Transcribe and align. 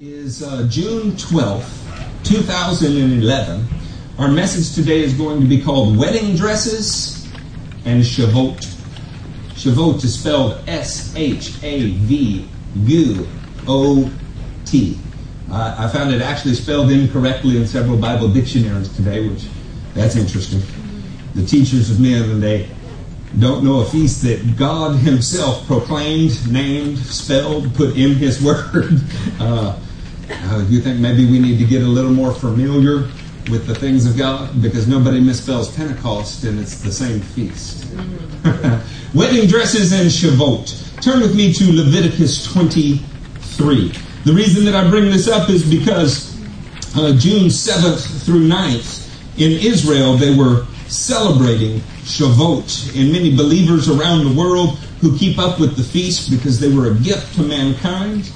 is 0.00 0.42
uh, 0.42 0.66
June 0.70 1.10
12th, 1.10 2.24
2011. 2.24 3.66
Our 4.16 4.28
message 4.28 4.74
today 4.74 5.02
is 5.02 5.12
going 5.12 5.42
to 5.42 5.46
be 5.46 5.60
called 5.60 5.98
Wedding 5.98 6.36
Dresses 6.36 7.28
and 7.84 8.02
Shavuot. 8.02 8.64
Shavuot 9.56 10.02
is 10.02 10.18
spelled 10.18 10.66
S 10.66 11.14
H 11.16 11.62
A 11.62 11.90
V 11.90 12.48
U 12.76 13.28
O 13.68 14.10
T. 14.64 14.98
I 15.52 15.86
found 15.92 16.14
it 16.14 16.22
actually 16.22 16.54
spelled 16.54 16.90
incorrectly 16.90 17.58
in 17.58 17.66
several 17.66 17.98
Bible 17.98 18.32
dictionaries 18.32 18.88
today, 18.96 19.28
which 19.28 19.48
that's 19.92 20.16
interesting. 20.16 20.62
The 21.34 21.44
teachers 21.44 21.90
of 21.90 22.00
men, 22.00 22.22
and 22.22 22.42
they 22.42 22.70
don't 23.38 23.62
know 23.62 23.80
a 23.80 23.84
feast 23.84 24.22
that 24.22 24.56
God 24.56 24.96
Himself 24.96 25.66
proclaimed, 25.66 26.50
named, 26.50 26.96
spelled, 26.96 27.74
put 27.74 27.98
in 27.98 28.14
His 28.14 28.42
Word. 28.42 29.02
Uh, 29.38 29.78
uh, 30.30 30.64
you 30.68 30.80
think 30.80 31.00
maybe 31.00 31.30
we 31.30 31.38
need 31.38 31.58
to 31.58 31.64
get 31.64 31.82
a 31.82 31.86
little 31.86 32.12
more 32.12 32.32
familiar 32.32 33.08
with 33.50 33.66
the 33.66 33.74
things 33.74 34.06
of 34.06 34.16
God? 34.16 34.62
Because 34.62 34.86
nobody 34.86 35.20
misspells 35.20 35.74
Pentecost 35.74 36.44
and 36.44 36.58
it's 36.58 36.80
the 36.80 36.92
same 36.92 37.20
feast. 37.20 37.86
Wedding 39.14 39.48
dresses 39.48 39.92
and 39.92 40.08
Shavuot. 40.08 41.02
Turn 41.02 41.20
with 41.20 41.34
me 41.34 41.52
to 41.52 41.72
Leviticus 41.72 42.44
23. 42.52 43.92
The 44.24 44.32
reason 44.32 44.64
that 44.66 44.74
I 44.74 44.88
bring 44.88 45.06
this 45.06 45.28
up 45.28 45.50
is 45.50 45.68
because 45.68 46.36
uh, 46.96 47.12
June 47.16 47.46
7th 47.46 48.24
through 48.24 48.46
9th 48.46 49.08
in 49.38 49.52
Israel, 49.52 50.14
they 50.14 50.34
were 50.34 50.66
celebrating 50.86 51.80
Shavuot. 52.04 52.98
And 53.00 53.12
many 53.12 53.34
believers 53.34 53.88
around 53.88 54.24
the 54.24 54.38
world 54.38 54.78
who 55.00 55.16
keep 55.16 55.38
up 55.38 55.58
with 55.58 55.76
the 55.76 55.82
feast 55.82 56.30
because 56.30 56.60
they 56.60 56.74
were 56.74 56.90
a 56.90 56.94
gift 56.96 57.34
to 57.36 57.42
mankind 57.42 58.30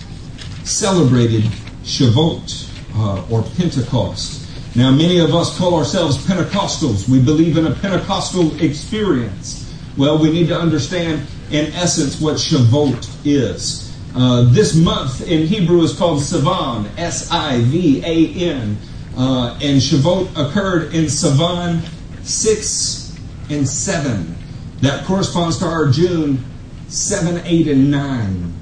celebrated 0.64 1.44
Shavuot 1.84 2.70
uh, 2.96 3.30
or 3.30 3.42
Pentecost. 3.56 4.40
Now, 4.76 4.90
many 4.90 5.18
of 5.20 5.34
us 5.34 5.56
call 5.56 5.76
ourselves 5.76 6.16
Pentecostals. 6.26 7.08
We 7.08 7.22
believe 7.22 7.56
in 7.56 7.66
a 7.66 7.74
Pentecostal 7.74 8.60
experience. 8.60 9.72
Well, 9.96 10.18
we 10.18 10.32
need 10.32 10.48
to 10.48 10.58
understand, 10.58 11.26
in 11.50 11.72
essence, 11.74 12.20
what 12.20 12.34
Shavuot 12.36 13.24
is. 13.24 13.94
Uh, 14.16 14.44
this 14.50 14.74
month 14.74 15.28
in 15.28 15.46
Hebrew 15.46 15.82
is 15.82 15.96
called 15.96 16.20
Sivan, 16.20 16.88
S 16.98 17.30
I 17.30 17.60
V 17.60 18.02
A 18.04 18.50
N. 18.50 18.76
Uh, 19.16 19.58
and 19.62 19.80
Shavuot 19.80 20.30
occurred 20.36 20.92
in 20.94 21.04
Sivan 21.04 21.80
6 22.24 23.18
and 23.50 23.68
7. 23.68 24.36
That 24.80 25.04
corresponds 25.04 25.58
to 25.58 25.66
our 25.66 25.88
June 25.88 26.44
7, 26.88 27.42
8, 27.44 27.68
and 27.68 27.90
9. 27.90 28.52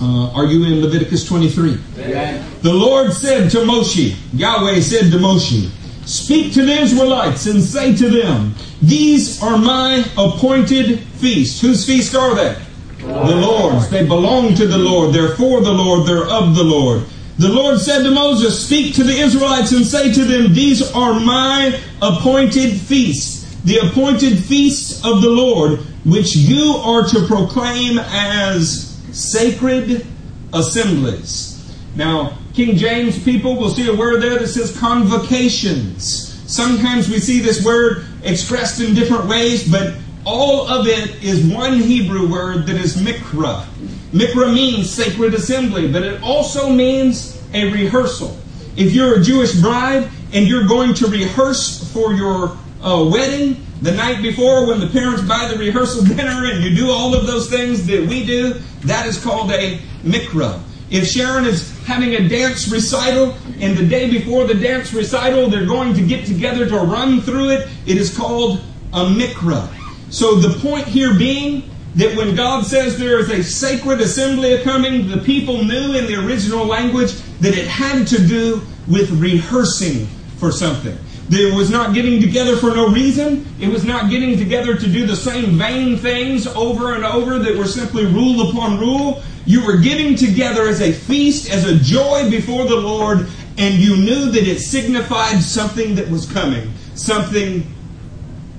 Uh, 0.00 0.30
are 0.32 0.46
you 0.46 0.64
in 0.64 0.80
Leviticus 0.80 1.26
23? 1.26 1.76
Amen. 1.98 2.44
The 2.62 2.72
Lord 2.72 3.12
said 3.12 3.50
to 3.50 3.58
Moshe, 3.58 4.16
Yahweh 4.32 4.80
said 4.80 5.10
to 5.10 5.18
Moshe, 5.18 5.70
Speak 6.06 6.54
to 6.54 6.64
the 6.64 6.72
Israelites 6.72 7.46
and 7.46 7.62
say 7.62 7.94
to 7.96 8.08
them, 8.08 8.54
These 8.80 9.42
are 9.42 9.58
my 9.58 10.04
appointed 10.16 11.00
feasts. 11.00 11.60
Whose 11.60 11.84
feasts 11.84 12.14
are 12.14 12.34
they? 12.34 12.56
The 13.00 13.36
Lord's. 13.36 13.90
They 13.90 14.06
belong 14.06 14.54
to 14.54 14.66
the 14.66 14.78
Lord. 14.78 15.14
They're 15.14 15.34
for 15.36 15.60
the 15.60 15.72
Lord. 15.72 16.06
They're 16.06 16.26
of 16.28 16.54
the 16.54 16.64
Lord. 16.64 17.02
The 17.38 17.48
Lord 17.48 17.80
said 17.80 18.02
to 18.04 18.10
Moses, 18.10 18.66
Speak 18.66 18.94
to 18.94 19.04
the 19.04 19.18
Israelites 19.18 19.72
and 19.72 19.84
say 19.84 20.12
to 20.12 20.24
them, 20.24 20.54
These 20.54 20.92
are 20.92 21.18
my 21.20 21.78
appointed 22.00 22.72
feasts, 22.72 23.54
the 23.64 23.78
appointed 23.78 24.38
feasts 24.38 25.04
of 25.04 25.22
the 25.22 25.30
Lord, 25.30 25.80
which 26.04 26.34
you 26.34 26.80
are 26.82 27.06
to 27.06 27.26
proclaim 27.26 27.98
as 27.98 28.87
sacred 29.12 30.06
assemblies. 30.52 31.54
Now, 31.94 32.38
King 32.54 32.76
James 32.76 33.22
people 33.22 33.56
will 33.56 33.70
see 33.70 33.88
a 33.88 33.94
word 33.94 34.22
there 34.22 34.38
that 34.38 34.48
says 34.48 34.76
convocations. 34.78 36.24
Sometimes 36.50 37.08
we 37.08 37.18
see 37.18 37.40
this 37.40 37.64
word 37.64 38.06
expressed 38.24 38.80
in 38.80 38.94
different 38.94 39.26
ways, 39.26 39.70
but 39.70 39.94
all 40.24 40.68
of 40.68 40.86
it 40.86 41.22
is 41.22 41.44
one 41.44 41.78
Hebrew 41.78 42.30
word 42.30 42.66
that 42.66 42.76
is 42.76 42.96
mikra. 42.96 43.64
Mikra 44.12 44.52
means 44.52 44.90
sacred 44.90 45.34
assembly, 45.34 45.90
but 45.92 46.02
it 46.02 46.22
also 46.22 46.70
means 46.70 47.40
a 47.54 47.70
rehearsal. 47.70 48.36
If 48.76 48.92
you're 48.92 49.20
a 49.20 49.22
Jewish 49.22 49.60
bride 49.60 50.08
and 50.32 50.46
you're 50.46 50.66
going 50.66 50.94
to 50.94 51.06
rehearse 51.06 51.92
for 51.92 52.12
your 52.12 52.56
uh, 52.82 53.08
wedding, 53.10 53.64
the 53.80 53.92
night 53.92 54.22
before 54.22 54.66
when 54.66 54.80
the 54.80 54.88
parents 54.88 55.22
buy 55.22 55.48
the 55.48 55.56
rehearsal 55.56 56.04
dinner 56.04 56.50
and 56.50 56.64
you 56.64 56.74
do 56.74 56.90
all 56.90 57.14
of 57.14 57.26
those 57.26 57.48
things 57.48 57.86
that 57.86 58.06
we 58.06 58.26
do, 58.26 58.54
that 58.80 59.06
is 59.06 59.22
called 59.22 59.50
a 59.52 59.78
mikra. 60.02 60.60
If 60.90 61.06
Sharon 61.06 61.44
is 61.44 61.78
having 61.84 62.14
a 62.14 62.28
dance 62.28 62.68
recital 62.68 63.36
and 63.60 63.76
the 63.76 63.86
day 63.86 64.10
before 64.10 64.46
the 64.46 64.54
dance 64.54 64.92
recital 64.92 65.48
they're 65.48 65.66
going 65.66 65.94
to 65.94 66.06
get 66.06 66.26
together 66.26 66.66
to 66.66 66.76
run 66.78 67.20
through 67.20 67.50
it, 67.50 67.68
it 67.86 67.98
is 67.98 68.16
called 68.16 68.60
a 68.92 69.04
mikra. 69.04 69.68
So 70.10 70.36
the 70.36 70.58
point 70.60 70.86
here 70.86 71.14
being 71.14 71.70
that 71.96 72.16
when 72.16 72.34
God 72.34 72.64
says 72.64 72.98
there 72.98 73.18
is 73.18 73.30
a 73.30 73.42
sacred 73.42 74.00
assembly 74.00 74.62
coming, 74.62 75.08
the 75.08 75.18
people 75.18 75.64
knew 75.64 75.94
in 75.94 76.06
the 76.06 76.14
original 76.14 76.64
language 76.64 77.12
that 77.40 77.56
it 77.56 77.66
had 77.66 78.06
to 78.08 78.26
do 78.26 78.62
with 78.88 79.10
rehearsing 79.20 80.06
for 80.38 80.50
something. 80.50 80.96
It 81.30 81.54
was 81.54 81.70
not 81.70 81.94
getting 81.94 82.20
together 82.20 82.56
for 82.56 82.74
no 82.74 82.88
reason. 82.88 83.46
It 83.60 83.68
was 83.68 83.84
not 83.84 84.10
getting 84.10 84.38
together 84.38 84.76
to 84.76 84.86
do 84.86 85.06
the 85.06 85.16
same 85.16 85.58
vain 85.58 85.98
things 85.98 86.46
over 86.46 86.94
and 86.94 87.04
over 87.04 87.38
that 87.38 87.56
were 87.56 87.66
simply 87.66 88.06
rule 88.06 88.48
upon 88.48 88.78
rule. 88.78 89.22
You 89.44 89.64
were 89.64 89.76
getting 89.76 90.14
together 90.14 90.66
as 90.68 90.80
a 90.80 90.92
feast, 90.92 91.50
as 91.50 91.64
a 91.64 91.76
joy 91.76 92.30
before 92.30 92.64
the 92.64 92.76
Lord, 92.76 93.26
and 93.58 93.74
you 93.74 93.96
knew 93.96 94.30
that 94.30 94.46
it 94.46 94.60
signified 94.60 95.42
something 95.42 95.94
that 95.96 96.08
was 96.08 96.30
coming, 96.30 96.72
something 96.94 97.66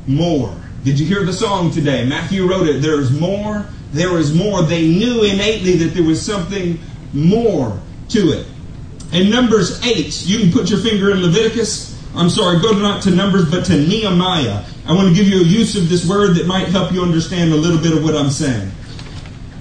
more. 0.05 0.55
Did 0.83 0.99
you 0.99 1.05
hear 1.05 1.25
the 1.25 1.33
song 1.33 1.71
today? 1.71 2.05
Matthew 2.05 2.47
wrote 2.47 2.67
it. 2.67 2.81
There 2.81 2.99
is 2.99 3.11
more. 3.11 3.65
There 3.93 4.17
is 4.17 4.33
more. 4.33 4.61
They 4.61 4.87
knew 4.87 5.23
innately 5.23 5.75
that 5.77 5.93
there 5.93 6.03
was 6.03 6.23
something 6.23 6.79
more 7.13 7.79
to 8.09 8.31
it. 8.31 8.47
In 9.11 9.29
Numbers 9.29 9.83
8, 9.83 10.25
you 10.27 10.39
can 10.39 10.51
put 10.51 10.69
your 10.69 10.79
finger 10.79 11.11
in 11.11 11.21
Leviticus. 11.21 11.98
I'm 12.15 12.29
sorry, 12.29 12.59
go 12.59 12.71
not 12.71 13.03
to 13.03 13.11
Numbers, 13.11 13.49
but 13.49 13.65
to 13.65 13.77
Nehemiah. 13.77 14.63
I 14.87 14.93
want 14.93 15.09
to 15.09 15.13
give 15.13 15.27
you 15.27 15.41
a 15.41 15.43
use 15.43 15.75
of 15.75 15.89
this 15.89 16.07
word 16.07 16.35
that 16.37 16.47
might 16.47 16.67
help 16.69 16.91
you 16.91 17.03
understand 17.03 17.53
a 17.53 17.55
little 17.55 17.77
bit 17.77 17.93
of 17.93 18.03
what 18.03 18.15
I'm 18.15 18.31
saying. 18.31 18.71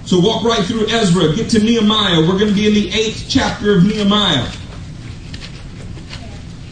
So 0.06 0.18
walk 0.18 0.42
right 0.44 0.64
through 0.64 0.86
Ezra, 0.88 1.34
get 1.34 1.50
to 1.50 1.58
Nehemiah. 1.58 2.20
We're 2.20 2.38
going 2.38 2.48
to 2.48 2.54
be 2.54 2.66
in 2.66 2.74
the 2.74 2.90
eighth 2.90 3.26
chapter 3.28 3.76
of 3.76 3.84
Nehemiah. 3.84 4.50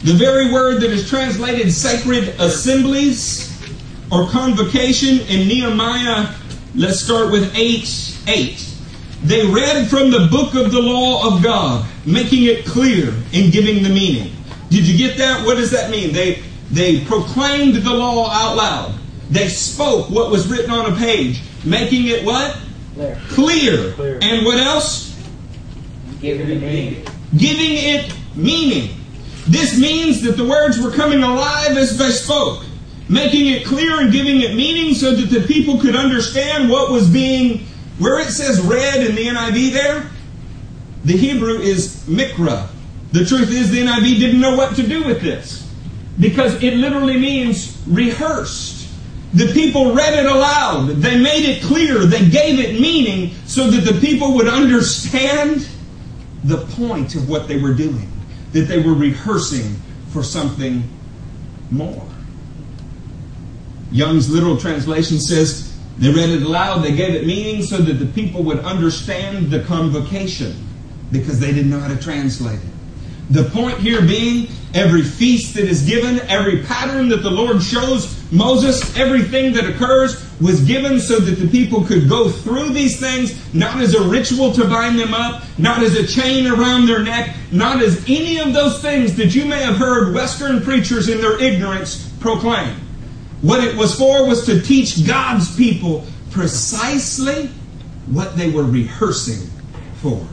The 0.05 0.15
very 0.15 0.51
word 0.53 0.81
that 0.81 0.91
is 0.91 1.09
translated 1.09 1.73
sacred 1.73 2.29
assemblies 2.39 3.53
or 4.11 4.29
convocation 4.29 5.21
in 5.29 5.49
Nehemiah, 5.49 6.33
let's 6.75 7.01
start 7.01 7.31
with 7.31 7.55
8 7.55 8.19
8. 8.29 8.73
They 9.25 9.47
read 9.47 9.89
from 9.89 10.11
the 10.11 10.29
book 10.31 10.55
of 10.55 10.71
the 10.71 10.81
law 10.81 11.35
of 11.35 11.43
God, 11.43 11.87
making 12.05 12.45
it 12.45 12.65
clear 12.65 13.13
and 13.35 13.53
giving 13.53 13.83
the 13.83 13.89
meaning. 13.89 14.36
Did 14.71 14.87
you 14.87 14.97
get 14.97 15.19
that? 15.19 15.47
What 15.47 15.57
does 15.57 15.71
that 15.71 15.91
mean? 15.91 16.13
They 16.13 16.43
they 16.71 17.05
proclaimed 17.05 17.77
the 17.77 17.95
law 17.95 18.31
out 18.31 18.57
loud. 18.57 18.99
They 19.31 19.49
spoke 19.49 20.11
what 20.11 20.31
was 20.31 20.49
written 20.49 20.71
on 20.71 20.93
a 20.93 20.97
page, 20.97 21.43
making 21.65 22.07
it 22.07 22.25
what? 22.25 22.59
Clear. 22.95 23.21
Clear. 23.29 23.93
Clear. 23.93 24.19
And 24.23 24.45
what 24.45 24.59
else? 24.59 25.15
Giving 26.21 26.49
it 26.49 26.61
meaning. 26.61 27.07
Giving 27.37 27.73
it 27.73 28.15
meaning. 28.35 28.97
This 29.47 29.79
means 29.79 30.23
that 30.23 30.37
the 30.37 30.45
words 30.45 30.81
were 30.81 30.91
coming 30.91 31.23
alive 31.23 31.77
as 31.77 31.97
they 31.99 32.11
spoke, 32.11 32.65
making 33.09 33.47
it 33.47 33.65
clear 33.65 34.01
and 34.01 34.11
giving 34.11 34.41
it 34.41 34.57
meaning 34.57 34.95
so 34.95 35.15
that 35.15 35.27
the 35.27 35.47
people 35.47 35.79
could 35.79 35.95
understand 35.95 36.69
what 36.69 36.91
was 36.91 37.09
being, 37.09 37.67
where 37.99 38.19
it 38.21 38.31
says 38.31 38.61
read 38.61 39.07
in 39.07 39.15
the 39.15 39.27
NIV 39.27 39.73
there, 39.73 40.11
the 41.05 41.17
Hebrew 41.17 41.59
is 41.59 42.03
mikra, 42.09 42.69
the 43.13 43.25
truth 43.25 43.51
is, 43.51 43.71
the 43.71 43.79
NIV 43.79 44.19
didn't 44.19 44.41
know 44.41 44.57
what 44.57 44.77
to 44.77 44.87
do 44.87 45.05
with 45.05 45.21
this 45.21 45.71
because 46.19 46.63
it 46.63 46.75
literally 46.75 47.19
means 47.19 47.81
rehearsed. 47.87 48.89
The 49.35 49.53
people 49.53 49.95
read 49.95 50.15
it 50.15 50.27
aloud. 50.27 50.89
They 50.89 51.19
made 51.19 51.45
it 51.45 51.63
clear. 51.63 52.07
They 52.07 52.29
gave 52.29 52.59
it 52.59 52.81
meaning 52.81 53.35
so 53.47 53.71
that 53.71 53.91
the 53.91 54.01
people 54.01 54.35
would 54.35 54.49
understand 54.49 55.69
the 56.45 56.59
point 56.69 57.15
of 57.15 57.29
what 57.29 57.49
they 57.49 57.59
were 57.59 57.75
doing, 57.75 58.11
that 58.53 58.63
they 58.63 58.81
were 58.81 58.95
rehearsing 58.95 59.77
for 60.11 60.23
something 60.23 60.83
more. 61.71 62.07
Young's 63.91 64.31
literal 64.31 64.57
translation 64.57 65.19
says 65.19 65.77
they 65.99 66.11
read 66.11 66.31
it 66.31 66.43
aloud, 66.43 66.79
they 66.79 66.95
gave 66.95 67.15
it 67.15 67.27
meaning 67.27 67.63
so 67.63 67.79
that 67.79 67.95
the 67.95 68.07
people 68.07 68.43
would 68.45 68.61
understand 68.61 69.51
the 69.51 69.61
convocation 69.65 70.67
because 71.13 71.39
they 71.41 71.53
didn't 71.53 71.71
know 71.71 71.81
how 71.81 71.89
to 71.89 72.01
translate 72.01 72.59
it. 72.59 72.76
The 73.31 73.45
point 73.45 73.79
here 73.79 74.03
being, 74.03 74.49
every 74.73 75.03
feast 75.03 75.55
that 75.55 75.65
is 75.65 75.85
given, 75.85 76.21
every 76.29 76.63
pattern 76.63 77.09
that 77.09 77.23
the 77.23 77.31
Lord 77.31 77.63
shows 77.63 78.17
Moses, 78.31 78.97
everything 78.97 79.53
that 79.55 79.69
occurs 79.69 80.23
was 80.41 80.63
given 80.65 81.01
so 81.01 81.19
that 81.19 81.37
the 81.37 81.49
people 81.49 81.85
could 81.85 82.09
go 82.09 82.29
through 82.29 82.71
these 82.71 83.01
things, 83.01 83.55
not 83.55 83.81
as 83.81 83.95
a 83.95 84.09
ritual 84.09 84.53
to 84.53 84.65
bind 84.65 84.99
them 84.99 85.15
up, 85.15 85.43
not 85.59 85.83
as 85.83 85.97
a 85.97 86.07
chain 86.07 86.47
around 86.47 86.87
their 86.87 87.03
neck, 87.03 87.35
not 87.51 87.83
as 87.83 88.05
any 88.09 88.39
of 88.39 88.53
those 88.53 88.81
things 88.81 89.17
that 89.17 89.35
you 89.35 89.45
may 89.45 89.63
have 89.63 89.77
heard 89.77 90.15
Western 90.15 90.61
preachers 90.61 91.09
in 91.09 91.21
their 91.21 91.41
ignorance 91.41 92.09
proclaim. 92.21 92.77
What 93.43 93.63
it 93.63 93.77
was 93.77 93.97
for 93.97 94.27
was 94.27 94.47
to 94.47 94.61
teach 94.61 95.07
God's 95.07 95.55
people 95.57 96.05
precisely 96.31 97.49
what 98.07 98.37
they 98.37 98.51
were 98.51 98.65
rehearsing 98.65 99.49
for. 99.97 100.27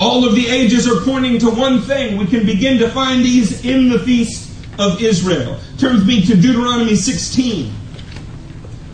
All 0.00 0.24
of 0.26 0.34
the 0.34 0.48
ages 0.48 0.88
are 0.88 1.00
pointing 1.02 1.38
to 1.40 1.50
one 1.50 1.80
thing. 1.80 2.16
We 2.16 2.26
can 2.26 2.44
begin 2.44 2.78
to 2.78 2.88
find 2.90 3.24
these 3.24 3.64
in 3.64 3.88
the 3.88 3.98
feast 3.98 4.50
of 4.78 5.00
Israel. 5.00 5.58
Turn 5.78 5.94
with 5.94 6.06
me 6.06 6.24
to 6.26 6.36
Deuteronomy 6.36 6.96
16. 6.96 7.72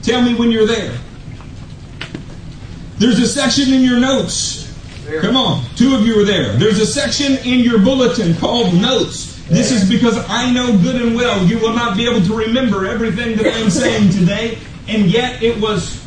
Tell 0.02 0.22
me 0.22 0.34
when 0.34 0.50
you're 0.50 0.66
there. 0.66 0.96
There's 2.98 3.18
a 3.18 3.26
section 3.26 3.72
in 3.72 3.82
your 3.82 3.98
notes. 3.98 4.66
There. 5.06 5.22
Come 5.22 5.36
on, 5.36 5.64
two 5.74 5.94
of 5.94 6.06
you 6.06 6.20
are 6.20 6.24
there. 6.24 6.52
There's 6.52 6.78
a 6.78 6.86
section 6.86 7.38
in 7.38 7.60
your 7.60 7.78
bulletin 7.78 8.34
called 8.34 8.74
Notes. 8.74 9.42
This 9.48 9.72
is 9.72 9.88
because 9.88 10.16
I 10.28 10.52
know 10.52 10.78
good 10.78 11.00
and 11.00 11.16
well 11.16 11.44
you 11.46 11.58
will 11.58 11.72
not 11.72 11.96
be 11.96 12.08
able 12.08 12.24
to 12.24 12.36
remember 12.36 12.86
everything 12.86 13.36
that 13.38 13.52
I'm 13.54 13.70
saying 13.70 14.10
today, 14.18 14.58
and 14.86 15.06
yet 15.06 15.42
it 15.42 15.60
was 15.60 16.00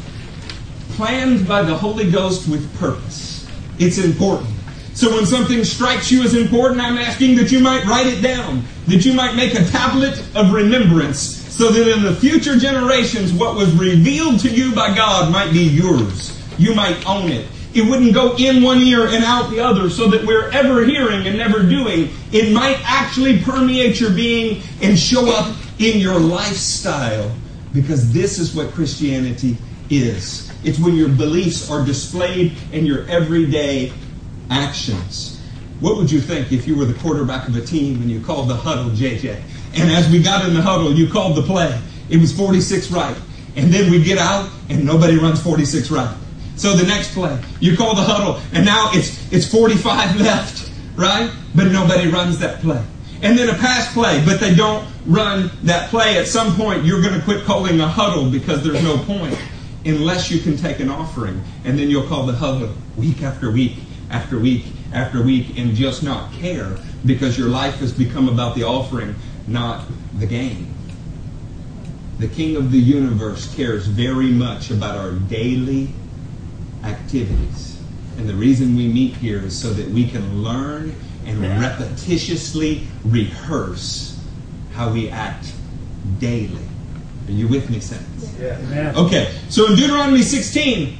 planned 0.91 1.47
by 1.47 1.63
the 1.63 1.75
Holy 1.75 2.09
Ghost 2.09 2.47
with 2.47 2.73
purpose. 2.77 3.49
It's 3.79 3.97
important. 3.97 4.52
So 4.93 5.09
when 5.13 5.25
something 5.25 5.63
strikes 5.63 6.11
you 6.11 6.23
as 6.23 6.35
important, 6.35 6.79
I'm 6.79 6.97
asking 6.97 7.35
that 7.37 7.51
you 7.51 7.59
might 7.59 7.83
write 7.85 8.07
it 8.07 8.21
down, 8.21 8.63
that 8.87 9.03
you 9.03 9.13
might 9.13 9.35
make 9.35 9.53
a 9.53 9.65
tablet 9.65 10.23
of 10.35 10.53
remembrance, 10.53 11.19
so 11.19 11.71
that 11.71 11.87
in 11.87 12.03
the 12.03 12.15
future 12.15 12.57
generations, 12.57 13.33
what 13.33 13.55
was 13.55 13.73
revealed 13.75 14.39
to 14.41 14.49
you 14.49 14.73
by 14.73 14.95
God 14.95 15.31
might 15.31 15.51
be 15.51 15.63
yours. 15.63 16.39
You 16.59 16.75
might 16.75 17.07
own 17.07 17.31
it. 17.31 17.47
It 17.73 17.89
wouldn't 17.89 18.13
go 18.13 18.35
in 18.37 18.61
one 18.61 18.79
ear 18.81 19.07
and 19.07 19.23
out 19.23 19.49
the 19.49 19.59
other, 19.59 19.89
so 19.89 20.07
that 20.09 20.23
we're 20.25 20.51
ever 20.51 20.85
hearing 20.85 21.25
and 21.25 21.37
never 21.37 21.63
doing. 21.63 22.09
It 22.31 22.53
might 22.53 22.79
actually 22.83 23.41
permeate 23.41 23.99
your 23.99 24.11
being 24.11 24.61
and 24.83 24.97
show 24.97 25.35
up 25.35 25.55
in 25.79 25.99
your 25.99 26.19
lifestyle, 26.19 27.35
because 27.73 28.13
this 28.13 28.37
is 28.37 28.53
what 28.53 28.71
Christianity 28.73 29.57
is. 29.89 30.51
It's 30.63 30.77
when 30.77 30.95
your 30.95 31.09
beliefs 31.09 31.69
are 31.71 31.83
displayed 31.83 32.55
in 32.71 32.85
your 32.85 33.07
everyday 33.07 33.91
actions. 34.49 35.39
What 35.79 35.97
would 35.97 36.09
you 36.09 36.21
think 36.21 36.51
if 36.51 36.67
you 36.67 36.77
were 36.77 36.85
the 36.85 36.93
quarterback 36.93 37.47
of 37.47 37.55
a 37.55 37.61
team 37.61 38.01
and 38.01 38.09
you 38.09 38.21
called 38.21 38.49
the 38.49 38.55
huddle 38.55 38.91
JJ? 38.91 39.41
And 39.75 39.91
as 39.91 40.09
we 40.09 40.21
got 40.21 40.47
in 40.47 40.53
the 40.53 40.61
huddle, 40.61 40.93
you 40.93 41.09
called 41.09 41.35
the 41.35 41.41
play. 41.41 41.77
It 42.09 42.17
was 42.17 42.31
46 42.31 42.91
right. 42.91 43.17
And 43.55 43.73
then 43.73 43.91
we 43.91 44.03
get 44.03 44.17
out 44.17 44.49
and 44.69 44.85
nobody 44.85 45.17
runs 45.17 45.41
46 45.41 45.91
right. 45.91 46.15
So 46.55 46.73
the 46.73 46.87
next 46.87 47.13
play, 47.13 47.37
you 47.59 47.75
call 47.75 47.95
the 47.95 48.03
huddle 48.03 48.39
and 48.53 48.65
now 48.65 48.91
it's 48.93 49.31
it's 49.33 49.45
45 49.45 50.21
left, 50.21 50.71
right? 50.95 51.31
But 51.55 51.71
nobody 51.71 52.07
runs 52.07 52.39
that 52.39 52.61
play. 52.61 52.83
And 53.21 53.37
then 53.37 53.49
a 53.49 53.57
pass 53.57 53.91
play, 53.93 54.23
but 54.25 54.39
they 54.39 54.53
don't 54.53 54.87
run 55.05 55.49
that 55.63 55.89
play. 55.89 56.17
At 56.17 56.27
some 56.27 56.55
point, 56.55 56.83
you're 56.83 57.01
going 57.01 57.13
to 57.13 57.21
quit 57.21 57.45
calling 57.45 57.79
a 57.79 57.87
huddle 57.87 58.29
because 58.29 58.63
there's 58.63 58.83
no 58.83 58.97
point 58.97 59.37
unless 59.85 60.29
you 60.29 60.39
can 60.39 60.55
take 60.57 60.79
an 60.79 60.89
offering. 60.89 61.41
And 61.65 61.77
then 61.79 61.89
you'll 61.89 62.07
call 62.07 62.25
the 62.25 62.33
huddle 62.33 62.73
week 62.97 63.21
after 63.21 63.51
week 63.51 63.77
after 64.13 64.39
week 64.39 64.65
after 64.93 65.21
week 65.21 65.57
and 65.57 65.75
just 65.75 66.03
not 66.03 66.31
care 66.33 66.77
because 67.05 67.37
your 67.37 67.49
life 67.49 67.75
has 67.79 67.91
become 67.91 68.29
about 68.29 68.55
the 68.55 68.63
offering, 68.63 69.15
not 69.47 69.85
the 70.19 70.27
game. 70.27 70.73
The 72.19 72.27
King 72.27 72.55
of 72.55 72.71
the 72.71 72.77
universe 72.77 73.53
cares 73.55 73.87
very 73.87 74.27
much 74.27 74.69
about 74.69 74.97
our 74.97 75.11
daily 75.11 75.89
activities. 76.83 77.77
And 78.17 78.29
the 78.29 78.35
reason 78.35 78.75
we 78.75 78.87
meet 78.87 79.15
here 79.15 79.39
is 79.39 79.59
so 79.59 79.73
that 79.73 79.87
we 79.87 80.07
can 80.07 80.43
learn 80.43 80.95
and 81.25 81.39
repetitiously 81.39 82.85
rehearse 83.03 84.19
how 84.73 84.93
we 84.93 85.09
act 85.09 85.51
daily. 86.19 86.61
Are 87.27 87.31
you 87.31 87.47
with 87.47 87.69
me, 87.69 87.79
saints? 87.79 88.35
Yeah. 88.39 88.93
Okay, 88.95 89.33
so 89.49 89.67
in 89.67 89.75
Deuteronomy 89.75 90.21
16, 90.21 90.97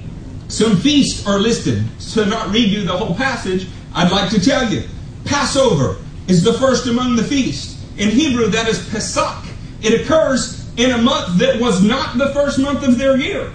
some 0.53 0.77
feasts 0.77 1.25
are 1.25 1.39
listed. 1.39 1.83
To 2.13 2.27
not 2.27 2.51
read 2.51 2.69
you 2.69 2.83
the 2.83 2.95
whole 2.95 3.15
passage, 3.15 3.67
I'd 3.95 4.11
like 4.11 4.29
to 4.29 4.39
tell 4.39 4.71
you. 4.71 4.83
Passover 5.25 5.97
is 6.27 6.43
the 6.43 6.53
first 6.53 6.85
among 6.85 7.15
the 7.15 7.23
feasts. 7.23 7.83
In 7.97 8.09
Hebrew, 8.09 8.45
that 8.49 8.67
is 8.67 8.87
Pesach. 8.89 9.45
It 9.81 9.99
occurs 9.99 10.71
in 10.77 10.91
a 10.91 10.97
month 10.99 11.39
that 11.39 11.59
was 11.59 11.81
not 11.83 12.19
the 12.19 12.29
first 12.35 12.59
month 12.59 12.87
of 12.87 12.99
their 12.99 13.17
year. 13.17 13.51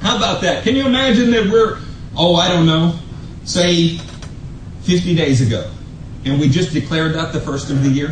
How 0.00 0.16
about 0.16 0.40
that? 0.40 0.64
Can 0.64 0.74
you 0.74 0.86
imagine 0.86 1.30
that 1.30 1.48
we're, 1.48 1.78
oh, 2.16 2.34
I 2.34 2.48
don't 2.48 2.66
know, 2.66 2.98
say 3.44 3.98
50 4.80 5.14
days 5.14 5.40
ago, 5.40 5.70
and 6.24 6.40
we 6.40 6.48
just 6.48 6.72
declared 6.72 7.14
that 7.14 7.32
the 7.32 7.40
first 7.40 7.70
of 7.70 7.84
the 7.84 7.88
year? 7.88 8.08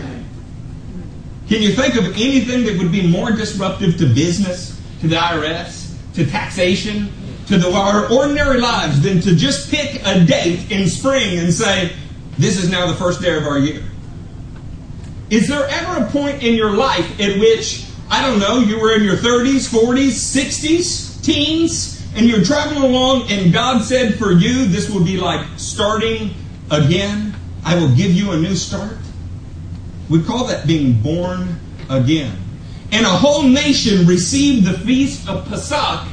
Can 1.48 1.60
you 1.60 1.72
think 1.72 1.96
of 1.96 2.04
anything 2.14 2.62
that 2.66 2.78
would 2.78 2.92
be 2.92 3.04
more 3.04 3.32
disruptive 3.32 3.98
to 3.98 4.06
business, 4.06 4.80
to 5.00 5.08
the 5.08 5.16
IRS, 5.16 5.92
to 6.14 6.24
taxation, 6.24 7.12
to 7.50 7.58
the, 7.58 7.68
our 7.72 8.08
ordinary 8.12 8.60
lives 8.60 9.02
than 9.02 9.20
to 9.20 9.34
just 9.34 9.72
pick 9.72 10.00
a 10.06 10.24
date 10.24 10.70
in 10.70 10.88
spring 10.88 11.36
and 11.40 11.52
say, 11.52 11.92
this 12.38 12.56
is 12.56 12.70
now 12.70 12.86
the 12.86 12.94
first 12.94 13.20
day 13.20 13.36
of 13.36 13.44
our 13.44 13.58
year? 13.58 13.82
Is 15.30 15.48
there 15.48 15.66
ever 15.68 16.04
a 16.04 16.10
point 16.10 16.44
in 16.44 16.54
your 16.54 16.70
life 16.70 17.20
at 17.20 17.40
which, 17.40 17.86
I 18.08 18.24
don't 18.24 18.38
know, 18.38 18.60
you 18.60 18.78
were 18.78 18.94
in 18.94 19.02
your 19.02 19.16
30s, 19.16 19.68
40s, 19.68 20.10
60s, 20.10 21.24
teens, 21.24 22.00
and 22.14 22.26
you're 22.26 22.44
traveling 22.44 22.84
along 22.84 23.28
and 23.32 23.52
God 23.52 23.82
said 23.82 24.14
for 24.14 24.30
you, 24.30 24.66
this 24.66 24.88
will 24.88 25.04
be 25.04 25.16
like 25.16 25.44
starting 25.56 26.32
again? 26.70 27.34
I 27.64 27.74
will 27.74 27.94
give 27.96 28.12
you 28.12 28.30
a 28.30 28.36
new 28.36 28.54
start? 28.54 28.96
We 30.08 30.22
call 30.22 30.46
that 30.46 30.68
being 30.68 31.02
born 31.02 31.58
again. 31.88 32.36
And 32.92 33.04
a 33.04 33.10
whole 33.10 33.42
nation 33.42 34.06
received 34.06 34.66
the 34.68 34.78
feast 34.78 35.28
of 35.28 35.48
Pesach 35.48 36.06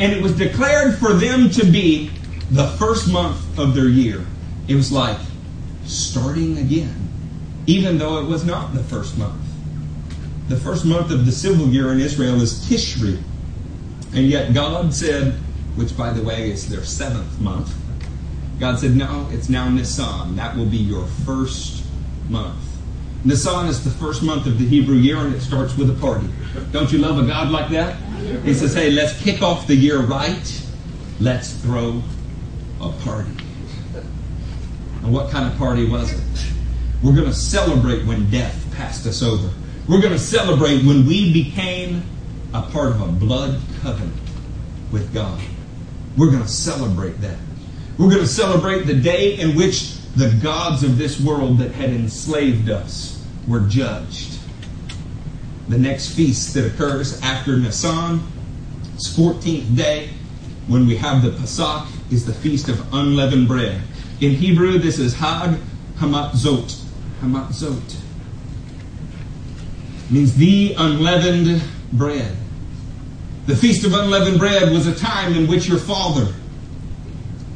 and 0.00 0.12
it 0.12 0.22
was 0.22 0.36
declared 0.36 0.98
for 0.98 1.12
them 1.12 1.50
to 1.50 1.64
be 1.64 2.10
the 2.50 2.68
first 2.78 3.10
month 3.10 3.58
of 3.58 3.74
their 3.74 3.88
year. 3.88 4.24
It 4.68 4.74
was 4.74 4.90
like 4.90 5.18
starting 5.84 6.58
again, 6.58 7.08
even 7.66 7.98
though 7.98 8.18
it 8.18 8.24
was 8.24 8.44
not 8.44 8.74
the 8.74 8.82
first 8.82 9.16
month. 9.16 9.40
The 10.48 10.56
first 10.56 10.84
month 10.84 11.10
of 11.10 11.26
the 11.26 11.32
civil 11.32 11.68
year 11.68 11.92
in 11.92 12.00
Israel 12.00 12.40
is 12.40 12.66
Tishri. 12.66 13.18
And 14.14 14.26
yet 14.26 14.52
God 14.52 14.92
said, 14.92 15.34
which 15.76 15.96
by 15.96 16.10
the 16.10 16.22
way 16.22 16.50
is 16.50 16.68
their 16.68 16.84
seventh 16.84 17.40
month, 17.40 17.74
God 18.60 18.78
said, 18.78 18.94
no, 18.94 19.28
it's 19.32 19.48
now 19.48 19.68
Nisan. 19.68 20.36
That 20.36 20.56
will 20.56 20.66
be 20.66 20.76
your 20.76 21.06
first 21.24 21.84
month. 22.28 22.62
Nisan 23.24 23.66
is 23.68 23.82
the 23.82 23.90
first 23.90 24.22
month 24.22 24.46
of 24.46 24.58
the 24.58 24.66
Hebrew 24.66 24.96
year 24.96 25.16
and 25.18 25.34
it 25.34 25.40
starts 25.40 25.76
with 25.76 25.88
a 25.88 26.00
party. 26.00 26.28
Don't 26.72 26.92
you 26.92 26.98
love 26.98 27.18
a 27.18 27.26
God 27.26 27.50
like 27.50 27.70
that? 27.70 27.96
He 28.44 28.52
says, 28.52 28.74
hey, 28.74 28.90
let's 28.90 29.18
kick 29.22 29.42
off 29.42 29.66
the 29.66 29.74
year 29.74 30.00
right. 30.00 30.62
Let's 31.20 31.54
throw 31.54 32.02
a 32.80 32.92
party. 33.02 33.30
And 35.02 35.12
what 35.12 35.30
kind 35.30 35.50
of 35.50 35.56
party 35.58 35.88
was 35.88 36.12
it? 36.12 36.52
We're 37.02 37.14
going 37.14 37.26
to 37.26 37.34
celebrate 37.34 38.04
when 38.06 38.30
death 38.30 38.66
passed 38.74 39.06
us 39.06 39.22
over. 39.22 39.50
We're 39.88 40.00
going 40.00 40.12
to 40.12 40.18
celebrate 40.18 40.84
when 40.84 41.06
we 41.06 41.32
became 41.32 42.02
a 42.52 42.62
part 42.62 42.88
of 42.88 43.00
a 43.00 43.06
blood 43.06 43.60
covenant 43.80 44.16
with 44.92 45.12
God. 45.14 45.40
We're 46.16 46.30
going 46.30 46.42
to 46.42 46.48
celebrate 46.48 47.20
that. 47.20 47.36
We're 47.98 48.10
going 48.10 48.22
to 48.22 48.26
celebrate 48.26 48.84
the 48.84 48.94
day 48.94 49.38
in 49.38 49.56
which 49.56 49.96
the 50.16 50.30
gods 50.42 50.84
of 50.84 50.96
this 50.96 51.20
world 51.20 51.58
that 51.58 51.72
had 51.72 51.90
enslaved 51.90 52.70
us 52.70 53.24
were 53.48 53.60
judged. 53.60 54.38
The 55.68 55.78
next 55.78 56.14
feast 56.14 56.54
that 56.54 56.66
occurs 56.66 57.20
after 57.20 57.56
Nisan, 57.56 58.22
its 58.94 59.16
14th 59.16 59.76
day, 59.76 60.10
when 60.68 60.86
we 60.86 60.96
have 60.96 61.22
the 61.22 61.30
Pesach, 61.30 61.88
is 62.10 62.24
the 62.24 62.32
Feast 62.32 62.68
of 62.68 62.94
Unleavened 62.94 63.48
Bread. 63.48 63.82
In 64.20 64.32
Hebrew, 64.32 64.78
this 64.78 64.98
is 64.98 65.14
Hag 65.14 65.58
Hamatzot. 65.96 66.80
Hamatzot. 67.20 67.96
Means 70.10 70.36
the 70.36 70.74
unleavened 70.78 71.62
bread. 71.92 72.36
The 73.46 73.56
Feast 73.56 73.84
of 73.84 73.94
Unleavened 73.94 74.38
Bread 74.38 74.70
was 74.70 74.86
a 74.86 74.94
time 74.94 75.34
in 75.34 75.48
which 75.48 75.66
your 75.66 75.78
father 75.78 76.32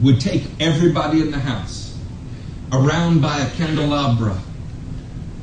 would 0.01 0.21
take 0.21 0.45
everybody 0.61 1.21
in 1.21 1.31
the 1.31 1.39
house 1.39 1.88
around 2.73 3.21
by 3.21 3.39
a 3.41 3.51
candelabra 3.53 4.39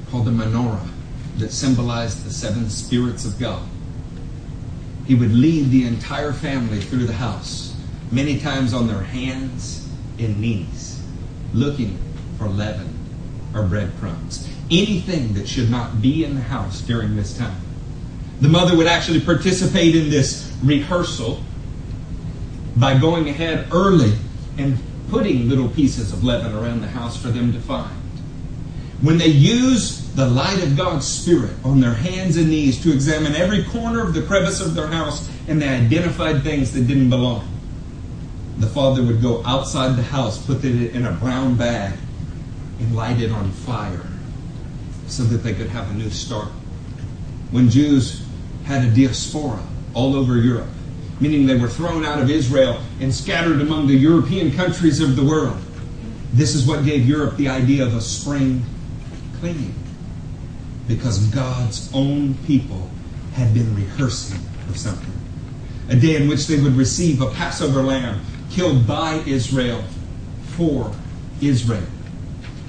called 0.10 0.26
the 0.26 0.32
menorah 0.32 0.88
that 1.38 1.52
symbolized 1.52 2.24
the 2.24 2.32
seven 2.32 2.70
spirits 2.70 3.26
of 3.26 3.40
God. 3.40 3.68
He 5.08 5.16
would 5.16 5.34
lead 5.34 5.70
the 5.70 5.86
entire 5.86 6.34
family 6.34 6.80
through 6.80 7.06
the 7.06 7.14
house, 7.14 7.76
many 8.12 8.40
times 8.40 8.74
on 8.74 8.88
their 8.88 9.02
hands 9.02 9.88
and 10.20 10.40
knees, 10.40 11.02
looking 11.54 11.98
for 12.38 12.48
leaven 12.48 12.94
or 13.54 13.64
breadcrumbs. 13.64 14.48
Anything 14.72 15.34
that 15.34 15.48
should 15.48 15.70
not 15.70 16.02
be 16.02 16.24
in 16.24 16.36
the 16.36 16.42
house 16.42 16.82
during 16.82 17.16
this 17.16 17.38
time. 17.38 17.62
The 18.42 18.48
mother 18.48 18.76
would 18.76 18.88
actually 18.88 19.22
participate 19.22 19.96
in 19.96 20.10
this 20.10 20.52
rehearsal 20.64 21.42
by 22.76 22.98
going 22.98 23.30
ahead 23.30 23.68
early 23.72 24.14
and 24.58 24.78
putting 25.10 25.50
little 25.50 25.70
pieces 25.70 26.12
of 26.12 26.24
leaven 26.24 26.54
around 26.54 26.82
the 26.82 26.88
house 26.88 27.22
for 27.22 27.30
them 27.30 27.54
to 27.54 27.60
find. 27.60 27.96
When 29.02 29.18
they 29.18 29.28
use 29.28 30.02
the 30.14 30.28
light 30.28 30.64
of 30.64 30.78
God's 30.78 31.08
Spirit 31.08 31.54
on 31.64 31.80
their 31.80 31.94
hands 31.94 32.38
and 32.38 32.50
knees 32.50 32.82
to 32.84 32.94
examine 32.94 33.36
every 33.36 33.64
corner 33.66 34.02
of 34.02 34.14
the 34.14 34.22
crevice 34.22 34.62
of 34.62 34.74
their 34.74 34.88
house 34.88 35.30
and 35.48 35.62
they 35.62 35.68
identified 35.68 36.44
things 36.44 36.72
that 36.74 36.88
didn't 36.88 37.10
belong, 37.10 37.48
the 38.58 38.68
father 38.68 39.04
would 39.04 39.22
go 39.22 39.44
outside 39.46 39.98
the 39.98 40.04
house, 40.04 40.44
put 40.46 40.64
it 40.64 40.96
in 40.96 41.06
a 41.06 41.12
brown 41.12 41.56
bag, 41.56 41.94
and 42.80 42.96
light 42.96 43.20
it 43.20 43.32
on 43.32 43.52
fire 43.52 44.08
so 45.08 45.24
that 45.24 45.38
they 45.38 45.54
could 45.54 45.68
have 45.68 45.90
a 45.92 45.94
new 45.94 46.10
start. 46.10 46.50
When 47.52 47.70
Jews 47.70 48.26
had 48.64 48.86
a 48.86 48.90
diaspora 48.90 49.62
all 49.94 50.16
over 50.16 50.38
Europe, 50.38 50.70
meaning 51.20 51.46
they 51.46 51.58
were 51.58 51.70
thrown 51.70 52.06
out 52.06 52.20
of 52.20 52.30
Israel 52.30 52.82
and 53.00 53.14
scattered 53.14 53.62
among 53.62 53.88
the 53.88 53.96
European 53.96 54.52
countries 54.52 55.00
of 55.00 55.16
the 55.16 55.24
world, 55.24 55.58
this 56.34 56.54
is 56.56 56.66
what 56.68 56.84
gave 56.84 57.08
Europe 57.08 57.38
the 57.38 57.48
idea 57.48 57.86
of 57.86 57.96
a 57.96 58.02
spring 58.02 58.64
cleaning. 59.40 59.74
Because 60.88 61.20
God's 61.28 61.90
own 61.94 62.36
people 62.46 62.90
had 63.34 63.54
been 63.54 63.76
rehearsing 63.76 64.40
for 64.68 64.78
something. 64.78 65.14
A 65.90 65.96
day 65.96 66.16
in 66.16 66.28
which 66.28 66.48
they 66.48 66.60
would 66.62 66.76
receive 66.76 67.22
a 67.22 67.30
Passover 67.32 67.82
lamb 67.82 68.22
killed 68.52 68.86
by 68.86 69.16
Israel 69.26 69.84
for 70.56 70.94
Israel. 71.42 71.84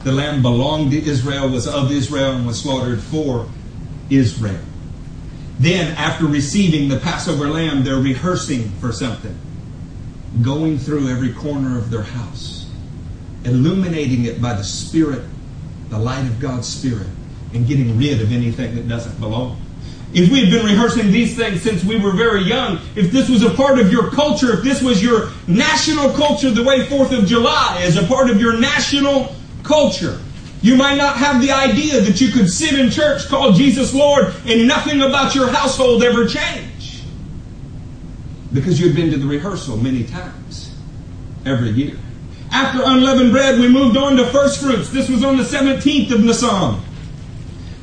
The 0.04 0.12
lamb 0.12 0.42
belonged 0.42 0.92
to 0.92 1.04
Israel, 1.04 1.48
was 1.48 1.66
of 1.66 1.90
Israel, 1.90 2.32
and 2.32 2.46
was 2.46 2.62
slaughtered 2.62 3.00
for 3.00 3.48
Israel. 4.08 4.60
Then, 5.58 5.96
after 5.96 6.26
receiving 6.26 6.88
the 6.88 6.98
Passover 6.98 7.48
lamb, 7.48 7.82
they're 7.82 7.96
rehearsing 7.96 8.68
for 8.80 8.92
something, 8.92 9.36
going 10.42 10.78
through 10.78 11.08
every 11.08 11.32
corner 11.32 11.78
of 11.78 11.90
their 11.90 12.02
house, 12.02 12.70
illuminating 13.44 14.26
it 14.26 14.40
by 14.42 14.54
the 14.54 14.64
Spirit, 14.64 15.22
the 15.88 15.98
light 15.98 16.26
of 16.26 16.40
God's 16.40 16.68
Spirit, 16.68 17.06
and 17.54 17.66
getting 17.66 17.96
rid 17.96 18.20
of 18.20 18.32
anything 18.32 18.74
that 18.74 18.86
doesn't 18.86 19.18
belong. 19.18 19.60
If 20.12 20.30
we 20.30 20.44
had 20.44 20.50
been 20.50 20.64
rehearsing 20.64 21.10
these 21.10 21.36
things 21.36 21.62
since 21.62 21.82
we 21.84 21.98
were 21.98 22.12
very 22.12 22.42
young, 22.42 22.78
if 22.94 23.10
this 23.10 23.28
was 23.28 23.42
a 23.42 23.50
part 23.50 23.78
of 23.78 23.90
your 23.90 24.10
culture, 24.10 24.52
if 24.52 24.62
this 24.62 24.82
was 24.82 25.02
your 25.02 25.30
national 25.46 26.10
culture, 26.12 26.50
the 26.50 26.62
way 26.62 26.86
4th 26.86 27.16
of 27.16 27.26
July 27.26 27.80
is 27.82 27.96
a 27.96 28.06
part 28.06 28.30
of 28.30 28.40
your 28.40 28.58
national 28.58 29.34
culture. 29.62 30.20
You 30.62 30.76
might 30.76 30.96
not 30.96 31.16
have 31.16 31.40
the 31.40 31.52
idea 31.52 32.00
that 32.00 32.20
you 32.20 32.32
could 32.32 32.48
sit 32.48 32.78
in 32.78 32.90
church, 32.90 33.28
call 33.28 33.52
Jesus 33.52 33.94
Lord, 33.94 34.34
and 34.46 34.66
nothing 34.66 35.02
about 35.02 35.34
your 35.34 35.48
household 35.48 36.02
ever 36.02 36.26
change. 36.26 37.02
Because 38.52 38.80
you 38.80 38.86
had 38.86 38.96
been 38.96 39.10
to 39.10 39.18
the 39.18 39.26
rehearsal 39.26 39.76
many 39.76 40.04
times, 40.04 40.74
every 41.44 41.70
year. 41.70 41.96
After 42.50 42.80
unleavened 42.84 43.32
bread, 43.32 43.60
we 43.60 43.68
moved 43.68 43.96
on 43.96 44.16
to 44.16 44.26
first 44.26 44.60
fruits. 44.60 44.88
This 44.90 45.08
was 45.08 45.22
on 45.22 45.36
the 45.36 45.42
17th 45.42 46.10
of 46.12 46.24
Nisan. 46.24 46.80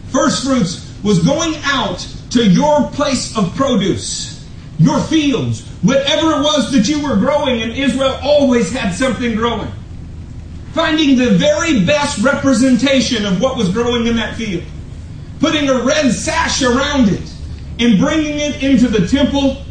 First 0.07 0.43
fruits 0.43 0.89
was 1.03 1.23
going 1.23 1.53
out 1.63 1.99
to 2.31 2.49
your 2.49 2.89
place 2.89 3.37
of 3.37 3.55
produce, 3.55 4.47
your 4.79 4.99
fields, 5.01 5.67
whatever 5.83 6.39
it 6.39 6.43
was 6.43 6.71
that 6.71 6.87
you 6.87 7.03
were 7.03 7.17
growing, 7.17 7.61
and 7.61 7.71
Israel 7.73 8.17
always 8.23 8.71
had 8.71 8.93
something 8.93 9.35
growing 9.35 9.71
finding 10.73 11.17
the 11.17 11.31
very 11.31 11.85
best 11.85 12.19
representation 12.19 13.25
of 13.25 13.39
what 13.39 13.57
was 13.57 13.69
growing 13.69 14.07
in 14.07 14.15
that 14.15 14.35
field, 14.35 14.63
putting 15.39 15.69
a 15.69 15.83
red 15.83 16.11
sash 16.11 16.61
around 16.61 17.09
it, 17.09 17.33
and 17.79 17.99
bringing 17.99 18.39
it 18.39 18.61
into 18.63 18.87
the 18.87 19.07
temple 19.07 19.63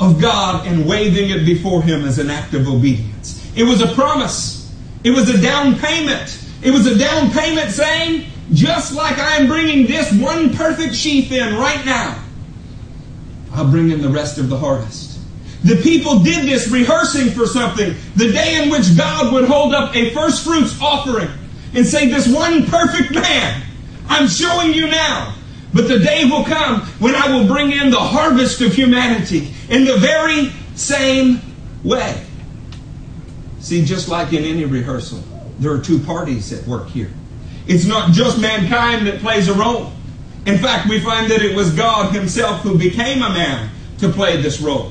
of 0.00 0.20
God 0.20 0.66
and 0.66 0.86
waving 0.86 1.30
it 1.30 1.44
before 1.44 1.82
Him 1.82 2.04
as 2.04 2.18
an 2.18 2.30
act 2.30 2.54
of 2.54 2.68
obedience. 2.68 3.50
It 3.56 3.64
was 3.64 3.82
a 3.82 3.88
promise. 3.94 4.72
It 5.04 5.10
was 5.10 5.28
a 5.28 5.40
down 5.40 5.78
payment. 5.78 6.42
It 6.62 6.70
was 6.70 6.86
a 6.86 6.98
down 6.98 7.30
payment 7.30 7.70
saying, 7.70 8.26
just 8.52 8.94
like 8.94 9.18
I 9.18 9.36
am 9.36 9.46
bringing 9.46 9.86
this 9.86 10.12
one 10.12 10.54
perfect 10.54 10.94
sheaf 10.94 11.30
in 11.32 11.54
right 11.56 11.84
now, 11.84 12.22
I'll 13.52 13.70
bring 13.70 13.90
in 13.90 14.00
the 14.00 14.08
rest 14.08 14.38
of 14.38 14.48
the 14.48 14.56
harvest. 14.56 15.09
The 15.62 15.76
people 15.76 16.20
did 16.20 16.48
this 16.48 16.68
rehearsing 16.68 17.30
for 17.30 17.46
something. 17.46 17.94
The 18.16 18.32
day 18.32 18.62
in 18.62 18.70
which 18.70 18.96
God 18.96 19.32
would 19.32 19.44
hold 19.44 19.74
up 19.74 19.94
a 19.94 20.10
first 20.14 20.44
fruits 20.44 20.80
offering 20.80 21.28
and 21.74 21.86
say, 21.86 22.08
This 22.08 22.26
one 22.26 22.66
perfect 22.66 23.12
man, 23.12 23.62
I'm 24.08 24.26
showing 24.26 24.72
you 24.72 24.86
now. 24.88 25.34
But 25.72 25.86
the 25.86 25.98
day 25.98 26.24
will 26.24 26.44
come 26.44 26.80
when 26.98 27.14
I 27.14 27.30
will 27.30 27.46
bring 27.46 27.70
in 27.70 27.90
the 27.90 28.00
harvest 28.00 28.60
of 28.60 28.74
humanity 28.74 29.52
in 29.68 29.84
the 29.84 29.96
very 29.98 30.50
same 30.74 31.40
way. 31.84 32.26
See, 33.60 33.84
just 33.84 34.08
like 34.08 34.32
in 34.32 34.42
any 34.44 34.64
rehearsal, 34.64 35.22
there 35.58 35.70
are 35.72 35.80
two 35.80 36.00
parties 36.00 36.52
at 36.52 36.66
work 36.66 36.88
here. 36.88 37.10
It's 37.68 37.84
not 37.84 38.12
just 38.12 38.40
mankind 38.40 39.06
that 39.06 39.20
plays 39.20 39.48
a 39.48 39.54
role. 39.54 39.92
In 40.46 40.58
fact, 40.58 40.88
we 40.88 40.98
find 40.98 41.30
that 41.30 41.42
it 41.42 41.54
was 41.54 41.70
God 41.76 42.12
Himself 42.14 42.62
who 42.62 42.78
became 42.78 43.22
a 43.22 43.28
man 43.28 43.70
to 43.98 44.08
play 44.08 44.40
this 44.40 44.60
role 44.60 44.90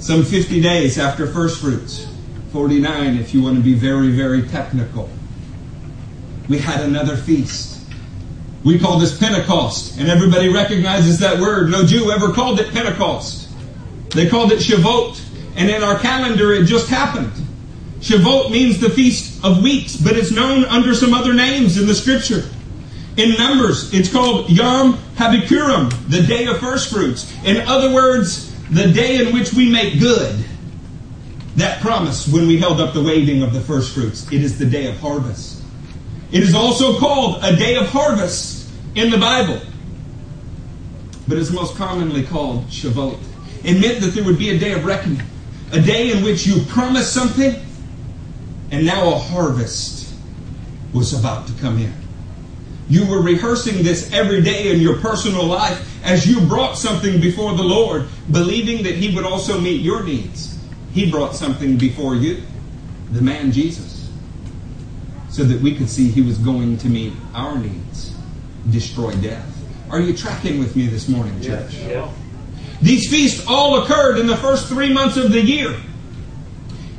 some 0.00 0.22
50 0.22 0.60
days 0.60 0.98
after 0.98 1.26
first 1.26 1.60
fruits, 1.60 2.06
49 2.52 3.16
if 3.16 3.34
you 3.34 3.42
want 3.42 3.56
to 3.56 3.62
be 3.62 3.74
very, 3.74 4.10
very 4.12 4.42
technical. 4.48 5.10
We 6.48 6.58
had 6.58 6.80
another 6.80 7.16
feast. 7.16 7.78
We 8.64 8.78
call 8.78 8.98
this 8.98 9.18
Pentecost, 9.18 9.98
and 9.98 10.08
everybody 10.08 10.48
recognizes 10.48 11.18
that 11.20 11.40
word. 11.40 11.70
No 11.70 11.84
Jew 11.84 12.10
ever 12.10 12.32
called 12.32 12.58
it 12.60 12.72
Pentecost. 12.72 13.48
They 14.10 14.28
called 14.28 14.52
it 14.52 14.58
Shavuot, 14.60 15.20
and 15.56 15.70
in 15.70 15.82
our 15.82 15.98
calendar 15.98 16.52
it 16.52 16.64
just 16.64 16.88
happened. 16.88 17.32
Shavuot 18.00 18.50
means 18.50 18.80
the 18.80 18.90
Feast 18.90 19.44
of 19.44 19.62
Weeks, 19.62 19.96
but 19.96 20.16
it's 20.16 20.30
known 20.30 20.64
under 20.64 20.94
some 20.94 21.12
other 21.14 21.34
names 21.34 21.78
in 21.78 21.86
the 21.86 21.94
Scripture. 21.94 22.48
In 23.16 23.36
Numbers, 23.36 23.92
it's 23.92 24.10
called 24.10 24.48
Yom 24.48 24.94
HaBikurim, 25.16 26.08
the 26.08 26.22
day 26.22 26.46
of 26.46 26.58
first 26.58 26.92
fruits. 26.92 27.32
In 27.44 27.56
other 27.66 27.92
words, 27.92 28.47
the 28.70 28.88
day 28.92 29.24
in 29.24 29.32
which 29.32 29.52
we 29.52 29.70
make 29.70 29.98
good 29.98 30.44
that 31.56 31.80
promise 31.80 32.28
when 32.28 32.46
we 32.46 32.58
held 32.58 32.80
up 32.80 32.94
the 32.94 33.02
waving 33.02 33.42
of 33.42 33.52
the 33.52 33.60
first 33.60 33.94
fruits. 33.94 34.30
It 34.30 34.42
is 34.42 34.58
the 34.58 34.66
day 34.66 34.86
of 34.86 34.96
harvest. 34.98 35.62
It 36.30 36.42
is 36.42 36.54
also 36.54 36.98
called 36.98 37.42
a 37.42 37.56
day 37.56 37.76
of 37.76 37.88
harvest 37.88 38.70
in 38.94 39.10
the 39.10 39.18
Bible, 39.18 39.60
but 41.26 41.38
it's 41.38 41.50
most 41.50 41.76
commonly 41.76 42.24
called 42.24 42.66
Shavuot. 42.66 43.18
It 43.64 43.80
meant 43.80 44.00
that 44.00 44.14
there 44.14 44.24
would 44.24 44.38
be 44.38 44.50
a 44.50 44.58
day 44.58 44.72
of 44.72 44.84
reckoning, 44.84 45.22
a 45.72 45.80
day 45.80 46.12
in 46.12 46.22
which 46.22 46.46
you 46.46 46.62
promised 46.66 47.12
something, 47.12 47.54
and 48.70 48.86
now 48.86 49.14
a 49.14 49.18
harvest 49.18 50.14
was 50.92 51.18
about 51.18 51.46
to 51.48 51.52
come 51.54 51.78
in. 51.78 51.92
You 52.88 53.06
were 53.06 53.20
rehearsing 53.20 53.82
this 53.82 54.12
every 54.12 54.42
day 54.42 54.72
in 54.72 54.80
your 54.80 54.96
personal 54.98 55.44
life 55.44 55.84
as 56.04 56.26
you 56.26 56.40
brought 56.40 56.78
something 56.78 57.20
before 57.20 57.54
the 57.54 57.62
Lord, 57.62 58.06
believing 58.30 58.82
that 58.84 58.94
He 58.94 59.14
would 59.14 59.24
also 59.24 59.60
meet 59.60 59.82
your 59.82 60.02
needs. 60.02 60.58
He 60.92 61.10
brought 61.10 61.34
something 61.34 61.76
before 61.76 62.14
you, 62.14 62.42
the 63.12 63.20
man 63.20 63.52
Jesus, 63.52 64.10
so 65.28 65.44
that 65.44 65.60
we 65.60 65.74
could 65.74 65.90
see 65.90 66.08
He 66.08 66.22
was 66.22 66.38
going 66.38 66.78
to 66.78 66.88
meet 66.88 67.12
our 67.34 67.58
needs, 67.58 68.14
destroy 68.70 69.12
death. 69.16 69.54
Are 69.90 70.00
you 70.00 70.16
tracking 70.16 70.58
with 70.58 70.74
me 70.74 70.86
this 70.86 71.08
morning, 71.08 71.40
church? 71.42 71.74
Yes. 71.74 72.14
These 72.80 73.10
feasts 73.10 73.44
all 73.46 73.82
occurred 73.82 74.18
in 74.18 74.26
the 74.26 74.36
first 74.36 74.66
three 74.68 74.92
months 74.92 75.16
of 75.16 75.32
the 75.32 75.40
year. 75.40 75.76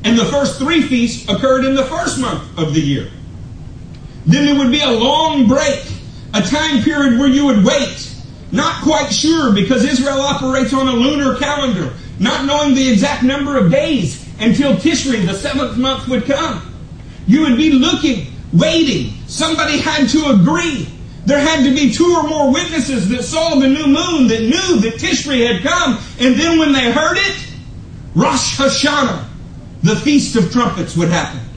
And 0.03 0.17
the 0.17 0.25
first 0.25 0.59
three 0.59 0.81
feasts 0.81 1.27
occurred 1.29 1.65
in 1.65 1.75
the 1.75 1.85
first 1.85 2.19
month 2.19 2.57
of 2.57 2.73
the 2.73 2.81
year. 2.81 3.09
Then 4.29 4.45
there 4.45 4.55
would 4.55 4.71
be 4.71 4.81
a 4.81 4.91
long 4.91 5.47
break, 5.47 5.83
a 6.35 6.41
time 6.43 6.83
period 6.83 7.19
where 7.19 7.27
you 7.27 7.47
would 7.47 7.65
wait, 7.65 8.13
not 8.51 8.83
quite 8.83 9.11
sure 9.11 9.51
because 9.51 9.83
Israel 9.83 10.21
operates 10.21 10.71
on 10.71 10.87
a 10.87 10.91
lunar 10.91 11.35
calendar, 11.39 11.91
not 12.19 12.45
knowing 12.45 12.75
the 12.75 12.91
exact 12.91 13.23
number 13.23 13.57
of 13.57 13.71
days 13.71 14.23
until 14.39 14.75
Tishri, 14.75 15.25
the 15.25 15.33
seventh 15.33 15.77
month, 15.77 16.07
would 16.07 16.25
come. 16.25 16.61
You 17.25 17.41
would 17.41 17.57
be 17.57 17.71
looking, 17.71 18.27
waiting. 18.53 19.13
Somebody 19.25 19.79
had 19.79 20.07
to 20.09 20.29
agree. 20.29 20.87
There 21.25 21.39
had 21.39 21.63
to 21.63 21.73
be 21.73 21.91
two 21.91 22.15
or 22.15 22.29
more 22.29 22.53
witnesses 22.53 23.09
that 23.09 23.23
saw 23.23 23.55
the 23.55 23.67
new 23.67 23.87
moon 23.87 24.27
that 24.27 24.41
knew 24.41 24.79
that 24.81 24.99
Tishri 24.99 25.51
had 25.51 25.63
come. 25.63 25.97
And 26.19 26.39
then 26.39 26.59
when 26.59 26.71
they 26.71 26.91
heard 26.91 27.17
it, 27.17 27.47
Rosh 28.13 28.59
Hashanah, 28.59 29.25
the 29.81 29.95
Feast 29.95 30.35
of 30.35 30.51
Trumpets, 30.51 30.95
would 30.95 31.09
happen. 31.09 31.48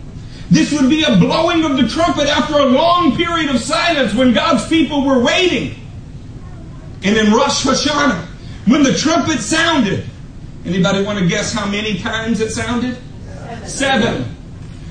This 0.53 0.71
would 0.71 0.91
be 0.91 1.03
a 1.03 1.17
blowing 1.17 1.65
of 1.65 1.79
the 1.79 1.89
trumpet 1.89 2.29
after 2.29 2.59
a 2.59 2.67
long 2.67 3.17
period 3.17 3.49
of 3.49 3.59
silence 3.59 4.13
when 4.13 4.35
God's 4.35 4.69
people 4.69 5.03
were 5.03 5.19
waiting. 5.19 5.75
And 7.03 7.17
in 7.17 7.33
Rosh 7.33 7.65
Hashanah, 7.65 8.27
when 8.67 8.83
the 8.83 8.93
trumpet 8.93 9.39
sounded, 9.39 10.05
anybody 10.67 11.03
want 11.05 11.19
to 11.21 11.27
guess 11.27 11.55
how 11.55 11.65
many 11.65 11.99
times 12.01 12.43
it 12.43 12.51
sounded? 12.51 12.99
Seven. 13.65 14.27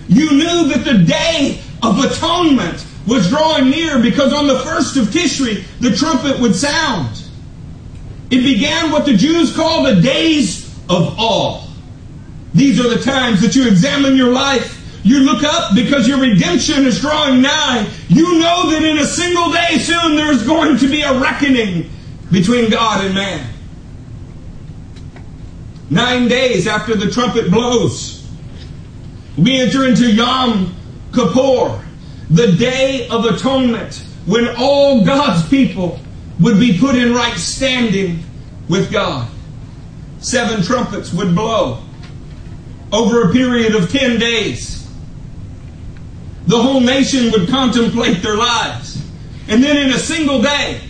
You 0.07 0.31
knew 0.31 0.67
that 0.69 0.83
the 0.83 0.97
day 0.97 1.61
of 1.83 2.03
atonement 2.03 2.83
was 3.05 3.29
drawing 3.29 3.69
near 3.69 4.01
because 4.01 4.33
on 4.33 4.47
the 4.47 4.57
first 4.61 4.97
of 4.97 5.09
Tishri, 5.09 5.63
the 5.79 5.95
trumpet 5.95 6.39
would 6.39 6.55
sound. 6.55 7.21
It 8.31 8.41
began 8.41 8.91
what 8.91 9.05
the 9.05 9.13
Jews 9.13 9.55
call 9.55 9.83
the 9.83 10.01
days 10.01 10.65
of 10.89 11.19
awe. 11.19 11.67
These 12.55 12.83
are 12.83 12.89
the 12.89 13.03
times 13.03 13.41
that 13.41 13.55
you 13.55 13.67
examine 13.67 14.15
your 14.15 14.31
life. 14.31 14.79
You 15.03 15.21
look 15.21 15.43
up 15.43 15.73
because 15.73 16.07
your 16.07 16.19
redemption 16.19 16.85
is 16.85 17.01
drawing 17.01 17.41
nigh. 17.41 17.89
You 18.07 18.39
know 18.39 18.69
that 18.69 18.83
in 18.83 18.99
a 18.99 19.05
single 19.05 19.51
day 19.51 19.79
soon 19.79 20.15
there 20.15 20.31
is 20.31 20.43
going 20.43 20.77
to 20.77 20.87
be 20.87 21.01
a 21.01 21.19
reckoning 21.19 21.89
between 22.31 22.69
God 22.69 23.03
and 23.05 23.15
man. 23.15 23.49
Nine 25.89 26.27
days 26.27 26.67
after 26.67 26.95
the 26.95 27.09
trumpet 27.09 27.51
blows, 27.51 28.25
we 29.37 29.59
enter 29.59 29.87
into 29.87 30.11
Yom 30.11 30.75
Kippur, 31.13 31.83
the 32.29 32.53
day 32.53 33.07
of 33.09 33.25
atonement, 33.25 34.05
when 34.25 34.47
all 34.57 35.03
God's 35.03 35.47
people 35.49 35.99
would 36.39 36.59
be 36.59 36.77
put 36.77 36.95
in 36.95 37.13
right 37.13 37.37
standing 37.37 38.23
with 38.69 38.91
God. 38.91 39.27
Seven 40.19 40.63
trumpets 40.63 41.11
would 41.11 41.35
blow 41.35 41.83
over 42.93 43.29
a 43.29 43.33
period 43.33 43.75
of 43.75 43.91
ten 43.91 44.19
days. 44.19 44.80
The 46.51 46.61
whole 46.61 46.81
nation 46.81 47.31
would 47.31 47.47
contemplate 47.47 48.21
their 48.21 48.35
lives. 48.35 49.01
And 49.47 49.63
then 49.63 49.77
in 49.77 49.93
a 49.93 49.97
single 49.97 50.41
day, 50.41 50.81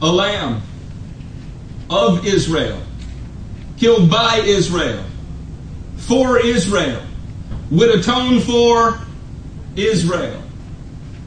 a 0.00 0.06
lamb 0.06 0.62
of 1.90 2.24
Israel, 2.24 2.80
killed 3.76 4.08
by 4.08 4.42
Israel, 4.44 5.04
for 5.96 6.38
Israel, 6.38 7.02
would 7.72 7.90
atone 7.90 8.38
for 8.38 9.00
Israel. 9.74 10.40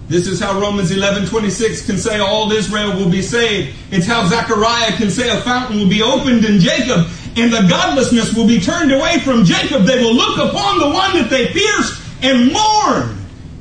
This 0.08 0.28
is 0.28 0.40
how 0.40 0.62
Romans 0.62 0.92
11 0.92 1.28
26 1.28 1.86
can 1.86 1.98
say 1.98 2.20
all 2.20 2.50
Israel 2.54 2.96
will 2.96 3.10
be 3.10 3.22
saved. 3.22 3.76
It's 3.92 4.08
how 4.08 4.26
Zechariah 4.30 4.94
can 4.94 5.10
say 5.10 5.30
a 5.30 5.42
fountain 5.42 5.80
will 5.80 5.90
be 5.90 6.02
opened 6.02 6.46
in 6.46 6.62
Jacob 6.62 7.08
and 7.38 7.52
the 7.52 7.66
godlessness 7.70 8.34
will 8.34 8.48
be 8.48 8.60
turned 8.60 8.92
away 8.92 9.20
from 9.20 9.46
Jacob. 9.46 9.84
They 9.84 10.04
will 10.04 10.14
look 10.14 10.38
upon 10.38 10.80
the 10.80 10.90
one 10.90 11.14
that 11.14 11.30
they 11.30 11.48
pierced 11.48 12.02
and 12.22 12.52
mourn. 12.52 13.18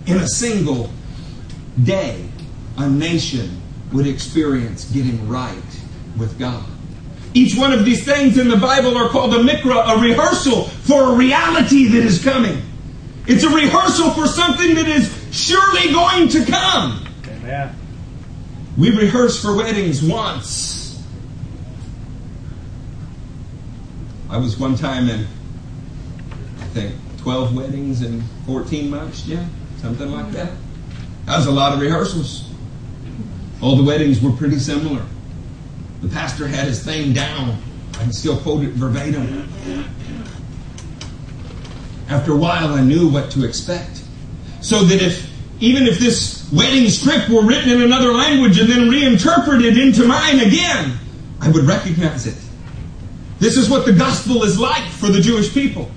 In 0.06 0.16
a 0.16 0.26
single 0.26 0.90
day, 1.84 2.26
a 2.78 2.88
nation 2.88 3.60
would 3.92 4.06
experience 4.06 4.90
getting 4.90 5.28
right 5.28 5.62
with 6.16 6.38
God. 6.38 6.64
Each 7.32 7.56
one 7.56 7.72
of 7.72 7.84
these 7.84 8.04
things 8.04 8.38
in 8.38 8.48
the 8.48 8.56
Bible 8.56 8.96
are 8.96 9.08
called 9.08 9.34
a 9.34 9.38
mikra, 9.38 9.96
a 9.96 10.00
rehearsal 10.00 10.64
for 10.64 11.12
a 11.12 11.16
reality 11.16 11.86
that 11.88 12.04
is 12.04 12.22
coming. 12.22 12.60
It's 13.26 13.44
a 13.44 13.48
rehearsal 13.48 14.10
for 14.10 14.26
something 14.26 14.74
that 14.74 14.88
is 14.88 15.14
surely 15.30 15.92
going 15.92 16.28
to 16.30 16.44
come. 16.44 17.06
Amen. 17.28 17.76
We 18.76 18.90
rehearse 18.90 19.40
for 19.40 19.56
weddings 19.56 20.02
once. 20.02 20.79
I 24.30 24.36
was 24.36 24.56
one 24.56 24.76
time 24.76 25.08
in, 25.08 25.26
I 26.60 26.64
think, 26.66 26.94
12 27.18 27.54
weddings 27.54 28.02
in 28.02 28.22
14 28.46 28.88
months, 28.88 29.26
yeah, 29.26 29.44
something 29.78 30.08
like 30.12 30.30
that. 30.30 30.52
That 31.26 31.38
was 31.38 31.46
a 31.46 31.50
lot 31.50 31.72
of 31.72 31.80
rehearsals. 31.80 32.48
All 33.60 33.74
the 33.74 33.82
weddings 33.82 34.22
were 34.22 34.30
pretty 34.30 34.60
similar. 34.60 35.04
The 36.00 36.08
pastor 36.08 36.46
had 36.46 36.68
his 36.68 36.84
thing 36.84 37.12
down. 37.12 37.60
I 37.94 38.04
can 38.04 38.12
still 38.12 38.38
quote 38.38 38.62
it 38.62 38.70
verbatim. 38.70 39.48
After 42.08 42.32
a 42.32 42.36
while, 42.36 42.72
I 42.74 42.82
knew 42.82 43.08
what 43.08 43.32
to 43.32 43.44
expect. 43.44 44.02
So 44.60 44.84
that 44.84 45.02
if, 45.02 45.28
even 45.60 45.88
if 45.88 45.98
this 45.98 46.48
wedding 46.52 46.88
script 46.88 47.28
were 47.28 47.42
written 47.42 47.70
in 47.70 47.82
another 47.82 48.12
language 48.12 48.60
and 48.60 48.68
then 48.68 48.88
reinterpreted 48.88 49.76
into 49.76 50.06
mine 50.06 50.38
again, 50.38 50.98
I 51.40 51.50
would 51.50 51.64
recognize 51.64 52.26
it. 52.28 52.36
This 53.40 53.56
is 53.56 53.68
what 53.68 53.86
the 53.86 53.92
gospel 53.92 54.44
is 54.44 54.60
like 54.60 54.84
for 54.84 55.08
the 55.08 55.20
Jewish 55.20 55.52
people. 55.52 55.90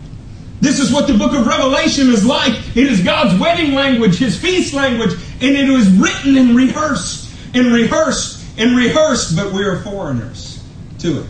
This 0.62 0.80
is 0.80 0.94
what 0.94 1.08
the 1.08 1.14
book 1.14 1.34
of 1.34 1.46
Revelation 1.46 2.10
is 2.10 2.26
like. 2.26 2.54
It 2.76 2.88
is 2.88 3.02
God's 3.02 3.38
wedding 3.38 3.74
language, 3.74 4.18
His 4.18 4.40
feast 4.40 4.74
language, 4.74 5.12
and 5.42 5.56
it 5.58 5.70
was 5.70 5.90
written 5.92 6.38
and 6.38 6.56
rehearsed 6.56 7.30
and 7.54 7.68
rehearsed 7.74 8.44
and 8.58 8.78
rehearsed, 8.78 9.36
but 9.36 9.52
we 9.52 9.64
are 9.64 9.82
foreigners 9.82 10.64
to 11.00 11.20
it. 11.20 11.26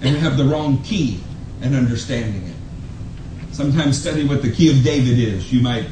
And 0.00 0.14
we 0.14 0.20
have 0.20 0.38
the 0.38 0.44
wrong 0.44 0.82
key 0.82 1.20
in 1.60 1.74
understanding 1.74 2.46
it. 2.48 3.54
Sometimes 3.54 4.00
study 4.00 4.26
what 4.26 4.40
the 4.40 4.50
key 4.50 4.70
of 4.70 4.82
David 4.82 5.18
is. 5.18 5.52
You 5.52 5.60
might 5.60 5.86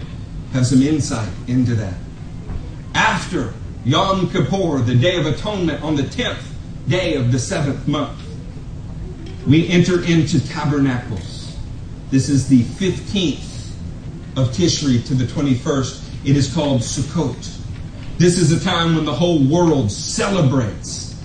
have 0.54 0.66
some 0.66 0.82
insight 0.82 1.30
into 1.48 1.74
that. 1.74 1.94
After 2.94 3.52
Yom 3.84 4.30
Kippur, 4.30 4.78
the 4.78 4.94
Day 4.94 5.16
of 5.18 5.26
Atonement, 5.26 5.82
on 5.82 5.96
the 5.96 6.02
10th 6.02 6.42
day 6.88 7.14
of 7.14 7.30
the 7.30 7.38
seventh 7.38 7.86
month, 7.86 8.18
we 9.46 9.68
enter 9.68 10.04
into 10.04 10.46
tabernacles. 10.48 11.56
This 12.10 12.28
is 12.28 12.48
the 12.48 12.62
15th 12.62 13.70
of 14.36 14.48
Tishri 14.48 15.04
to 15.06 15.14
the 15.14 15.24
21st. 15.24 16.26
It 16.26 16.36
is 16.36 16.52
called 16.52 16.80
Sukkot. 16.80 17.58
This 18.18 18.38
is 18.38 18.52
a 18.52 18.64
time 18.64 18.94
when 18.94 19.04
the 19.04 19.14
whole 19.14 19.42
world 19.44 19.90
celebrates 19.90 21.20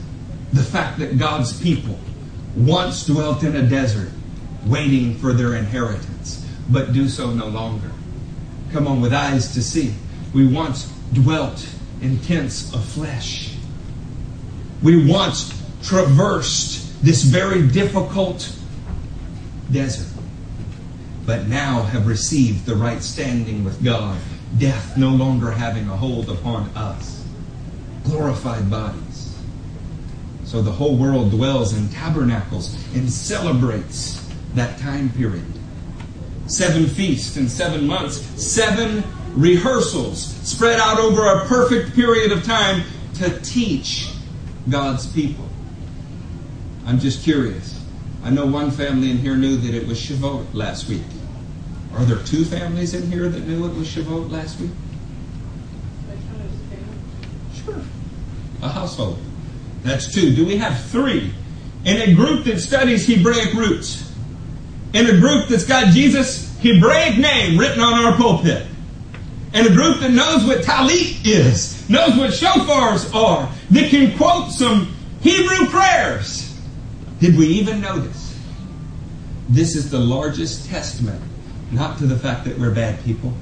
the 0.53 0.63
fact 0.63 0.99
that 0.99 1.17
God's 1.17 1.59
people 1.61 1.99
once 2.55 3.05
dwelt 3.05 3.43
in 3.43 3.55
a 3.55 3.61
desert 3.61 4.09
waiting 4.65 5.15
for 5.15 5.33
their 5.33 5.55
inheritance, 5.55 6.45
but 6.69 6.93
do 6.93 7.07
so 7.07 7.31
no 7.31 7.47
longer. 7.47 7.91
Come 8.71 8.87
on, 8.87 8.99
with 8.99 9.13
eyes 9.13 9.53
to 9.53 9.61
see. 9.61 9.93
We 10.33 10.47
once 10.47 10.91
dwelt 11.13 11.67
in 12.01 12.19
tents 12.21 12.73
of 12.73 12.83
flesh. 12.83 13.55
We 14.81 15.09
once 15.09 15.53
traversed 15.83 16.86
this 17.01 17.23
very 17.23 17.67
difficult 17.67 18.53
desert, 19.71 20.07
but 21.25 21.47
now 21.47 21.83
have 21.83 22.07
received 22.07 22.65
the 22.65 22.75
right 22.75 23.01
standing 23.01 23.63
with 23.63 23.83
God 23.83 24.17
death 24.57 24.97
no 24.97 25.09
longer 25.09 25.51
having 25.51 25.87
a 25.89 25.95
hold 25.95 26.29
upon 26.29 26.69
us. 26.69 27.23
Glorified 28.05 28.69
bodies. 28.69 29.37
So 30.45 30.61
the 30.61 30.71
whole 30.71 30.95
world 30.95 31.31
dwells 31.31 31.77
in 31.77 31.89
tabernacles 31.89 32.73
and 32.95 33.11
celebrates 33.11 34.25
that 34.53 34.79
time 34.79 35.09
period. 35.09 35.45
Seven 36.47 36.87
feasts 36.87 37.35
in 37.35 37.49
seven 37.49 37.85
months, 37.85 38.17
seven 38.41 39.03
rehearsals 39.33 40.25
spread 40.47 40.79
out 40.79 40.97
over 40.97 41.27
a 41.27 41.45
perfect 41.45 41.93
period 41.93 42.31
of 42.31 42.43
time 42.43 42.83
to 43.15 43.37
teach 43.41 44.09
God's 44.69 45.05
people. 45.11 45.47
I'm 46.87 46.99
just 46.99 47.21
curious. 47.21 47.83
I 48.23 48.29
know 48.29 48.45
one 48.45 48.71
family 48.71 49.11
in 49.11 49.17
here 49.17 49.35
knew 49.35 49.57
that 49.57 49.75
it 49.75 49.85
was 49.85 49.99
Shavuot 49.99 50.53
last 50.53 50.87
week. 50.87 51.03
Are 51.93 52.05
there 52.05 52.23
two 52.23 52.45
families 52.45 52.93
in 52.93 53.11
here 53.11 53.27
that 53.27 53.41
knew 53.41 53.65
it 53.65 53.75
was 53.75 53.89
Shavuot 53.89 54.31
last 54.31 54.57
week? 54.61 54.71
Sure. 57.53 57.81
A 58.61 58.69
household. 58.69 59.19
That's 59.83 60.13
two. 60.13 60.33
Do 60.33 60.45
we 60.45 60.55
have 60.57 60.81
three? 60.85 61.33
In 61.83 62.09
a 62.09 62.15
group 62.15 62.45
that 62.45 62.59
studies 62.59 63.05
Hebraic 63.05 63.53
roots. 63.53 64.09
In 64.93 65.07
a 65.07 65.19
group 65.19 65.49
that's 65.49 65.65
got 65.65 65.91
Jesus' 65.93 66.57
Hebraic 66.59 67.17
name 67.17 67.59
written 67.59 67.81
on 67.81 67.93
our 67.95 68.15
pulpit. 68.15 68.65
In 69.53 69.65
a 69.65 69.71
group 69.71 69.99
that 69.99 70.11
knows 70.11 70.45
what 70.45 70.59
talit 70.59 71.25
is, 71.25 71.89
knows 71.89 72.17
what 72.17 72.31
shofars 72.31 73.13
are, 73.13 73.51
that 73.71 73.89
can 73.89 74.17
quote 74.17 74.51
some 74.51 74.93
Hebrew 75.19 75.67
prayers. 75.67 76.46
Did 77.19 77.37
we 77.37 77.47
even 77.47 77.81
notice? 77.81 78.37
This 79.49 79.75
is 79.75 79.89
the 79.89 79.99
largest 79.99 80.69
testament 80.69 81.21
not 81.71 81.97
to 81.97 82.05
the 82.05 82.17
fact 82.17 82.45
that 82.45 82.57
we're 82.57 82.73
bad 82.73 83.03
people. 83.03 83.33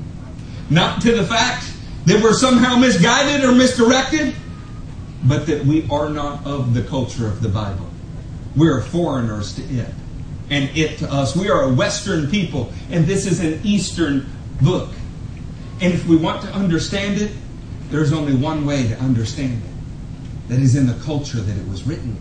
Not 0.70 1.02
to 1.04 1.12
the 1.12 1.24
fact 1.24 1.72
that 2.06 2.22
we're 2.22 2.34
somehow 2.34 2.76
misguided 2.76 3.44
or 3.44 3.52
misdirected, 3.52 4.36
but 5.24 5.46
that 5.48 5.66
we 5.66 5.88
are 5.90 6.10
not 6.10 6.46
of 6.46 6.74
the 6.74 6.84
culture 6.84 7.28
of 7.28 7.42
the 7.42 7.50
Bible. 7.50 7.88
We 8.56 8.70
are 8.70 8.82
foreigners 8.82 9.54
to 9.56 9.64
it, 9.64 9.94
and 10.50 10.76
it 10.78 10.98
to 11.00 11.12
us. 11.12 11.36
We 11.36 11.50
are 11.50 11.64
a 11.64 11.74
Western 11.74 12.30
people, 12.30 12.72
and 12.90 13.06
this 13.06 13.26
is 13.26 13.40
an 13.40 13.60
Eastern 13.64 14.30
book. 14.62 14.90
And 15.82 15.94
if 15.94 16.08
we 16.08 16.16
want 16.16 16.42
to 16.44 16.52
understand 16.52 17.20
it, 17.20 17.32
there's 17.90 18.14
only 18.14 18.34
one 18.34 18.66
way 18.66 18.88
to 18.88 18.96
understand 19.00 19.62
it 19.64 20.50
that 20.50 20.60
is 20.60 20.76
in 20.76 20.88
the 20.88 20.94
culture 21.04 21.38
that 21.38 21.58
it 21.58 21.68
was 21.68 21.84
written. 21.84 22.18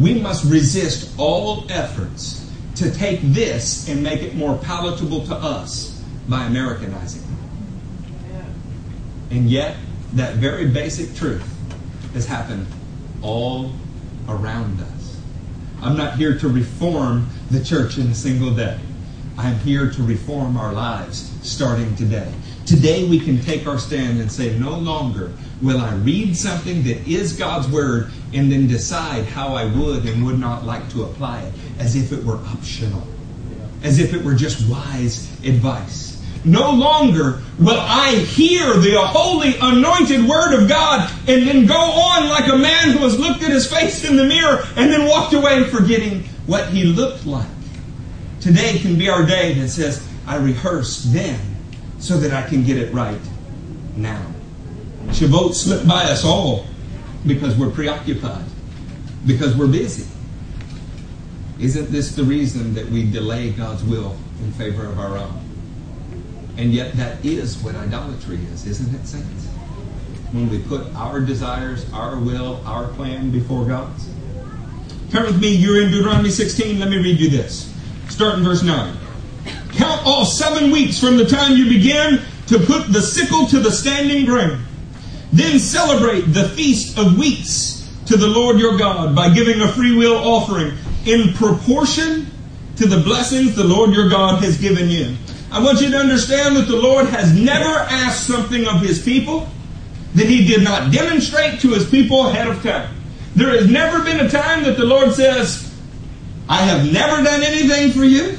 We 0.00 0.14
must 0.14 0.44
resist 0.44 1.12
all 1.18 1.66
efforts 1.70 2.50
to 2.76 2.90
take 2.90 3.20
this 3.22 3.88
and 3.88 4.02
make 4.02 4.22
it 4.22 4.34
more 4.34 4.56
palatable 4.56 5.26
to 5.26 5.34
us 5.34 6.02
by 6.26 6.44
Americanizing 6.44 7.22
it. 7.22 8.44
And 9.34 9.50
yet, 9.50 9.76
that 10.14 10.36
very 10.36 10.68
basic 10.68 11.14
truth 11.14 11.46
has 12.14 12.26
happened 12.26 12.66
all 13.22 13.72
around 14.28 14.80
us. 14.80 15.20
I'm 15.82 15.96
not 15.96 16.16
here 16.16 16.38
to 16.38 16.48
reform 16.48 17.28
the 17.50 17.62
church 17.62 17.98
in 17.98 18.06
a 18.08 18.14
single 18.14 18.54
day. 18.54 18.78
I'm 19.36 19.58
here 19.60 19.90
to 19.90 20.02
reform 20.02 20.56
our 20.56 20.72
lives 20.72 21.30
starting 21.42 21.94
today. 21.96 22.32
Today 22.66 23.08
we 23.08 23.20
can 23.20 23.40
take 23.40 23.66
our 23.66 23.78
stand 23.78 24.20
and 24.20 24.30
say, 24.30 24.58
no 24.58 24.78
longer 24.78 25.32
will 25.62 25.80
I 25.80 25.94
read 25.96 26.36
something 26.36 26.82
that 26.84 27.06
is 27.06 27.34
God's 27.34 27.68
Word 27.68 28.10
and 28.32 28.50
then 28.50 28.66
decide 28.66 29.24
how 29.24 29.54
I 29.54 29.64
would 29.64 30.06
and 30.06 30.24
would 30.24 30.38
not 30.38 30.64
like 30.64 30.88
to 30.90 31.04
apply 31.04 31.42
it 31.42 31.52
as 31.78 31.96
if 31.96 32.12
it 32.12 32.24
were 32.24 32.36
optional, 32.36 33.06
as 33.82 33.98
if 33.98 34.14
it 34.14 34.24
were 34.24 34.34
just 34.34 34.68
wise 34.68 35.30
advice. 35.44 36.10
No 36.42 36.70
longer 36.72 37.42
will 37.58 37.78
I 37.78 38.14
hear 38.14 38.74
the 38.74 38.98
holy 38.98 39.56
anointed 39.60 40.26
word 40.26 40.54
of 40.54 40.68
God 40.68 41.10
and 41.28 41.46
then 41.46 41.66
go 41.66 41.74
on 41.74 42.30
like 42.30 42.50
a 42.50 42.56
man 42.56 42.90
who 42.90 43.00
has 43.00 43.18
looked 43.18 43.42
at 43.42 43.50
his 43.50 43.70
face 43.70 44.08
in 44.08 44.16
the 44.16 44.24
mirror 44.24 44.64
and 44.76 44.90
then 44.90 45.06
walked 45.06 45.34
away 45.34 45.64
forgetting 45.64 46.24
what 46.46 46.68
he 46.68 46.84
looked 46.84 47.26
like. 47.26 47.46
Today 48.40 48.78
can 48.78 48.96
be 48.96 49.10
our 49.10 49.26
day 49.26 49.52
that 49.54 49.68
says, 49.68 50.06
I 50.26 50.36
rehearsed 50.36 51.12
then 51.12 51.38
so 51.98 52.16
that 52.16 52.32
I 52.32 52.48
can 52.48 52.64
get 52.64 52.78
it 52.78 52.90
right 52.94 53.20
now. 53.96 54.24
Shavuot 55.10 55.54
slipped 55.54 55.86
by 55.86 56.04
us 56.04 56.24
all 56.24 56.66
because 57.26 57.56
we're 57.56 57.70
preoccupied, 57.70 58.44
because 59.26 59.56
we're 59.56 59.66
busy. 59.66 60.06
Isn't 61.58 61.90
this 61.92 62.14
the 62.14 62.24
reason 62.24 62.74
that 62.74 62.86
we 62.86 63.10
delay 63.10 63.50
God's 63.50 63.84
will 63.84 64.16
in 64.42 64.52
favor 64.52 64.86
of 64.86 64.98
our 64.98 65.18
own? 65.18 65.38
And 66.56 66.72
yet, 66.72 66.94
that 66.94 67.24
is 67.24 67.58
what 67.58 67.74
idolatry 67.74 68.38
is, 68.52 68.66
isn't 68.66 68.94
it, 68.94 69.06
saints? 69.06 69.46
When 70.32 70.48
we 70.48 70.58
put 70.58 70.86
our 70.94 71.20
desires, 71.20 71.90
our 71.92 72.18
will, 72.18 72.62
our 72.64 72.88
plan 72.88 73.30
before 73.30 73.66
God's. 73.66 74.08
Turn 75.10 75.26
with 75.26 75.40
me, 75.40 75.48
you're 75.48 75.82
in 75.82 75.90
Deuteronomy 75.90 76.30
16. 76.30 76.78
Let 76.78 76.88
me 76.88 76.98
read 76.98 77.18
you 77.18 77.28
this. 77.28 77.74
Start 78.08 78.38
in 78.38 78.44
verse 78.44 78.62
9. 78.62 78.96
Count 79.72 80.06
off 80.06 80.28
seven 80.28 80.70
weeks 80.70 81.00
from 81.00 81.16
the 81.16 81.26
time 81.26 81.56
you 81.56 81.68
begin 81.68 82.20
to 82.46 82.58
put 82.58 82.92
the 82.92 83.02
sickle 83.02 83.46
to 83.46 83.58
the 83.58 83.70
standing 83.70 84.24
grain. 84.24 84.58
Then 85.32 85.58
celebrate 85.58 86.22
the 86.22 86.48
feast 86.50 86.98
of 86.98 87.18
weeks 87.18 87.88
to 88.06 88.16
the 88.16 88.26
Lord 88.26 88.58
your 88.58 88.76
God 88.76 89.14
by 89.14 89.32
giving 89.32 89.60
a 89.60 89.68
freewill 89.68 90.16
offering 90.16 90.76
in 91.06 91.32
proportion 91.34 92.26
to 92.76 92.86
the 92.86 92.98
blessings 92.98 93.54
the 93.54 93.64
Lord 93.64 93.90
your 93.90 94.08
God 94.08 94.42
has 94.42 94.58
given 94.58 94.88
you. 94.88 95.14
I 95.52 95.62
want 95.62 95.80
you 95.80 95.90
to 95.90 95.96
understand 95.96 96.56
that 96.56 96.66
the 96.66 96.76
Lord 96.76 97.06
has 97.06 97.32
never 97.38 97.68
asked 97.68 98.26
something 98.26 98.66
of 98.66 98.80
his 98.80 99.02
people 99.02 99.48
that 100.14 100.26
he 100.26 100.46
did 100.46 100.62
not 100.62 100.92
demonstrate 100.92 101.60
to 101.60 101.68
his 101.70 101.88
people 101.88 102.26
ahead 102.26 102.48
of 102.48 102.62
time. 102.62 102.96
There 103.36 103.50
has 103.50 103.70
never 103.70 104.02
been 104.04 104.20
a 104.20 104.28
time 104.28 104.64
that 104.64 104.76
the 104.76 104.84
Lord 104.84 105.12
says, 105.12 105.72
I 106.48 106.62
have 106.62 106.92
never 106.92 107.22
done 107.22 107.42
anything 107.44 107.92
for 107.92 108.04
you. 108.04 108.36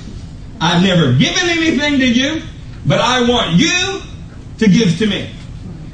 I've 0.59 0.83
never 0.83 1.13
given 1.13 1.49
anything 1.49 1.99
to 1.99 2.07
you, 2.07 2.41
but 2.85 2.99
I 2.99 3.27
want 3.27 3.53
you 3.53 4.01
to 4.59 4.67
give 4.67 4.97
to 4.99 5.07
me. 5.07 5.29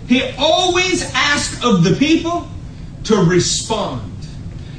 He 0.08 0.24
always 0.38 1.12
asks 1.14 1.64
of 1.64 1.84
the 1.84 1.96
people 1.96 2.48
to 3.06 3.16
respond. 3.18 4.14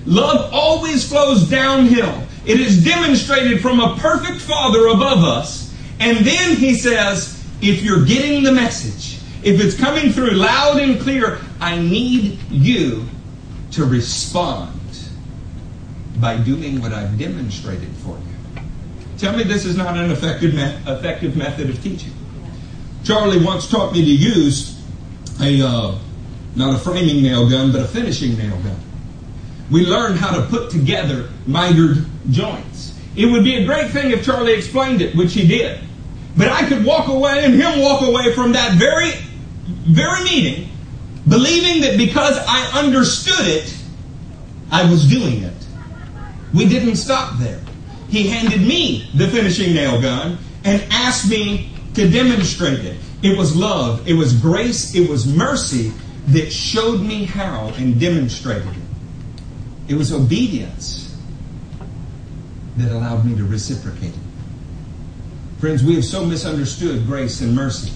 Love 0.06 0.50
always 0.52 1.06
flows 1.06 1.48
downhill. 1.48 2.22
It 2.46 2.60
is 2.60 2.82
demonstrated 2.82 3.60
from 3.60 3.78
a 3.78 3.96
perfect 3.96 4.40
Father 4.40 4.86
above 4.86 5.22
us. 5.22 5.74
And 6.00 6.18
then 6.18 6.56
he 6.56 6.74
says, 6.74 7.44
if 7.60 7.82
you're 7.82 8.04
getting 8.04 8.42
the 8.42 8.52
message, 8.52 9.20
if 9.42 9.60
it's 9.60 9.78
coming 9.78 10.12
through 10.12 10.30
loud 10.30 10.80
and 10.80 10.98
clear, 11.00 11.38
I 11.60 11.78
need 11.78 12.38
you 12.50 13.06
to 13.72 13.84
respond 13.84 14.72
by 16.18 16.38
doing 16.38 16.80
what 16.80 16.92
I've 16.92 17.18
demonstrated 17.18 17.90
for 17.96 18.16
you. 18.16 18.62
Tell 19.18 19.36
me 19.36 19.42
this 19.42 19.64
is 19.64 19.76
not 19.76 19.96
an 19.96 20.10
effective, 20.10 20.54
me- 20.54 20.92
effective 20.92 21.36
method 21.36 21.68
of 21.68 21.82
teaching. 21.82 22.12
Charlie 23.04 23.44
once 23.44 23.68
taught 23.68 23.92
me 23.92 24.04
to 24.04 24.10
use 24.10 24.77
a, 25.40 25.62
uh, 25.62 25.98
not 26.56 26.74
a 26.74 26.78
framing 26.78 27.22
nail 27.22 27.48
gun, 27.48 27.72
but 27.72 27.80
a 27.80 27.88
finishing 27.88 28.36
nail 28.36 28.56
gun. 28.62 28.80
We 29.70 29.84
learned 29.84 30.18
how 30.18 30.34
to 30.34 30.46
put 30.46 30.70
together 30.70 31.28
mitered 31.46 32.04
joints. 32.30 32.98
It 33.16 33.26
would 33.26 33.44
be 33.44 33.56
a 33.56 33.64
great 33.64 33.90
thing 33.90 34.10
if 34.10 34.24
Charlie 34.24 34.54
explained 34.54 35.02
it, 35.02 35.14
which 35.14 35.34
he 35.34 35.46
did. 35.46 35.80
But 36.36 36.48
I 36.48 36.68
could 36.68 36.84
walk 36.84 37.08
away 37.08 37.44
and 37.44 37.54
him 37.54 37.80
walk 37.80 38.02
away 38.02 38.32
from 38.34 38.52
that 38.52 38.78
very, 38.78 39.12
very 39.86 40.24
meeting 40.24 40.68
believing 41.28 41.82
that 41.82 41.96
because 41.96 42.38
I 42.46 42.80
understood 42.82 43.46
it, 43.46 43.74
I 44.70 44.90
was 44.90 45.08
doing 45.08 45.42
it. 45.42 45.54
We 46.54 46.68
didn't 46.68 46.96
stop 46.96 47.38
there. 47.38 47.60
He 48.08 48.28
handed 48.28 48.60
me 48.60 49.10
the 49.14 49.28
finishing 49.28 49.74
nail 49.74 50.00
gun 50.00 50.38
and 50.64 50.82
asked 50.90 51.28
me 51.28 51.70
to 51.94 52.08
demonstrate 52.08 52.80
it. 52.80 52.96
It 53.22 53.36
was 53.36 53.56
love, 53.56 54.06
it 54.06 54.14
was 54.14 54.32
grace, 54.32 54.94
it 54.94 55.08
was 55.08 55.26
mercy 55.26 55.92
that 56.28 56.52
showed 56.52 57.00
me 57.00 57.24
how 57.24 57.72
and 57.76 57.98
demonstrated 57.98 58.68
it. 58.68 59.92
It 59.92 59.94
was 59.94 60.12
obedience 60.12 61.16
that 62.76 62.92
allowed 62.92 63.24
me 63.24 63.36
to 63.36 63.44
reciprocate 63.44 64.10
it. 64.10 64.20
Friends, 65.58 65.82
we 65.82 65.96
have 65.96 66.04
so 66.04 66.24
misunderstood 66.24 67.06
grace 67.06 67.40
and 67.40 67.54
mercy 67.54 67.92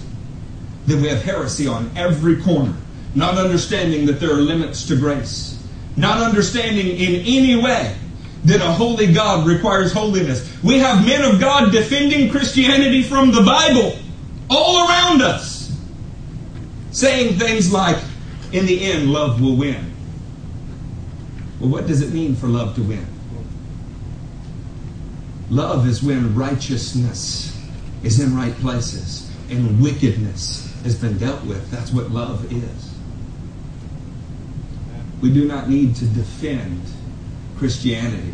that 0.87 1.01
we 1.01 1.07
have 1.07 1.23
heresy 1.23 1.67
on 1.67 1.89
every 1.95 2.41
corner, 2.41 2.73
not 3.15 3.37
understanding 3.37 4.05
that 4.07 4.19
there 4.19 4.31
are 4.31 4.41
limits 4.41 4.85
to 4.87 4.97
grace, 4.97 5.63
not 5.95 6.21
understanding 6.21 6.87
in 6.87 7.21
any 7.21 7.55
way 7.55 7.95
that 8.43 8.59
a 8.59 8.71
holy 8.73 9.13
God 9.13 9.47
requires 9.47 9.93
holiness. 9.93 10.51
We 10.61 10.79
have 10.79 11.05
men 11.05 11.23
of 11.23 11.39
God 11.39 11.71
defending 11.71 12.29
Christianity 12.29 13.03
from 13.03 13.31
the 13.31 13.43
Bible 13.43 13.97
all 14.53 14.87
around 14.87 15.21
us, 15.21 15.75
saying 16.91 17.39
things 17.39 17.71
like, 17.71 17.97
in 18.51 18.65
the 18.65 18.83
end, 18.83 19.11
love 19.11 19.41
will 19.41 19.55
win. 19.55 19.91
Well, 21.59 21.69
what 21.69 21.87
does 21.87 22.01
it 22.01 22.13
mean 22.13 22.35
for 22.35 22.47
love 22.47 22.75
to 22.75 22.83
win? 22.83 23.07
Love 25.49 25.87
is 25.87 26.03
when 26.03 26.35
righteousness 26.35 27.57
is 28.03 28.19
in 28.19 28.35
right 28.35 28.53
places 28.55 29.29
and 29.49 29.81
wickedness 29.81 30.71
has 30.83 30.95
been 30.95 31.17
dealt 31.17 31.43
with. 31.45 31.69
That's 31.71 31.91
what 31.91 32.11
love 32.11 32.51
is. 32.51 32.95
We 35.21 35.33
do 35.33 35.45
not 35.47 35.69
need 35.69 35.95
to 35.97 36.05
defend 36.05 36.81
Christianity 37.57 38.33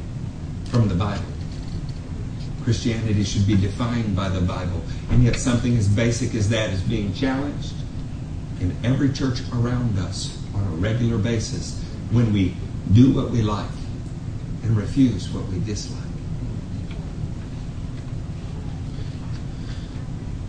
from 0.71 0.87
the 0.87 0.95
Bible. 0.95 1.23
Christianity 2.63 3.23
should 3.23 3.47
be 3.47 3.55
defined 3.55 4.15
by 4.15 4.29
the 4.29 4.41
Bible. 4.41 4.81
And 5.11 5.23
yet, 5.23 5.35
something 5.35 5.75
as 5.77 5.87
basic 5.87 6.35
as 6.35 6.49
that 6.49 6.69
is 6.71 6.81
being 6.81 7.13
challenged 7.13 7.73
in 8.59 8.75
every 8.83 9.11
church 9.11 9.41
around 9.53 9.97
us 9.97 10.37
on 10.53 10.63
a 10.63 10.75
regular 10.77 11.17
basis 11.17 11.81
when 12.11 12.33
we 12.33 12.55
do 12.93 13.13
what 13.13 13.29
we 13.31 13.41
like 13.41 13.69
and 14.63 14.75
refuse 14.75 15.29
what 15.29 15.45
we 15.47 15.59
dislike. 15.59 16.03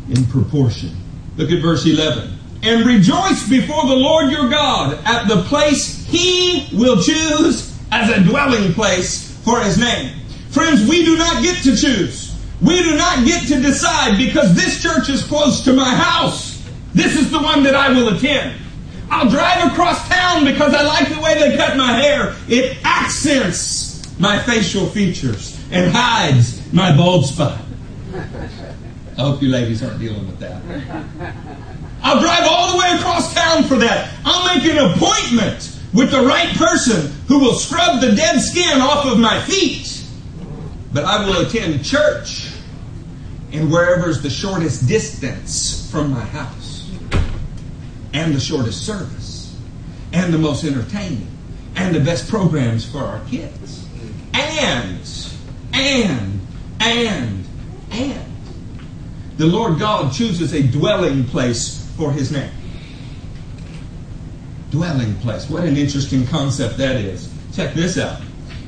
In 0.08 0.24
proportion. 0.26 0.96
Look 1.36 1.50
at 1.50 1.62
verse 1.62 1.86
11. 1.86 2.38
And 2.62 2.84
rejoice 2.84 3.48
before 3.48 3.86
the 3.86 3.94
Lord 3.94 4.30
your 4.30 4.50
God 4.50 5.00
at 5.04 5.28
the 5.28 5.42
place 5.44 6.04
he 6.06 6.68
will 6.72 7.00
choose 7.00 7.78
as 7.92 8.10
a 8.10 8.22
dwelling 8.22 8.72
place 8.74 9.38
for 9.44 9.60
his 9.60 9.78
name. 9.78 10.19
Friends, 10.50 10.88
we 10.88 11.04
do 11.04 11.16
not 11.16 11.42
get 11.42 11.62
to 11.62 11.76
choose. 11.76 12.36
We 12.60 12.82
do 12.82 12.96
not 12.96 13.24
get 13.24 13.46
to 13.48 13.60
decide 13.60 14.18
because 14.18 14.54
this 14.54 14.82
church 14.82 15.08
is 15.08 15.22
close 15.22 15.64
to 15.64 15.72
my 15.72 15.94
house. 15.94 16.62
This 16.92 17.16
is 17.16 17.30
the 17.30 17.40
one 17.40 17.62
that 17.62 17.74
I 17.74 17.90
will 17.90 18.14
attend. 18.14 18.60
I'll 19.10 19.30
drive 19.30 19.72
across 19.72 20.08
town 20.08 20.44
because 20.44 20.74
I 20.74 20.82
like 20.82 21.08
the 21.08 21.20
way 21.20 21.34
they 21.34 21.56
cut 21.56 21.76
my 21.76 21.92
hair. 21.92 22.36
It 22.48 22.78
accents 22.84 24.18
my 24.20 24.38
facial 24.40 24.86
features 24.86 25.58
and 25.70 25.90
hides 25.92 26.72
my 26.72 26.96
bald 26.96 27.26
spot. 27.26 27.60
I 28.14 29.22
hope 29.22 29.42
you 29.42 29.48
ladies 29.48 29.82
aren't 29.82 29.98
dealing 29.98 30.26
with 30.26 30.38
that. 30.40 30.62
I'll 32.02 32.20
drive 32.20 32.44
all 32.44 32.72
the 32.72 32.78
way 32.78 32.90
across 32.96 33.34
town 33.34 33.64
for 33.64 33.76
that. 33.76 34.12
I'll 34.24 34.54
make 34.54 34.64
an 34.64 34.78
appointment 34.78 35.78
with 35.92 36.10
the 36.10 36.22
right 36.22 36.54
person 36.56 37.12
who 37.28 37.40
will 37.40 37.54
scrub 37.54 38.00
the 38.00 38.12
dead 38.12 38.40
skin 38.40 38.80
off 38.80 39.06
of 39.06 39.18
my 39.18 39.40
feet. 39.42 39.99
But 40.92 41.04
I 41.04 41.24
will 41.24 41.46
attend 41.46 41.84
church 41.84 42.50
and 43.52 43.70
wherever's 43.70 44.22
the 44.22 44.30
shortest 44.30 44.86
distance 44.86 45.90
from 45.90 46.10
my 46.10 46.20
house, 46.20 46.88
and 48.12 48.34
the 48.34 48.40
shortest 48.40 48.86
service, 48.86 49.56
and 50.12 50.32
the 50.32 50.38
most 50.38 50.64
entertaining, 50.64 51.26
and 51.76 51.94
the 51.94 52.00
best 52.00 52.28
programs 52.28 52.88
for 52.88 52.98
our 52.98 53.20
kids. 53.26 53.86
And, 54.32 55.00
and, 55.72 56.40
and, 56.80 57.44
and. 57.90 58.36
The 59.36 59.46
Lord 59.46 59.78
God 59.78 60.12
chooses 60.12 60.52
a 60.52 60.62
dwelling 60.62 61.24
place 61.24 61.90
for 61.96 62.12
his 62.12 62.30
name. 62.30 62.52
Dwelling 64.70 65.14
place. 65.16 65.48
What 65.50 65.64
an 65.64 65.76
interesting 65.76 66.26
concept 66.26 66.76
that 66.78 66.96
is. 66.96 67.32
Check 67.52 67.74
this 67.74 67.98
out. 67.98 68.20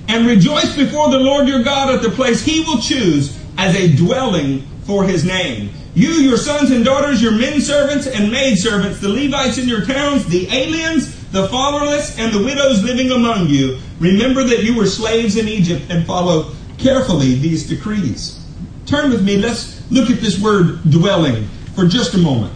And 0.08 0.26
rejoice 0.26 0.76
before 0.76 1.10
the 1.10 1.18
Lord 1.18 1.48
your 1.48 1.62
God 1.62 1.94
at 1.94 2.02
the 2.02 2.10
place 2.10 2.42
he 2.42 2.60
will 2.64 2.80
choose 2.80 3.38
as 3.56 3.74
a 3.76 3.94
dwelling 3.96 4.66
for 4.84 5.04
his 5.04 5.24
name. 5.24 5.70
You, 5.94 6.08
your 6.08 6.36
sons 6.36 6.70
and 6.70 6.84
daughters, 6.84 7.22
your 7.22 7.32
men 7.32 7.60
servants 7.60 8.06
and 8.06 8.32
maid 8.32 8.56
servants, 8.56 9.00
the 9.00 9.08
Levites 9.08 9.58
in 9.58 9.68
your 9.68 9.84
towns, 9.84 10.26
the 10.26 10.48
aliens, 10.48 11.30
the 11.30 11.48
fatherless, 11.48 12.18
and 12.18 12.32
the 12.32 12.42
widows 12.42 12.82
living 12.82 13.10
among 13.10 13.48
you, 13.48 13.78
remember 14.00 14.42
that 14.44 14.62
you 14.62 14.76
were 14.76 14.86
slaves 14.86 15.36
in 15.36 15.48
Egypt 15.48 15.84
and 15.90 16.06
follow 16.06 16.52
carefully 16.78 17.34
these 17.34 17.68
decrees. 17.68 18.44
Turn 18.86 19.10
with 19.10 19.22
me, 19.24 19.36
let's 19.36 19.80
look 19.90 20.10
at 20.10 20.20
this 20.20 20.40
word 20.40 20.82
dwelling 20.90 21.46
for 21.74 21.86
just 21.86 22.14
a 22.14 22.18
moment. 22.18 22.52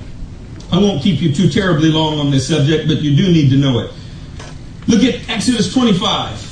I 0.73 0.79
won't 0.79 1.03
keep 1.03 1.21
you 1.21 1.33
too 1.33 1.49
terribly 1.49 1.91
long 1.91 2.19
on 2.19 2.31
this 2.31 2.49
subject, 2.49 2.89
but 2.89 2.99
you 2.99 3.15
do 3.15 3.33
need 3.33 3.51
to 3.51 3.57
know 3.57 3.79
it. 3.81 3.93
Look 4.89 5.03
at 5.03 5.29
Exodus 5.29 5.73
25. 5.73 6.46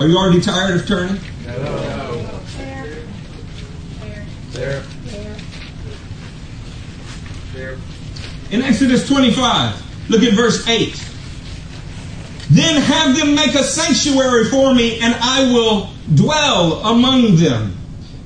Are 0.00 0.08
you 0.08 0.18
already 0.18 0.40
tired 0.40 0.80
of 0.80 0.88
turning? 0.88 1.20
No. 1.46 2.38
There. 4.50 4.82
There. 5.04 5.36
There. 7.52 7.78
In 8.50 8.62
Exodus 8.62 9.08
25, 9.08 10.10
look 10.10 10.22
at 10.22 10.34
verse 10.34 10.66
8. 10.68 11.00
Then 12.50 12.82
have 12.82 13.16
them 13.16 13.36
make 13.36 13.54
a 13.54 13.62
sanctuary 13.62 14.46
for 14.46 14.74
me, 14.74 15.00
and 15.00 15.14
I 15.20 15.52
will 15.52 15.90
dwell 16.14 16.84
among 16.86 17.36
them. 17.36 17.76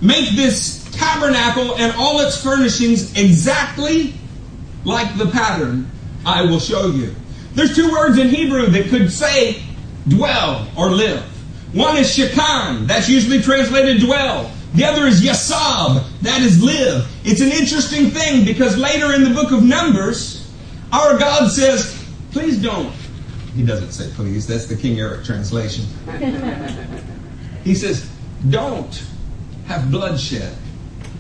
Make 0.01 0.31
this 0.31 0.91
tabernacle 0.93 1.77
and 1.77 1.95
all 1.99 2.21
its 2.21 2.43
furnishings 2.43 3.17
exactly 3.17 4.15
like 4.85 5.19
the 5.19 5.27
pattern 5.27 5.91
I 6.25 6.43
will 6.43 6.61
show 6.61 6.89
you. 6.89 7.15
There's 7.53 7.77
two 7.77 7.91
words 7.91 8.17
in 8.19 8.29
Hebrew 8.29 8.67
that 8.69 8.89
could 8.89 9.13
say 9.13 9.63
dwell 10.09 10.67
or 10.77 10.91
live. 10.91 11.25
One 11.73 11.97
is 11.97 12.17
shekan, 12.17 12.87
that's 12.87 13.09
usually 13.09 13.43
translated 13.43 14.01
dwell. 14.01 14.51
The 14.75 14.85
other 14.85 15.07
is 15.07 15.23
yasab, 15.23 16.05
that 16.23 16.41
is 16.41 16.63
live. 16.63 17.07
It's 17.25 17.41
an 17.41 17.51
interesting 17.53 18.11
thing 18.11 18.45
because 18.45 18.77
later 18.77 19.15
in 19.15 19.25
the 19.25 19.31
book 19.31 19.51
of 19.51 19.63
Numbers, 19.63 20.51
our 20.93 21.19
God 21.19 21.51
says, 21.51 22.07
please 22.33 22.61
don't. 22.61 22.95
He 23.55 23.65
doesn't 23.65 23.93
say 23.93 24.11
please, 24.15 24.47
that's 24.47 24.67
the 24.67 24.77
King 24.77 24.99
Eric 24.99 25.25
translation. 25.25 25.85
he 27.65 27.75
says, 27.75 28.11
don't 28.49 29.05
have 29.67 29.91
bloodshed 29.91 30.55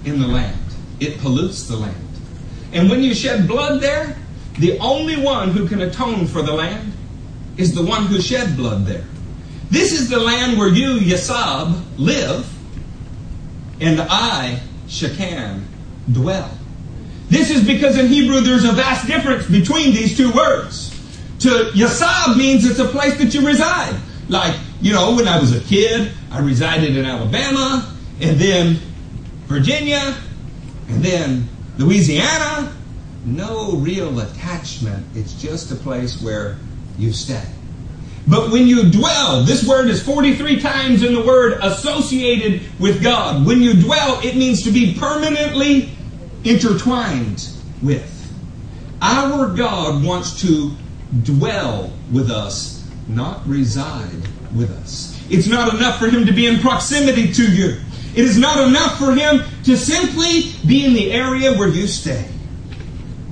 in 0.04 0.20
the 0.20 0.26
land. 0.26 0.56
It 1.00 1.18
pollutes 1.18 1.66
the 1.68 1.76
land. 1.76 2.08
And 2.72 2.88
when 2.88 3.02
you 3.02 3.14
shed 3.14 3.48
blood 3.48 3.80
there, 3.80 4.16
the 4.58 4.78
only 4.78 5.22
one 5.22 5.50
who 5.50 5.68
can 5.68 5.82
atone 5.82 6.26
for 6.26 6.42
the 6.42 6.52
land 6.52 6.92
is 7.56 7.74
the 7.74 7.84
one 7.84 8.06
who 8.06 8.20
shed 8.20 8.56
blood 8.56 8.86
there. 8.86 9.04
This 9.70 9.92
is 9.92 10.08
the 10.08 10.18
land 10.18 10.58
where 10.58 10.68
you, 10.68 10.98
Yasab, 10.98 11.82
live, 11.98 12.48
and 13.80 14.00
I, 14.00 14.60
Shekan, 14.86 15.62
dwell. 16.10 16.50
This 17.28 17.50
is 17.50 17.66
because 17.66 17.98
in 17.98 18.06
Hebrew 18.06 18.40
there's 18.40 18.64
a 18.64 18.72
vast 18.72 19.06
difference 19.06 19.46
between 19.46 19.92
these 19.92 20.16
two 20.16 20.32
words. 20.32 20.90
To 21.40 21.48
Yasab 21.74 22.36
means 22.36 22.64
it's 22.64 22.78
a 22.78 22.86
place 22.86 23.18
that 23.18 23.34
you 23.34 23.46
reside. 23.46 23.94
Like, 24.28 24.56
you 24.80 24.92
know, 24.92 25.14
when 25.14 25.28
I 25.28 25.38
was 25.38 25.54
a 25.54 25.60
kid, 25.60 26.12
I 26.30 26.40
resided 26.40 26.96
in 26.96 27.04
Alabama, 27.04 27.94
and 28.20 28.38
then 28.38 28.78
Virginia, 29.46 30.16
and 30.88 31.04
then 31.04 31.48
Louisiana. 31.76 32.74
No 33.24 33.72
real 33.76 34.20
attachment. 34.20 35.04
It's 35.14 35.34
just 35.34 35.70
a 35.70 35.74
place 35.74 36.20
where 36.22 36.56
you 36.98 37.12
stay. 37.12 37.44
But 38.28 38.50
when 38.50 38.66
you 38.66 38.90
dwell, 38.90 39.42
this 39.42 39.66
word 39.66 39.88
is 39.88 40.02
43 40.02 40.60
times 40.60 41.02
in 41.02 41.14
the 41.14 41.22
word 41.22 41.58
associated 41.62 42.60
with 42.78 43.02
God. 43.02 43.46
When 43.46 43.62
you 43.62 43.72
dwell, 43.72 44.20
it 44.22 44.36
means 44.36 44.62
to 44.64 44.70
be 44.70 44.94
permanently 44.98 45.88
intertwined 46.44 47.48
with. 47.82 48.14
Our 49.00 49.48
God 49.54 50.04
wants 50.04 50.42
to 50.42 50.72
dwell 51.22 51.90
with 52.12 52.30
us, 52.30 52.86
not 53.08 53.46
reside 53.48 54.28
with 54.54 54.70
us. 54.72 55.18
It's 55.30 55.46
not 55.46 55.74
enough 55.74 55.98
for 55.98 56.08
Him 56.08 56.26
to 56.26 56.32
be 56.32 56.46
in 56.46 56.58
proximity 56.60 57.32
to 57.32 57.50
you. 57.50 57.80
It 58.14 58.24
is 58.24 58.36
not 58.36 58.66
enough 58.66 58.98
for 58.98 59.14
Him 59.14 59.42
to 59.64 59.76
simply 59.76 60.52
be 60.66 60.84
in 60.84 60.92
the 60.92 61.12
area 61.12 61.56
where 61.56 61.68
you 61.68 61.86
stay. 61.86 62.28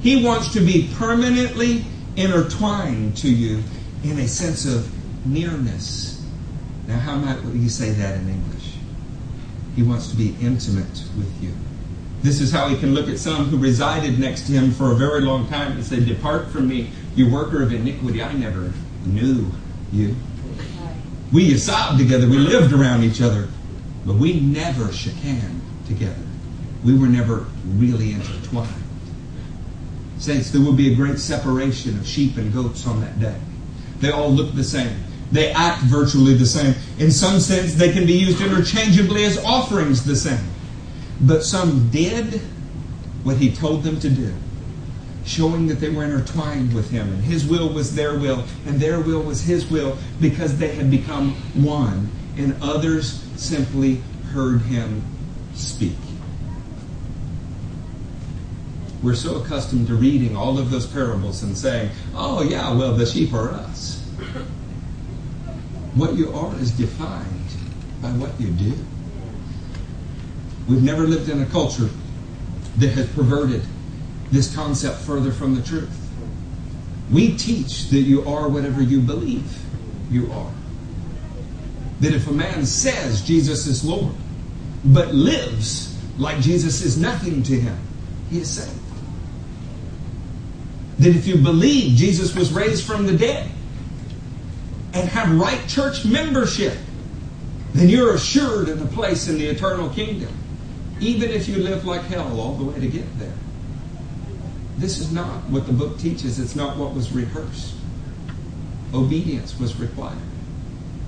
He 0.00 0.24
wants 0.24 0.54
to 0.54 0.60
be 0.60 0.88
permanently 0.94 1.84
intertwined 2.16 3.16
to 3.18 3.30
you 3.30 3.62
in 4.10 4.18
a 4.18 4.28
sense 4.28 4.66
of 4.66 4.90
nearness. 5.26 6.24
Now, 6.86 6.98
how 6.98 7.16
might 7.16 7.42
you 7.54 7.68
say 7.68 7.90
that 7.90 8.18
in 8.20 8.28
English? 8.28 8.74
He 9.74 9.82
wants 9.82 10.08
to 10.08 10.16
be 10.16 10.36
intimate 10.40 11.04
with 11.16 11.32
you. 11.42 11.52
This 12.22 12.40
is 12.40 12.50
how 12.50 12.68
he 12.68 12.76
can 12.78 12.94
look 12.94 13.08
at 13.08 13.18
some 13.18 13.46
who 13.46 13.58
resided 13.58 14.18
next 14.18 14.46
to 14.46 14.52
him 14.52 14.72
for 14.72 14.92
a 14.92 14.94
very 14.94 15.20
long 15.20 15.48
time 15.48 15.72
and 15.72 15.84
say, 15.84 16.02
Depart 16.04 16.48
from 16.50 16.68
me, 16.68 16.90
you 17.14 17.30
worker 17.30 17.62
of 17.62 17.72
iniquity. 17.72 18.22
I 18.22 18.32
never 18.32 18.72
knew 19.04 19.50
you. 19.92 20.16
We 21.32 21.56
sobbed 21.58 21.98
together, 21.98 22.26
we 22.28 22.38
lived 22.38 22.72
around 22.72 23.02
each 23.04 23.20
other, 23.20 23.48
but 24.04 24.14
we 24.14 24.40
never 24.40 24.92
shook 24.92 25.14
hands 25.14 25.62
together. 25.86 26.22
We 26.84 26.96
were 26.96 27.08
never 27.08 27.46
really 27.66 28.12
intertwined. 28.12 28.72
Saints, 30.18 30.50
there 30.50 30.62
will 30.62 30.72
be 30.72 30.92
a 30.92 30.96
great 30.96 31.18
separation 31.18 31.98
of 31.98 32.06
sheep 32.06 32.36
and 32.36 32.52
goats 32.52 32.86
on 32.86 33.00
that 33.00 33.20
day. 33.20 33.36
They 34.00 34.10
all 34.10 34.30
look 34.30 34.54
the 34.54 34.64
same. 34.64 35.04
They 35.32 35.50
act 35.52 35.82
virtually 35.82 36.34
the 36.34 36.46
same. 36.46 36.74
In 36.98 37.10
some 37.10 37.40
sense, 37.40 37.74
they 37.74 37.92
can 37.92 38.06
be 38.06 38.12
used 38.12 38.40
interchangeably 38.40 39.24
as 39.24 39.38
offerings 39.44 40.04
the 40.04 40.16
same. 40.16 40.50
But 41.20 41.42
some 41.42 41.90
did 41.90 42.40
what 43.22 43.38
he 43.38 43.52
told 43.52 43.82
them 43.82 43.98
to 44.00 44.08
do, 44.08 44.32
showing 45.24 45.66
that 45.66 45.80
they 45.80 45.88
were 45.88 46.04
intertwined 46.04 46.72
with 46.74 46.90
him, 46.90 47.12
and 47.12 47.24
his 47.24 47.44
will 47.44 47.68
was 47.68 47.94
their 47.94 48.16
will, 48.16 48.44
and 48.66 48.78
their 48.78 49.00
will 49.00 49.22
was 49.22 49.42
his 49.42 49.68
will, 49.68 49.98
because 50.20 50.58
they 50.58 50.74
had 50.74 50.90
become 50.90 51.34
one, 51.54 52.10
and 52.36 52.56
others 52.62 53.24
simply 53.36 54.02
heard 54.32 54.62
him 54.62 55.02
speak. 55.54 55.96
We're 59.02 59.14
so 59.14 59.42
accustomed 59.42 59.88
to 59.88 59.94
reading 59.94 60.36
all 60.36 60.58
of 60.58 60.70
those 60.70 60.86
parables 60.86 61.42
and 61.42 61.56
saying, 61.56 61.90
oh, 62.14 62.42
yeah, 62.42 62.72
well, 62.72 62.94
the 62.94 63.06
sheep 63.06 63.32
are 63.32 63.50
us. 63.50 64.00
What 65.94 66.14
you 66.14 66.32
are 66.32 66.54
is 66.56 66.72
defined 66.72 67.26
by 68.02 68.10
what 68.10 68.38
you 68.40 68.48
do. 68.48 68.72
We've 70.68 70.82
never 70.82 71.06
lived 71.06 71.28
in 71.28 71.42
a 71.42 71.46
culture 71.46 71.88
that 72.78 72.88
has 72.88 73.08
perverted 73.12 73.62
this 74.30 74.54
concept 74.54 74.98
further 75.00 75.30
from 75.30 75.54
the 75.54 75.62
truth. 75.62 75.94
We 77.10 77.36
teach 77.36 77.88
that 77.90 78.00
you 78.00 78.28
are 78.28 78.48
whatever 78.48 78.82
you 78.82 79.00
believe 79.00 79.58
you 80.10 80.30
are. 80.32 80.52
That 82.00 82.12
if 82.12 82.26
a 82.28 82.32
man 82.32 82.66
says 82.66 83.22
Jesus 83.22 83.66
is 83.66 83.84
Lord, 83.84 84.14
but 84.84 85.14
lives 85.14 85.96
like 86.18 86.40
Jesus 86.40 86.82
is 86.82 86.98
nothing 86.98 87.42
to 87.44 87.60
him, 87.60 87.78
he 88.30 88.40
is 88.40 88.50
saved. 88.50 88.85
That 90.98 91.14
if 91.14 91.26
you 91.26 91.36
believe 91.36 91.96
Jesus 91.96 92.34
was 92.34 92.52
raised 92.52 92.84
from 92.84 93.06
the 93.06 93.16
dead 93.16 93.50
and 94.94 95.08
have 95.10 95.38
right 95.38 95.66
church 95.68 96.04
membership, 96.04 96.76
then 97.74 97.88
you're 97.88 98.14
assured 98.14 98.68
in 98.70 98.80
a 98.80 98.86
place 98.86 99.28
in 99.28 99.36
the 99.36 99.46
eternal 99.46 99.90
kingdom, 99.90 100.32
even 101.00 101.30
if 101.30 101.46
you 101.48 101.56
live 101.56 101.84
like 101.84 102.02
hell 102.04 102.40
all 102.40 102.54
the 102.54 102.64
way 102.64 102.80
to 102.80 102.88
get 102.88 103.18
there. 103.18 103.34
This 104.78 104.98
is 104.98 105.12
not 105.12 105.44
what 105.50 105.66
the 105.66 105.72
book 105.72 105.98
teaches, 105.98 106.38
it's 106.38 106.56
not 106.56 106.76
what 106.76 106.94
was 106.94 107.12
rehearsed. 107.12 107.74
Obedience 108.94 109.58
was 109.58 109.78
required. 109.78 110.16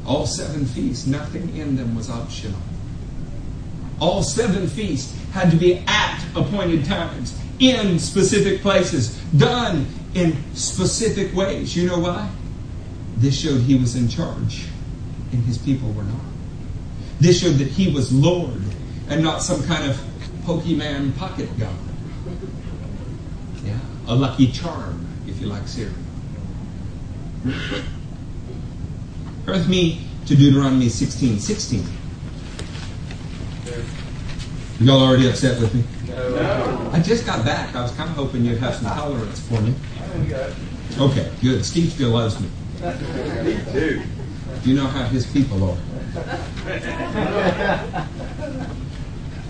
All 0.06 0.26
seven 0.26 0.66
feasts, 0.66 1.06
nothing 1.06 1.56
in 1.56 1.76
them 1.76 1.94
was 1.94 2.10
optional. 2.10 2.60
All 4.00 4.22
seven 4.22 4.66
feasts 4.68 5.14
had 5.32 5.50
to 5.50 5.56
be 5.56 5.78
at 5.86 6.24
appointed 6.34 6.84
times, 6.84 7.38
in 7.58 7.98
specific 7.98 8.62
places, 8.62 9.16
done 9.36 9.86
in 10.14 10.36
specific 10.54 11.34
ways. 11.34 11.76
You 11.76 11.88
know 11.88 11.98
why? 11.98 12.30
This 13.16 13.38
showed 13.38 13.60
he 13.62 13.76
was 13.76 13.96
in 13.96 14.08
charge, 14.08 14.66
and 15.32 15.44
his 15.44 15.58
people 15.58 15.92
were 15.92 16.04
not. 16.04 16.20
This 17.20 17.40
showed 17.40 17.54
that 17.54 17.68
he 17.68 17.92
was 17.92 18.12
Lord 18.12 18.62
and 19.08 19.22
not 19.22 19.42
some 19.42 19.62
kind 19.64 19.90
of 19.90 19.96
Pokemon 20.44 21.16
pocket 21.16 21.48
god. 21.58 21.74
Yeah, 23.64 23.78
a 24.06 24.14
lucky 24.14 24.50
charm, 24.52 25.06
if 25.26 25.40
you 25.40 25.46
like 25.46 25.66
cereal. 25.66 25.94
With 29.46 29.68
me 29.68 30.06
to 30.26 30.36
Deuteronomy 30.36 30.88
16 30.88 31.38
16. 31.38 31.97
Y'all 34.80 35.02
already 35.02 35.28
upset 35.28 35.60
with 35.60 35.74
me? 35.74 35.82
No. 36.08 36.90
I 36.92 37.00
just 37.00 37.26
got 37.26 37.44
back. 37.44 37.74
I 37.74 37.82
was 37.82 37.90
kind 37.92 38.08
of 38.08 38.14
hoping 38.14 38.44
you'd 38.44 38.58
have 38.58 38.76
some 38.76 38.84
tolerance 38.84 39.40
for 39.40 39.60
me. 39.60 39.74
Okay, 40.98 41.30
good. 41.42 41.64
Steve 41.64 41.92
still 41.92 42.10
loves 42.10 42.38
me. 42.40 42.48
Me 43.42 43.58
too. 43.72 44.02
You 44.62 44.76
know 44.76 44.86
how 44.86 45.04
his 45.06 45.26
people 45.26 45.64
are. 45.64 45.76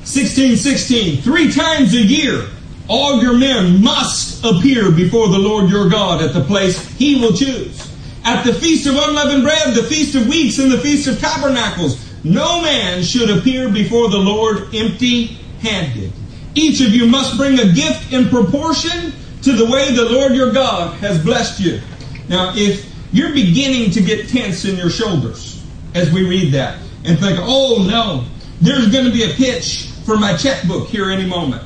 1616, 0.09 1.19
three 1.19 1.53
times 1.53 1.95
a 1.95 2.01
year, 2.01 2.49
all 2.89 3.23
your 3.23 3.37
men 3.37 3.83
must 3.83 4.43
appear 4.43 4.91
before 4.91 5.29
the 5.29 5.39
Lord 5.39 5.69
your 5.69 5.91
God 5.91 6.23
at 6.23 6.33
the 6.33 6.43
place 6.43 6.89
he 6.97 7.21
will 7.21 7.35
choose. 7.35 7.85
At 8.25 8.45
the 8.45 8.55
feast 8.55 8.87
of 8.87 8.95
unleavened 8.97 9.43
bread, 9.43 9.75
the 9.75 9.83
feast 9.83 10.15
of 10.15 10.27
weeks, 10.27 10.59
and 10.59 10.73
the 10.73 10.79
feast 10.79 11.07
of 11.07 11.21
tabernacles, 11.21 12.08
no 12.25 12.63
man 12.63 13.03
should 13.03 13.31
appear 13.31 13.69
before 13.69 14.09
the 14.11 14.19
Lord 14.19 14.75
empty 14.75 15.27
handed. 15.61 16.13
Each 16.55 16.81
of 16.81 16.89
you 16.89 17.07
must 17.07 17.37
bring 17.37 17.59
a 17.59 17.73
gift 17.73 18.13
in 18.13 18.29
proportion 18.29 19.13
to 19.43 19.53
the 19.53 19.67
way 19.67 19.95
the 19.95 20.09
Lord 20.11 20.35
your 20.35 20.53
God 20.53 20.99
has 20.99 21.23
blessed 21.23 21.61
you. 21.61 21.81
Now, 22.29 22.53
if 22.57 22.93
you're 23.13 23.33
beginning 23.33 23.91
to 23.93 24.03
get 24.03 24.29
tense 24.29 24.65
in 24.65 24.77
your 24.77 24.91
shoulders 24.91 25.65
as 25.95 26.13
we 26.13 26.29
read 26.29 26.53
that 26.55 26.79
and 27.05 27.19
think, 27.19 27.39
oh 27.41 27.87
no, 27.89 28.25
there's 28.61 28.91
going 28.91 29.05
to 29.05 29.13
be 29.13 29.23
a 29.23 29.35
pitch 29.35 29.87
for 30.05 30.17
my 30.17 30.37
checkbook 30.37 30.89
here 30.89 31.11
any 31.11 31.27
moment. 31.27 31.63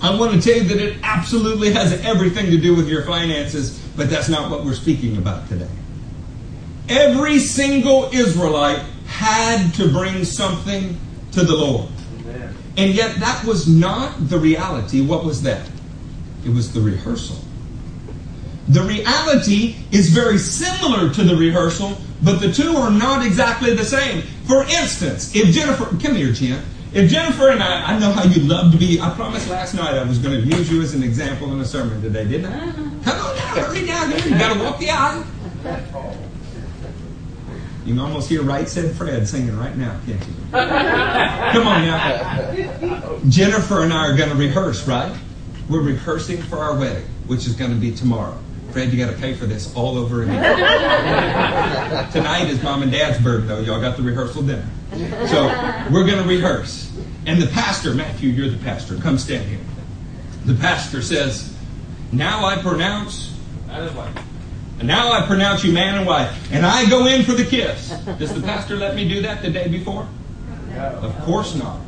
I 0.00 0.16
want 0.16 0.32
to 0.32 0.40
tell 0.40 0.62
you 0.62 0.68
that 0.68 0.78
it 0.78 0.98
absolutely 1.02 1.72
has 1.72 1.92
everything 2.04 2.46
to 2.46 2.58
do 2.58 2.74
with 2.74 2.88
your 2.88 3.04
finances, 3.04 3.78
but 3.96 4.08
that's 4.08 4.28
not 4.28 4.50
what 4.50 4.64
we're 4.64 4.74
speaking 4.74 5.16
about 5.18 5.48
today. 5.48 5.68
Every 6.88 7.38
single 7.40 8.08
Israelite 8.12 8.82
had 9.08 9.74
to 9.74 9.90
bring 9.90 10.24
something 10.24 10.96
to 11.32 11.42
the 11.42 11.56
Lord. 11.56 11.88
Amen. 12.20 12.54
And 12.76 12.94
yet 12.94 13.16
that 13.16 13.44
was 13.44 13.66
not 13.66 14.28
the 14.28 14.38
reality. 14.38 15.00
What 15.00 15.24
was 15.24 15.42
that? 15.42 15.68
It 16.44 16.50
was 16.50 16.72
the 16.72 16.80
rehearsal. 16.80 17.36
The 18.68 18.82
reality 18.82 19.76
is 19.90 20.10
very 20.10 20.36
similar 20.36 21.12
to 21.14 21.24
the 21.24 21.34
rehearsal, 21.34 21.96
but 22.22 22.38
the 22.38 22.52
two 22.52 22.76
are 22.76 22.90
not 22.90 23.24
exactly 23.24 23.74
the 23.74 23.84
same. 23.84 24.22
For 24.46 24.62
instance, 24.64 25.34
if 25.34 25.54
Jennifer, 25.54 25.86
come 25.86 26.14
here, 26.14 26.32
Jen. 26.32 26.62
If 26.92 27.10
Jennifer 27.10 27.48
and 27.48 27.62
I, 27.62 27.94
I 27.94 27.98
know 27.98 28.12
how 28.12 28.24
you 28.24 28.42
love 28.42 28.72
to 28.72 28.78
be. 28.78 29.00
I 29.00 29.10
promised 29.10 29.48
last 29.48 29.74
night 29.74 29.94
I 29.94 30.04
was 30.04 30.18
going 30.18 30.40
to 30.40 30.56
use 30.56 30.70
you 30.70 30.82
as 30.82 30.94
an 30.94 31.02
example 31.02 31.52
in 31.52 31.60
a 31.60 31.64
sermon 31.64 32.00
today, 32.02 32.26
didn't 32.26 32.52
I? 32.52 32.72
Come 32.72 33.20
on 33.20 33.36
now, 33.36 33.64
hurry 33.64 33.86
down 33.86 34.10
here. 34.10 34.20
You 34.20 34.38
got 34.38 34.54
to 34.54 34.62
walk 34.62 34.78
the 34.78 34.90
aisle. 34.90 35.24
You 37.88 37.94
can 37.94 38.04
almost 38.04 38.28
hear 38.28 38.42
Right 38.42 38.68
Said 38.68 38.94
Fred 38.94 39.26
singing 39.26 39.56
right 39.56 39.74
now, 39.74 39.98
can't 40.04 40.20
you? 40.20 40.34
Come 40.52 41.66
on 41.66 41.86
now. 41.86 43.18
Jennifer 43.30 43.82
and 43.82 43.94
I 43.94 44.08
are 44.08 44.14
going 44.14 44.28
to 44.28 44.34
rehearse, 44.34 44.86
right? 44.86 45.16
We're 45.70 45.80
rehearsing 45.80 46.42
for 46.42 46.58
our 46.58 46.76
wedding, 46.78 47.08
which 47.28 47.46
is 47.46 47.54
going 47.54 47.70
to 47.70 47.78
be 47.78 47.90
tomorrow. 47.90 48.38
Fred, 48.72 48.92
you 48.92 49.02
got 49.02 49.10
to 49.10 49.18
pay 49.18 49.32
for 49.32 49.46
this 49.46 49.74
all 49.74 49.96
over 49.96 50.22
again. 50.22 50.42
Tonight 52.12 52.50
is 52.50 52.62
mom 52.62 52.82
and 52.82 52.92
dad's 52.92 53.22
birthday. 53.24 53.62
Y'all 53.62 53.80
got 53.80 53.96
the 53.96 54.02
rehearsal 54.02 54.42
dinner. 54.42 54.68
So 55.26 55.46
we're 55.90 56.04
going 56.04 56.22
to 56.22 56.28
rehearse. 56.28 56.94
And 57.24 57.40
the 57.40 57.46
pastor, 57.46 57.94
Matthew, 57.94 58.28
you're 58.28 58.50
the 58.50 58.62
pastor. 58.62 58.96
Come 58.96 59.16
stand 59.16 59.48
here. 59.48 59.60
The 60.44 60.56
pastor 60.56 61.00
says, 61.00 61.56
Now 62.12 62.44
I 62.44 62.60
pronounce, 62.60 63.34
and 64.78 64.86
now 64.86 65.12
I 65.12 65.26
pronounce 65.26 65.64
you 65.64 65.72
man 65.72 65.96
and 65.96 66.06
wife. 66.06 66.52
And 66.52 66.64
I 66.64 66.88
go 66.88 67.06
in 67.06 67.24
for 67.24 67.32
the 67.32 67.44
kiss. 67.44 67.90
Does 68.18 68.32
the 68.34 68.40
pastor 68.42 68.76
let 68.76 68.94
me 68.94 69.08
do 69.08 69.22
that 69.22 69.42
the 69.42 69.50
day 69.50 69.68
before? 69.68 70.08
No. 70.70 70.78
Of 71.02 71.18
course 71.22 71.54
not. 71.54 71.80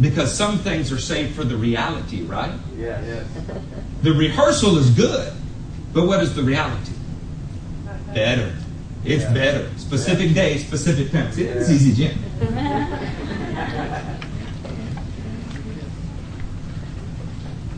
Because 0.00 0.32
some 0.36 0.58
things 0.58 0.92
are 0.92 0.98
saved 0.98 1.34
for 1.34 1.44
the 1.44 1.56
reality, 1.56 2.22
right? 2.22 2.52
Yes. 2.76 3.02
Yes. 3.06 3.58
The 4.02 4.12
rehearsal 4.12 4.76
is 4.76 4.90
good, 4.90 5.32
but 5.94 6.06
what 6.06 6.22
is 6.22 6.34
the 6.34 6.42
reality? 6.42 6.92
Better. 8.12 8.52
It's 9.04 9.22
Yeah. 9.24 9.32
better. 9.32 9.70
Specific 9.78 10.34
day, 10.34 10.58
specific 10.58 11.12
times. 11.12 11.38
It's 11.38 11.70
easy, 11.70 11.94
Jim. 11.94 12.18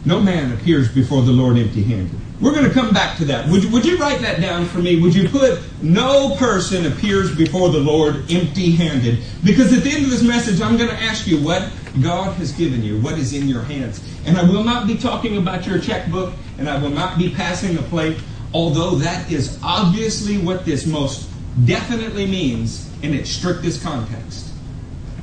No 0.04 0.20
man 0.20 0.52
appears 0.52 0.88
before 0.90 1.22
the 1.22 1.32
Lord 1.32 1.58
empty 1.58 1.82
handed. 1.82 2.18
We're 2.40 2.52
going 2.52 2.66
to 2.66 2.72
come 2.72 2.94
back 2.94 3.16
to 3.18 3.24
that. 3.26 3.48
Would 3.48 3.64
you, 3.64 3.70
would 3.70 3.84
you 3.84 3.98
write 3.98 4.20
that 4.20 4.40
down 4.40 4.66
for 4.66 4.78
me? 4.78 5.00
Would 5.00 5.12
you 5.12 5.28
put, 5.28 5.60
no 5.82 6.36
person 6.36 6.86
appears 6.86 7.34
before 7.34 7.70
the 7.70 7.80
Lord 7.80 8.30
empty 8.30 8.70
handed? 8.70 9.24
Because 9.44 9.76
at 9.76 9.82
the 9.82 9.90
end 9.90 10.04
of 10.04 10.10
this 10.10 10.22
message, 10.22 10.60
I'm 10.60 10.76
going 10.76 10.90
to 10.90 11.02
ask 11.02 11.26
you 11.26 11.42
what 11.42 11.68
God 12.00 12.34
has 12.36 12.52
given 12.52 12.84
you, 12.84 13.00
what 13.00 13.18
is 13.18 13.32
in 13.32 13.48
your 13.48 13.62
hands. 13.62 14.00
And 14.24 14.38
I 14.38 14.44
will 14.44 14.62
not 14.62 14.86
be 14.86 14.96
talking 14.96 15.36
about 15.36 15.66
your 15.66 15.80
checkbook, 15.80 16.32
and 16.58 16.68
I 16.68 16.80
will 16.80 16.90
not 16.90 17.18
be 17.18 17.34
passing 17.34 17.76
a 17.76 17.82
plate, 17.82 18.20
although 18.54 18.94
that 18.96 19.30
is 19.32 19.58
obviously 19.62 20.38
what 20.38 20.64
this 20.64 20.86
most 20.86 21.28
definitely 21.64 22.26
means 22.26 22.88
in 23.02 23.14
its 23.14 23.30
strictest 23.30 23.82
context. 23.82 24.52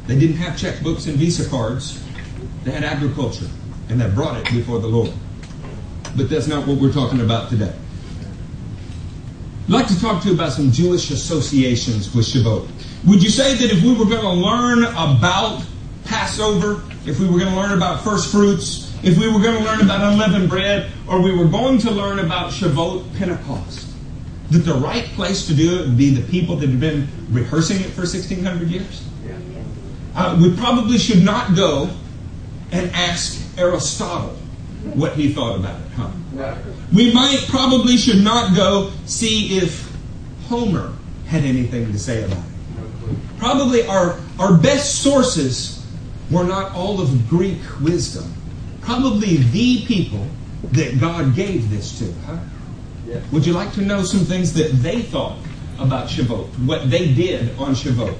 They 0.07 0.19
didn't 0.19 0.37
have 0.37 0.59
checkbooks 0.59 1.07
and 1.07 1.15
Visa 1.15 1.49
cards, 1.49 2.03
they 2.65 2.71
had 2.71 2.83
agriculture, 2.83 3.47
and 3.87 4.01
they 4.01 4.09
brought 4.09 4.37
it 4.37 4.51
before 4.53 4.79
the 4.79 4.87
Lord. 4.87 5.13
But 6.15 6.29
that's 6.29 6.47
not 6.47 6.65
what 6.65 6.77
we're 6.77 6.93
talking 6.93 7.21
about 7.21 7.49
today. 7.49 7.73
I'd 9.65 9.71
like 9.71 9.87
to 9.87 9.99
talk 9.99 10.21
to 10.23 10.29
you 10.29 10.35
about 10.35 10.51
some 10.51 10.71
Jewish 10.71 11.11
associations 11.11 12.13
with 12.13 12.25
Shavuot. 12.25 12.69
Would 13.07 13.23
you 13.23 13.29
say 13.29 13.55
that 13.55 13.71
if 13.71 13.83
we 13.83 13.93
were 13.93 14.05
going 14.05 14.21
to 14.21 14.29
learn 14.29 14.83
about 14.83 15.65
Passover, 16.05 16.83
if 17.05 17.19
we 17.19 17.27
were 17.27 17.39
going 17.39 17.51
to 17.51 17.59
learn 17.59 17.71
about 17.71 18.03
first 18.03 18.31
fruits, 18.31 18.93
if 19.03 19.17
we 19.17 19.27
were 19.27 19.39
going 19.39 19.57
to 19.57 19.63
learn 19.63 19.81
about 19.81 20.01
unleavened 20.13 20.49
bread, 20.49 20.91
or 21.07 21.19
we 21.19 21.35
were 21.35 21.45
going 21.45 21.79
to 21.79 21.91
learn 21.91 22.19
about 22.19 22.51
Shavuot 22.51 23.17
Pentecost, 23.17 23.87
that 24.51 24.59
the 24.59 24.75
right 24.75 25.05
place 25.15 25.47
to 25.47 25.55
do 25.55 25.79
it 25.79 25.87
would 25.87 25.97
be 25.97 26.11
the 26.11 26.25
people 26.29 26.55
that 26.57 26.69
have 26.69 26.79
been 26.79 27.07
rehearsing 27.31 27.77
it 27.77 27.89
for 27.89 28.01
1600 28.01 28.69
years? 28.69 29.07
Uh, 30.15 30.39
we 30.41 30.55
probably 30.55 30.97
should 30.97 31.23
not 31.23 31.55
go 31.55 31.89
and 32.71 32.89
ask 32.91 33.41
Aristotle 33.57 34.37
what 34.93 35.13
he 35.13 35.33
thought 35.33 35.57
about 35.59 35.79
it, 35.79 35.87
huh? 35.95 36.09
We 36.93 37.13
might 37.13 37.45
probably 37.49 37.97
should 37.97 38.23
not 38.23 38.55
go 38.55 38.91
see 39.05 39.57
if 39.57 39.91
Homer 40.47 40.93
had 41.27 41.43
anything 41.43 41.91
to 41.91 41.99
say 41.99 42.23
about 42.23 42.37
it. 42.37 43.37
Probably 43.39 43.85
our, 43.87 44.19
our 44.39 44.57
best 44.57 45.01
sources 45.01 45.85
were 46.31 46.43
not 46.43 46.73
all 46.73 47.01
of 47.01 47.29
Greek 47.29 47.59
wisdom. 47.81 48.31
Probably 48.81 49.37
the 49.37 49.85
people 49.85 50.27
that 50.71 50.99
God 50.99 51.35
gave 51.35 51.69
this 51.69 51.97
to, 51.99 52.11
huh? 52.25 52.37
Yes. 53.05 53.23
Would 53.31 53.45
you 53.45 53.53
like 53.53 53.71
to 53.73 53.81
know 53.81 54.03
some 54.03 54.21
things 54.21 54.53
that 54.53 54.71
they 54.81 55.01
thought 55.01 55.37
about 55.79 56.09
Shavuot? 56.09 56.47
What 56.65 56.89
they 56.89 57.13
did 57.13 57.57
on 57.59 57.75
Shavuot? 57.75 58.17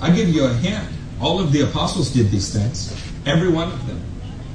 I'll 0.00 0.14
give 0.14 0.28
you 0.28 0.44
a 0.44 0.52
hint. 0.52 0.88
All 1.20 1.40
of 1.40 1.52
the 1.52 1.62
apostles 1.62 2.10
did 2.10 2.30
these 2.30 2.52
things. 2.52 2.94
Every 3.26 3.48
one 3.50 3.70
of 3.70 3.86
them. 3.86 4.00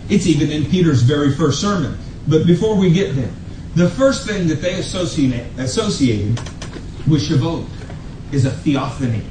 It's 0.09 0.27
even 0.27 0.51
in 0.51 0.65
Peter's 0.65 1.01
very 1.01 1.33
first 1.33 1.61
sermon. 1.61 1.97
But 2.27 2.45
before 2.45 2.75
we 2.75 2.91
get 2.91 3.15
there, 3.15 3.31
the 3.75 3.89
first 3.89 4.27
thing 4.27 4.47
that 4.47 4.61
they 4.61 4.75
associate, 4.75 5.45
associated 5.57 6.37
with 7.07 7.21
Shavuot 7.27 7.67
is 8.31 8.45
a 8.45 8.51
theophany. 8.51 9.23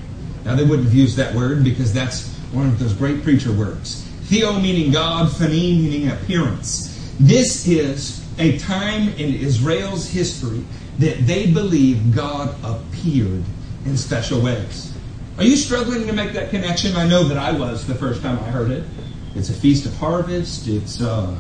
Now, 0.45 0.57
they 0.57 0.65
wouldn't 0.65 0.85
have 0.85 0.95
used 0.95 1.17
that 1.17 1.35
word 1.35 1.63
because 1.63 1.93
that's 1.93 2.29
one 2.53 2.67
of 2.67 2.79
those 2.79 2.93
great 2.93 3.23
preacher 3.23 3.53
words. 3.53 4.03
Theo 4.25 4.59
meaning 4.59 4.91
God, 4.91 5.31
phane 5.31 5.83
meaning 5.83 6.09
appearance. 6.09 7.15
This 7.21 7.69
is 7.69 8.25
a 8.39 8.59
time 8.59 9.11
in 9.11 9.35
Israel's 9.35 10.09
history 10.09 10.65
that 10.99 11.27
they 11.27 11.47
believe 11.47 12.15
God 12.15 12.55
appeared 12.65 13.45
in 13.85 13.97
special 13.97 14.41
ways. 14.41 14.93
Are 15.39 15.45
you 15.45 15.57
struggling 15.57 16.07
to 16.07 16.13
make 16.13 16.33
that 16.33 16.51
connection? 16.51 16.97
I 16.97 17.07
know 17.07 17.25
that 17.29 17.37
I 17.37 17.53
was 17.53 17.87
the 17.87 17.95
first 17.95 18.23
time 18.23 18.39
I 18.39 18.51
heard 18.51 18.71
it. 18.71 18.85
It's 19.35 19.49
a 19.49 19.55
feast 19.55 19.87
of 19.87 19.97
harvest. 19.97 20.69
It's 20.69 21.01
uh, 21.01 21.35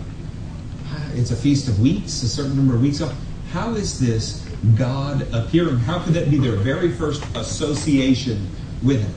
it's 1.14 1.31
a 1.31 1.37
feast 1.37 1.68
of 1.68 1.81
weeks, 1.81 2.22
a 2.22 2.28
certain 2.28 2.57
number 2.57 2.74
of 2.74 2.83
weeks. 2.83 3.00
Off. 3.00 3.14
How 3.50 3.74
is 3.74 4.00
this 4.00 4.46
God 4.76 5.26
appearing? 5.35 5.76
How 5.76 5.98
could 5.98 6.14
that 6.14 6.31
be 6.31 6.38
their 6.38 6.57
very 6.57 6.90
first 6.90 7.22
association 7.37 8.48
with 8.83 9.02
Him? 9.02 9.14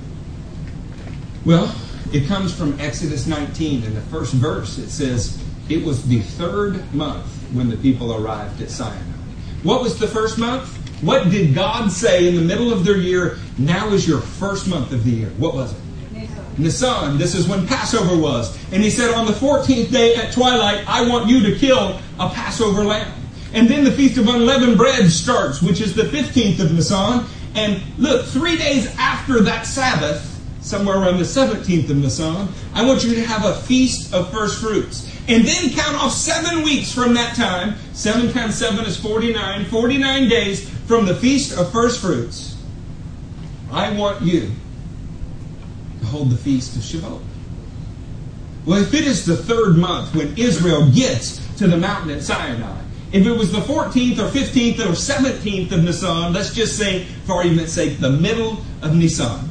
Well, 1.46 1.74
it 2.12 2.28
comes 2.28 2.54
from 2.54 2.80
Exodus 2.80 3.28
19. 3.28 3.84
In 3.84 3.94
the 3.94 4.02
first 4.02 4.34
verse, 4.34 4.78
it 4.78 4.90
says, 4.90 5.42
It 5.70 5.86
was 5.86 6.06
the 6.08 6.20
third 6.22 6.94
month 6.94 7.26
when 7.54 7.70
the 7.70 7.78
people 7.78 8.14
arrived 8.14 8.62
at 8.62 8.70
Sinai. 8.70 8.98
What 9.64 9.82
was 9.82 9.98
the 9.98 10.08
first 10.08 10.38
month? 10.38 10.68
What 11.02 11.30
did 11.30 11.56
God 11.56 11.92
say 11.92 12.28
in 12.28 12.36
the 12.36 12.42
middle 12.42 12.74
of 12.74 12.84
their 12.84 12.98
year? 12.98 13.38
Now 13.58 13.90
is 13.90 14.08
your 14.08 14.22
first 14.22 14.68
month 14.68 14.92
of 14.92 15.04
the 15.04 15.12
year. 15.12 15.30
What 15.38 15.54
was 15.54 15.72
it? 15.72 15.85
Nisan. 16.58 17.18
This 17.18 17.36
is 17.36 17.48
when 17.48 17.68
Passover 17.68 18.18
was. 18.18 18.58
And 18.72 18.84
he 18.84 18.90
said, 18.90 19.14
On 19.14 19.26
the 19.26 19.34
14th 19.34 19.92
day 19.92 20.16
at 20.16 20.34
twilight, 20.34 20.88
I 20.88 21.08
want 21.08 21.30
you 21.30 21.42
to 21.50 21.58
kill 21.58 22.00
a 22.20 22.30
Passover 22.30 22.84
lamb. 22.84 23.12
And 23.54 23.68
then 23.68 23.84
the 23.84 23.92
Feast 23.92 24.18
of 24.18 24.28
Unleavened 24.28 24.78
Bread 24.78 25.10
starts, 25.10 25.62
which 25.62 25.82
is 25.82 25.96
the 25.96 26.04
15th 26.04 26.60
of 26.60 26.74
Nisan. 26.74 27.26
And 27.56 27.82
look, 27.98 28.26
three 28.26 28.58
days 28.58 28.94
after 28.98 29.42
that 29.42 29.66
Sabbath, 29.66 30.32
somewhere 30.62 30.98
around 30.98 31.18
the 31.18 31.24
17th 31.24 31.90
of 31.90 31.98
Nisan, 31.98 32.50
I 32.74 32.86
want 32.86 33.04
you 33.04 33.16
to 33.16 33.26
have 33.26 33.46
a 33.46 33.56
feast 33.62 34.14
of 34.14 34.32
first 34.32 34.60
fruits. 34.60 35.10
And 35.28 35.46
then 35.46 35.70
count 35.72 35.96
off 35.96 36.12
seven 36.12 36.64
weeks 36.64 36.92
from 36.92 37.14
that 37.14 37.36
time. 37.36 37.76
Seven 37.94 38.32
times 38.32 38.56
seven 38.56 38.86
is 38.86 38.98
49. 38.98 39.66
49 39.66 40.30
days 40.30 40.70
from 40.70 41.06
the 41.06 41.16
feast 41.16 41.58
of 41.58 41.72
first 41.72 42.02
fruits. 42.02 42.58
I 43.72 43.92
want 43.98 44.22
you 44.22 44.52
to 46.00 46.06
hold 46.06 46.30
the 46.30 46.38
feast 46.38 46.76
of 46.76 46.82
Shavuot. 46.82 47.22
Well, 48.66 48.82
if 48.82 48.94
it 48.94 49.06
is 49.06 49.26
the 49.26 49.38
third 49.38 49.78
month 49.78 50.16
when 50.16 50.38
Israel 50.38 50.90
gets 50.90 51.38
to 51.58 51.68
the 51.68 51.78
mountain 51.78 52.10
at 52.10 52.24
Sinai, 52.24 52.82
if 53.12 53.26
it 53.26 53.32
was 53.32 53.52
the 53.52 53.60
14th 53.60 54.18
or 54.18 54.30
15th 54.30 54.80
or 54.80 54.94
17th 54.94 55.72
of 55.72 55.84
Nisan, 55.84 56.34
let's 56.34 56.54
just 56.54 56.78
say, 56.78 57.04
for 57.26 57.36
argument's 57.36 57.74
sake, 57.74 58.00
the 58.00 58.10
middle 58.10 58.58
of 58.82 58.96
Nisan, 58.96 59.50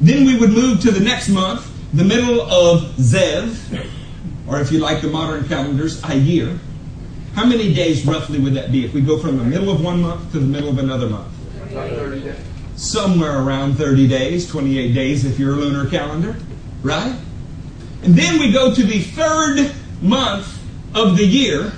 then 0.00 0.24
we 0.24 0.38
would 0.38 0.50
move 0.50 0.80
to 0.80 0.90
the 0.90 1.00
next 1.00 1.28
month, 1.28 1.70
the 1.92 2.04
middle 2.04 2.40
of 2.42 2.82
Ziv, 2.96 3.86
or 4.46 4.60
if 4.60 4.70
you 4.70 4.78
like 4.78 5.02
the 5.02 5.08
modern 5.08 5.46
calendars, 5.48 6.00
Iyar. 6.02 6.58
How 7.34 7.44
many 7.44 7.74
days 7.74 8.06
roughly 8.06 8.38
would 8.38 8.54
that 8.54 8.72
be 8.72 8.84
if 8.84 8.94
we 8.94 9.00
go 9.02 9.18
from 9.18 9.38
the 9.38 9.44
middle 9.44 9.70
of 9.70 9.82
one 9.82 10.00
month 10.00 10.32
to 10.32 10.38
the 10.38 10.46
middle 10.46 10.70
of 10.70 10.78
another 10.78 11.08
month? 11.08 11.28
30 11.70 12.20
days. 12.20 12.36
Somewhere 12.76 13.40
around 13.40 13.74
30 13.74 14.06
days, 14.06 14.48
28 14.48 14.92
days 14.92 15.24
if 15.24 15.38
you're 15.38 15.54
a 15.54 15.56
lunar 15.56 15.88
calendar, 15.88 16.36
right? 16.82 17.18
And 18.02 18.14
then 18.14 18.38
we 18.38 18.52
go 18.52 18.74
to 18.74 18.82
the 18.82 19.00
third 19.00 19.74
month 20.02 20.62
of 20.94 21.16
the 21.16 21.24
year, 21.24 21.72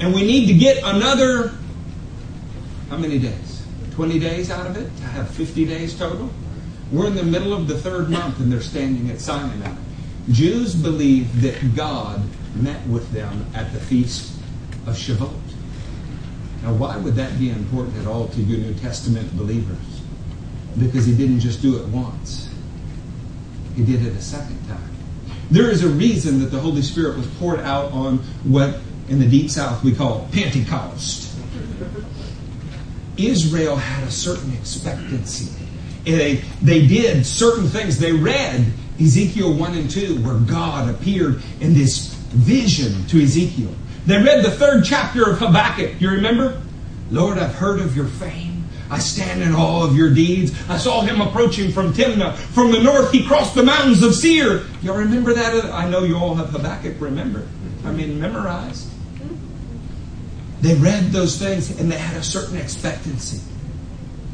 and 0.00 0.14
we 0.14 0.22
need 0.22 0.46
to 0.46 0.54
get 0.54 0.82
another, 0.84 1.52
how 2.88 2.96
many 2.96 3.18
days? 3.18 3.62
20 3.92 4.18
days 4.18 4.50
out 4.50 4.66
of 4.66 4.76
it 4.76 4.94
to 4.96 5.02
have 5.04 5.30
50 5.30 5.64
days 5.66 5.96
total? 5.98 6.30
We're 6.90 7.06
in 7.06 7.14
the 7.14 7.22
middle 7.22 7.52
of 7.52 7.68
the 7.68 7.78
third 7.78 8.10
month 8.10 8.40
and 8.40 8.50
they're 8.50 8.60
standing 8.60 9.10
at 9.10 9.20
Sinai. 9.20 9.72
Jews 10.30 10.74
believe 10.74 11.42
that 11.42 11.76
God 11.76 12.22
met 12.56 12.84
with 12.86 13.10
them 13.12 13.46
at 13.54 13.72
the 13.72 13.80
feast 13.80 14.32
of 14.86 14.96
Shavuot. 14.96 15.34
Now, 16.62 16.74
why 16.74 16.96
would 16.96 17.14
that 17.14 17.38
be 17.38 17.50
important 17.50 17.96
at 17.98 18.06
all 18.06 18.28
to 18.28 18.40
you 18.40 18.58
New 18.58 18.74
Testament 18.74 19.36
believers? 19.36 19.76
Because 20.78 21.06
he 21.06 21.14
didn't 21.14 21.40
just 21.40 21.62
do 21.62 21.78
it 21.78 21.86
once, 21.88 22.48
he 23.74 23.84
did 23.84 24.06
it 24.06 24.14
a 24.14 24.22
second 24.22 24.58
time. 24.68 24.90
There 25.50 25.68
is 25.68 25.82
a 25.82 25.88
reason 25.88 26.40
that 26.40 26.46
the 26.46 26.60
Holy 26.60 26.82
Spirit 26.82 27.16
was 27.16 27.26
poured 27.38 27.60
out 27.60 27.90
on 27.92 28.18
what 28.44 28.78
in 29.08 29.18
the 29.18 29.26
deep 29.26 29.50
south 29.50 29.82
we 29.82 29.92
call 29.92 30.28
Pentecost. 30.32 31.36
Israel 33.16 33.76
had 33.76 34.04
a 34.06 34.10
certain 34.10 34.52
expectancy. 34.54 35.52
They, 36.04 36.36
they 36.62 36.86
did 36.86 37.26
certain 37.26 37.66
things. 37.66 37.98
They 37.98 38.12
read 38.12 38.64
Ezekiel 39.00 39.52
1 39.54 39.74
and 39.74 39.90
2, 39.90 40.22
where 40.22 40.36
God 40.36 40.88
appeared 40.88 41.42
in 41.60 41.74
this 41.74 42.14
vision 42.30 43.06
to 43.08 43.22
Ezekiel. 43.22 43.74
They 44.06 44.22
read 44.22 44.44
the 44.44 44.50
third 44.50 44.84
chapter 44.84 45.28
of 45.28 45.38
Habakkuk. 45.38 46.00
You 46.00 46.10
remember? 46.10 46.60
Lord, 47.10 47.38
I've 47.38 47.54
heard 47.54 47.80
of 47.80 47.96
your 47.96 48.06
fame. 48.06 48.49
I 48.90 48.98
stand 48.98 49.42
in 49.42 49.54
awe 49.54 49.84
of 49.84 49.96
your 49.96 50.12
deeds. 50.12 50.52
I 50.68 50.76
saw 50.76 51.02
him 51.02 51.20
approaching 51.20 51.70
from 51.70 51.92
Timnah. 51.92 52.34
From 52.36 52.72
the 52.72 52.82
north, 52.82 53.12
he 53.12 53.24
crossed 53.24 53.54
the 53.54 53.62
mountains 53.62 54.02
of 54.02 54.14
Seir. 54.14 54.64
Y'all 54.82 54.96
remember 54.96 55.32
that? 55.32 55.64
I 55.66 55.88
know 55.88 56.02
you 56.02 56.16
all 56.16 56.34
have 56.34 56.50
Habakkuk 56.50 57.00
remember. 57.00 57.46
I 57.84 57.92
mean, 57.92 58.20
memorized. 58.20 58.88
They 60.60 60.74
read 60.74 61.12
those 61.12 61.38
things 61.38 61.78
and 61.78 61.90
they 61.90 61.96
had 61.96 62.16
a 62.16 62.22
certain 62.22 62.56
expectancy. 62.56 63.40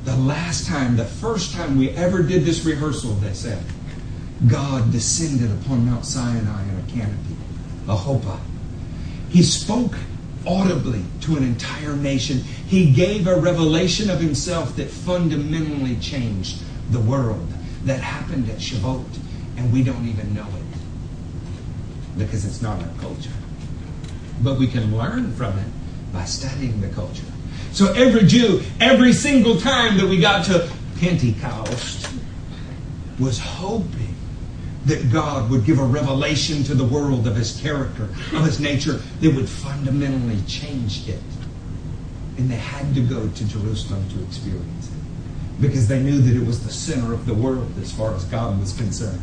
The 0.04 0.16
last 0.16 0.66
time, 0.66 0.96
the 0.96 1.04
first 1.04 1.52
time 1.52 1.78
we 1.78 1.90
ever 1.90 2.22
did 2.22 2.44
this 2.44 2.64
rehearsal, 2.64 3.12
they 3.14 3.34
said, 3.34 3.62
God 4.46 4.92
descended 4.92 5.50
upon 5.62 5.86
Mount 5.86 6.04
Sinai 6.04 6.62
in 6.62 6.78
a 6.78 6.92
canopy, 6.92 7.36
a 7.88 7.96
chuppah. 7.96 8.40
He 9.30 9.42
spoke 9.42 9.94
audibly 10.46 11.02
to 11.22 11.36
an 11.36 11.42
entire 11.42 11.96
nation. 11.96 12.42
He 12.66 12.92
gave 12.92 13.26
a 13.26 13.36
revelation 13.36 14.10
of 14.10 14.20
himself 14.20 14.76
that 14.76 14.88
fundamentally 14.88 15.96
changed 15.96 16.62
the 16.90 17.00
world. 17.00 17.48
That 17.84 18.00
happened 18.00 18.50
at 18.50 18.56
Shavuot, 18.56 19.18
and 19.56 19.72
we 19.72 19.84
don't 19.84 20.06
even 20.06 20.34
know 20.34 20.46
it 20.46 22.18
because 22.18 22.44
it's 22.44 22.62
not 22.62 22.82
our 22.82 22.90
culture. 22.98 23.30
But 24.42 24.58
we 24.58 24.66
can 24.66 24.96
learn 24.96 25.32
from 25.34 25.56
it 25.58 25.68
by 26.12 26.24
studying 26.24 26.80
the 26.80 26.88
culture. 26.88 27.24
So 27.72 27.92
every 27.92 28.26
Jew, 28.26 28.62
every 28.80 29.12
single 29.12 29.60
time 29.60 29.98
that 29.98 30.06
we 30.06 30.20
got 30.20 30.44
to 30.46 30.68
Pentecost, 30.98 32.08
was 33.18 33.38
hoping 33.38 34.14
that 34.86 35.10
God 35.12 35.50
would 35.50 35.64
give 35.64 35.78
a 35.78 35.84
revelation 35.84 36.62
to 36.64 36.74
the 36.74 36.84
world 36.84 37.26
of 37.26 37.36
his 37.36 37.60
character, 37.60 38.04
of 38.32 38.44
his 38.44 38.60
nature, 38.60 39.00
that 39.20 39.34
would 39.34 39.48
fundamentally 39.48 40.40
change 40.46 41.08
it. 41.08 41.20
And 42.38 42.50
they 42.50 42.56
had 42.56 42.94
to 42.94 43.00
go 43.00 43.28
to 43.28 43.48
Jerusalem 43.48 44.08
to 44.10 44.22
experience 44.24 44.88
it. 44.88 45.60
Because 45.60 45.88
they 45.88 46.02
knew 46.02 46.20
that 46.20 46.36
it 46.36 46.46
was 46.46 46.62
the 46.62 46.72
center 46.72 47.14
of 47.14 47.24
the 47.24 47.34
world 47.34 47.72
as 47.80 47.92
far 47.92 48.14
as 48.14 48.24
God 48.24 48.60
was 48.60 48.74
concerned. 48.74 49.22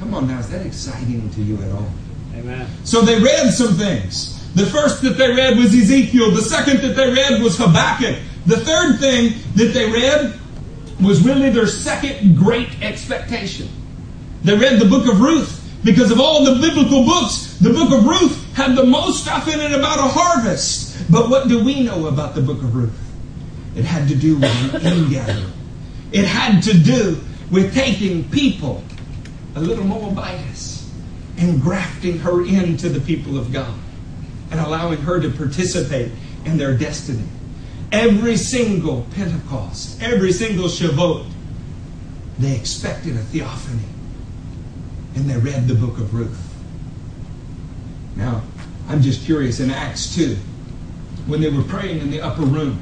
Come 0.00 0.12
on 0.14 0.26
now, 0.26 0.40
is 0.40 0.50
that 0.50 0.66
exciting 0.66 1.30
to 1.30 1.42
you 1.42 1.56
at 1.62 1.70
all? 1.72 1.88
Amen. 2.34 2.68
So 2.84 3.00
they 3.00 3.20
read 3.20 3.50
some 3.52 3.74
things. 3.74 4.34
The 4.54 4.66
first 4.66 5.02
that 5.02 5.18
they 5.18 5.32
read 5.32 5.56
was 5.56 5.74
Ezekiel. 5.74 6.32
The 6.32 6.42
second 6.42 6.78
that 6.78 6.96
they 6.96 7.12
read 7.12 7.42
was 7.42 7.56
Habakkuk. 7.56 8.18
The 8.46 8.56
third 8.56 8.98
thing 8.98 9.34
that 9.54 9.72
they 9.72 9.90
read 9.90 10.38
was 11.02 11.24
really 11.24 11.50
their 11.50 11.66
second 11.66 12.36
great 12.36 12.82
expectation. 12.82 13.68
They 14.42 14.56
read 14.56 14.80
the 14.80 14.86
book 14.86 15.06
of 15.08 15.20
Ruth. 15.20 15.62
Because 15.84 16.10
of 16.10 16.20
all 16.20 16.44
the 16.44 16.60
biblical 16.60 17.04
books, 17.04 17.58
the 17.60 17.70
book 17.70 17.92
of 17.92 18.04
Ruth 18.04 18.54
had 18.54 18.76
the 18.76 18.84
most 18.84 19.22
stuff 19.22 19.46
in 19.46 19.60
it 19.60 19.72
about 19.72 19.98
a 19.98 20.08
harvest. 20.08 20.85
But 21.08 21.30
what 21.30 21.48
do 21.48 21.62
we 21.62 21.82
know 21.82 22.06
about 22.06 22.34
the 22.34 22.40
book 22.40 22.62
of 22.62 22.74
Ruth? 22.74 22.98
It 23.76 23.84
had 23.84 24.08
to 24.08 24.14
do 24.14 24.36
with 24.36 24.74
an 24.74 24.82
ingathering. 24.82 25.52
It 26.12 26.24
had 26.24 26.62
to 26.64 26.74
do 26.74 27.20
with 27.50 27.74
taking 27.74 28.28
people, 28.30 28.82
a 29.54 29.60
little 29.60 29.84
Moabitess, 29.84 30.90
and 31.38 31.60
grafting 31.60 32.18
her 32.18 32.44
into 32.44 32.88
the 32.88 33.00
people 33.00 33.38
of 33.38 33.52
God 33.52 33.74
and 34.50 34.60
allowing 34.60 34.98
her 35.02 35.20
to 35.20 35.30
participate 35.30 36.10
in 36.44 36.56
their 36.56 36.76
destiny. 36.76 37.26
Every 37.92 38.36
single 38.36 39.06
Pentecost, 39.14 40.02
every 40.02 40.32
single 40.32 40.66
Shavuot, 40.66 41.26
they 42.38 42.56
expected 42.56 43.16
a 43.16 43.20
theophany. 43.20 43.88
And 45.14 45.30
they 45.30 45.36
read 45.38 45.68
the 45.68 45.74
book 45.74 45.98
of 45.98 46.14
Ruth. 46.14 46.42
Now, 48.16 48.42
I'm 48.88 49.02
just 49.02 49.24
curious 49.24 49.60
in 49.60 49.70
Acts 49.70 50.14
2, 50.14 50.36
when 51.26 51.40
they 51.40 51.50
were 51.50 51.62
praying 51.64 51.98
in 51.98 52.10
the 52.10 52.20
upper 52.20 52.42
room, 52.42 52.78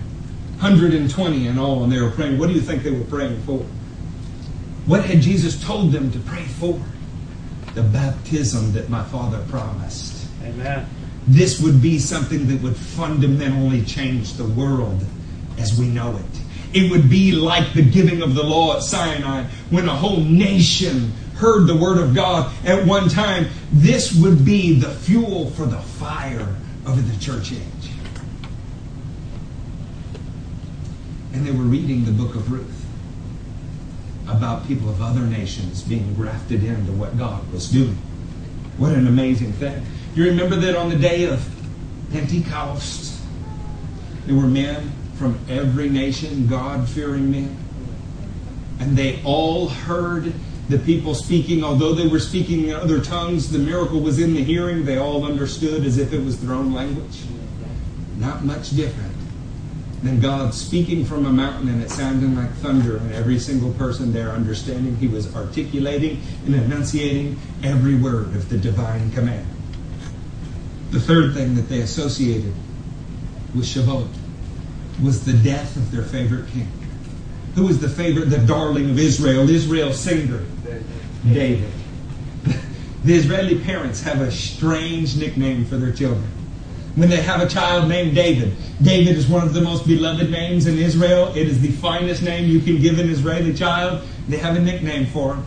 120 0.59 1.47
in 1.47 1.59
all, 1.59 1.83
and 1.83 1.93
they 1.93 2.01
were 2.01 2.11
praying, 2.11 2.39
what 2.39 2.49
do 2.49 2.55
you 2.55 2.61
think 2.61 2.83
they 2.83 2.91
were 2.91 3.05
praying 3.05 3.41
for? 3.43 3.59
What 4.87 5.05
had 5.05 5.21
Jesus 5.21 5.63
told 5.63 5.93
them 5.93 6.13
to 6.13 6.19
pray 6.21 6.45
for? 6.45 6.81
The 7.75 7.83
baptism 7.83 8.73
that 8.75 8.89
my 8.89 9.03
Father 9.05 9.45
promised. 9.49 10.29
Amen. 10.43 10.87
This 11.27 11.61
would 11.61 11.81
be 11.81 11.99
something 11.99 12.47
that 12.49 12.61
would 12.63 12.77
fundamentally 12.77 13.83
change 13.85 14.35
the 14.35 14.45
world 14.45 15.05
as 15.59 15.79
we 15.79 15.87
know 15.87 16.17
it. 16.17 16.79
It 16.79 16.91
would 16.91 17.09
be 17.09 17.33
like 17.33 17.73
the 17.73 17.83
giving 17.83 18.21
of 18.23 18.35
the 18.35 18.43
law 18.43 18.77
at 18.77 18.83
Sinai 18.83 19.45
when 19.71 19.89
a 19.89 19.95
whole 19.95 20.21
nation 20.21 21.13
heard 21.37 21.67
the 21.67 21.77
word 21.77 21.99
of 21.99 22.15
God 22.15 22.53
at 22.65 22.87
one 22.87 23.09
time. 23.09 23.47
This 23.73 24.15
would 24.15 24.45
be 24.45 24.79
the 24.79 24.91
fuel 24.91 25.51
for 25.51 25.67
the 25.67 25.81
fire 25.81 26.57
of 26.85 27.11
the 27.11 27.25
church 27.25 27.53
age. 27.53 27.74
And 31.35 31.45
they 31.45 31.51
were 31.51 31.65
reading 31.65 32.05
the 32.05 32.13
book 32.13 32.37
of 32.37 32.51
Ruth 32.53 32.87
about 34.29 34.67
people 34.69 34.89
of 34.89 35.03
other 35.03 35.21
nations 35.23 35.83
being 35.83 36.15
grafted 36.15 36.63
into 36.63 36.93
what 36.93 37.19
God 37.19 37.53
was 37.53 37.69
doing. 37.69 37.99
What 38.79 38.93
an 38.93 39.09
amazing 39.09 39.53
thing. 39.55 39.85
You 40.15 40.27
remember 40.27 40.55
that 40.55 40.77
on 40.77 40.91
the 40.91 40.97
day 40.97 41.25
of 41.25 41.45
Pentecost, 42.13 43.21
there 44.27 44.37
were 44.37 44.47
men 44.47 44.93
from 45.17 45.37
every 45.49 45.89
nation, 45.89 46.47
God 46.47 46.89
fearing 46.89 47.33
men. 47.33 47.57
And 48.79 48.97
they 48.97 49.21
all 49.25 49.69
heard 49.69 50.33
the 50.69 50.79
people 50.79 51.17
speaking. 51.17 51.65
Although 51.65 51.95
they 51.95 52.07
were 52.07 52.21
speaking 52.21 52.69
in 52.69 52.75
other 52.75 53.01
tongues, 53.01 53.51
the 53.51 53.59
miracle 53.59 54.01
was 54.01 54.21
in 54.21 54.35
the 54.35 54.45
hearing. 54.45 54.85
They 54.85 54.99
all 54.99 55.25
understood 55.25 55.85
as 55.85 55.99
if 55.99 56.13
it 56.13 56.25
was 56.25 56.41
their 56.41 56.55
own 56.55 56.73
language. 56.73 57.23
Not 58.19 58.45
much 58.45 58.71
different 58.71 59.15
than 60.03 60.21
God 60.21 60.55
speaking 60.55 61.05
from 61.05 61.27
a 61.27 61.33
mountain 61.33 61.69
and 61.69 61.83
it 61.83 61.91
sounding 61.91 62.37
like 62.37 62.53
thunder, 62.57 62.99
and 62.99 63.13
every 63.13 63.39
single 63.39 63.73
person 63.75 64.13
there 64.13 64.31
understanding 64.31 64.97
he 64.97 65.09
was 65.09 65.35
articulating 65.35 66.21
and 66.45 66.55
enunciating 66.55 67.39
every 67.63 67.95
word 67.95 68.35
of 68.35 68.49
the 68.49 68.59
divine 68.59 69.11
command. 69.13 69.47
The 70.91 71.01
third 71.01 71.35
thing 71.35 71.55
that 71.55 71.69
they 71.69 71.81
associated 71.81 72.53
with 73.55 73.65
Shavuot 73.65 74.09
was 75.03 75.25
the 75.25 75.33
death 75.33 75.77
of 75.77 75.91
their 75.91 76.03
favorite 76.03 76.49
king. 76.51 76.71
Who 77.55 77.67
was 77.67 77.81
the 77.81 77.89
favorite, 77.89 78.31
the 78.31 78.39
darling 78.39 78.91
of 78.91 78.99
Israel, 78.99 79.49
Israel's 79.49 79.99
singer? 79.99 80.43
David. 81.33 81.71
The 83.05 83.15
Israeli 83.15 83.59
parents 83.59 84.03
have 84.03 84.23
a 84.23 84.31
strange 84.31 85.15
nickname 85.15 85.67
for 85.67 85.77
their 85.77 85.93
children. 85.93 86.25
When 86.97 87.09
they 87.11 87.21
have 87.23 87.41
a 87.41 87.49
child 87.49 87.89
named 87.89 88.15
David, 88.15 88.53
David 88.81 89.17
is 89.17 89.27
one 89.27 89.43
of 89.45 89.53
the 89.53 89.61
most 89.61 89.85
beloved 89.87 90.31
names 90.31 90.67
in 90.67 90.79
Israel. 90.79 91.35
It 91.35 91.49
is 91.49 91.61
the 91.61 91.73
finest 91.73 92.23
name 92.23 92.49
you 92.49 92.61
can 92.61 92.81
give 92.81 93.01
an 93.01 93.11
Israeli 93.11 93.53
child. 93.53 94.07
They 94.29 94.37
have 94.37 94.57
a 94.57 94.61
nickname 94.61 95.07
for 95.07 95.35
him. 95.35 95.45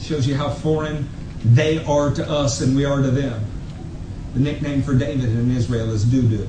Shows 0.00 0.28
you 0.28 0.36
how 0.36 0.50
foreign 0.50 1.08
They 1.44 1.84
are 1.84 2.10
to 2.12 2.28
us 2.28 2.60
and 2.60 2.76
we 2.76 2.84
are 2.84 3.02
to 3.02 3.10
them. 3.10 3.44
The 4.34 4.40
nickname 4.40 4.82
for 4.82 4.94
David 4.94 5.30
in 5.30 5.50
Israel 5.56 5.90
is 5.90 6.04
Dudu. 6.04 6.46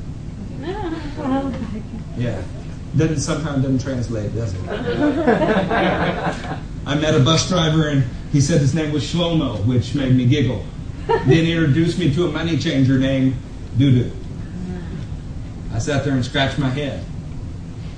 Yeah. 2.18 2.42
Doesn't 2.98 3.22
somehow 3.22 3.56
doesn't 3.56 3.82
translate, 3.82 4.36
does 4.36 4.54
it? 4.54 4.60
I 6.86 6.96
met 6.96 7.16
a 7.16 7.20
bus 7.20 7.48
driver 7.48 7.88
and 7.88 8.04
he 8.34 8.42
said 8.42 8.60
his 8.60 8.76
name 8.76 8.92
was 8.92 9.04
Shlomo, 9.04 9.66
which 9.66 9.96
made 9.96 10.14
me 10.16 10.26
giggle. 10.26 10.66
Then 11.08 11.46
he 11.46 11.54
introduced 11.54 11.98
me 11.98 12.14
to 12.16 12.28
a 12.28 12.32
money 12.32 12.58
changer 12.58 13.00
named 13.00 13.36
Dudu. 13.78 14.11
I 15.74 15.80
sat 15.80 16.03
there 16.03 16.13
and 16.13 16.26
scratched 16.26 16.57
my 16.57 16.70
head. 16.70 17.03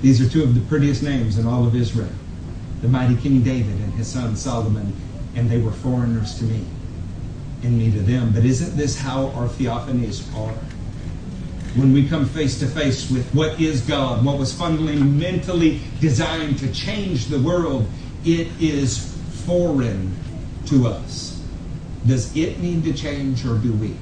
These 0.02 0.20
are 0.20 0.28
two 0.28 0.42
of 0.42 0.54
the 0.54 0.60
prettiest 0.62 1.02
names 1.02 1.38
in 1.38 1.46
all 1.46 1.66
of 1.66 1.74
Israel 1.74 2.10
the 2.82 2.88
mighty 2.88 3.16
King 3.16 3.42
David 3.42 3.80
and 3.80 3.94
his 3.94 4.08
son 4.08 4.36
Solomon, 4.36 4.92
and 5.36 5.48
they 5.48 5.58
were 5.58 5.70
foreigners 5.70 6.36
to 6.38 6.44
me, 6.44 6.66
and 7.62 7.78
me 7.78 7.92
to 7.92 8.00
them. 8.00 8.32
But 8.34 8.44
isn't 8.44 8.76
this 8.76 8.98
how 8.98 9.28
our 9.28 9.46
theophanies 9.46 10.26
are? 10.36 10.52
When 11.78 11.92
we 11.92 12.06
come 12.06 12.26
face 12.26 12.58
to 12.58 12.66
face 12.66 13.08
with 13.10 13.32
what 13.32 13.58
is 13.60 13.80
God, 13.82 14.24
what 14.24 14.36
was 14.36 14.52
fundamentally 14.52 15.80
designed 16.00 16.58
to 16.58 16.72
change 16.72 17.26
the 17.26 17.38
world, 17.38 17.88
it 18.24 18.48
is 18.60 19.16
foreign 19.46 20.14
to 20.66 20.88
us. 20.88 21.40
Does 22.06 22.36
it 22.36 22.58
need 22.58 22.82
to 22.84 22.92
change 22.92 23.46
or 23.46 23.56
do 23.58 23.72
we? 23.74 23.96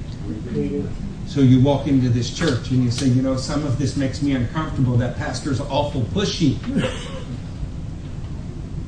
So 1.31 1.39
you 1.39 1.61
walk 1.61 1.87
into 1.87 2.09
this 2.09 2.29
church 2.29 2.71
and 2.71 2.83
you 2.83 2.91
say, 2.91 3.05
you 3.05 3.21
know, 3.21 3.37
some 3.37 3.63
of 3.63 3.79
this 3.79 3.95
makes 3.95 4.21
me 4.21 4.33
uncomfortable. 4.33 4.97
That 4.97 5.15
pastor's 5.15 5.61
awful 5.61 6.01
pushy. 6.01 6.57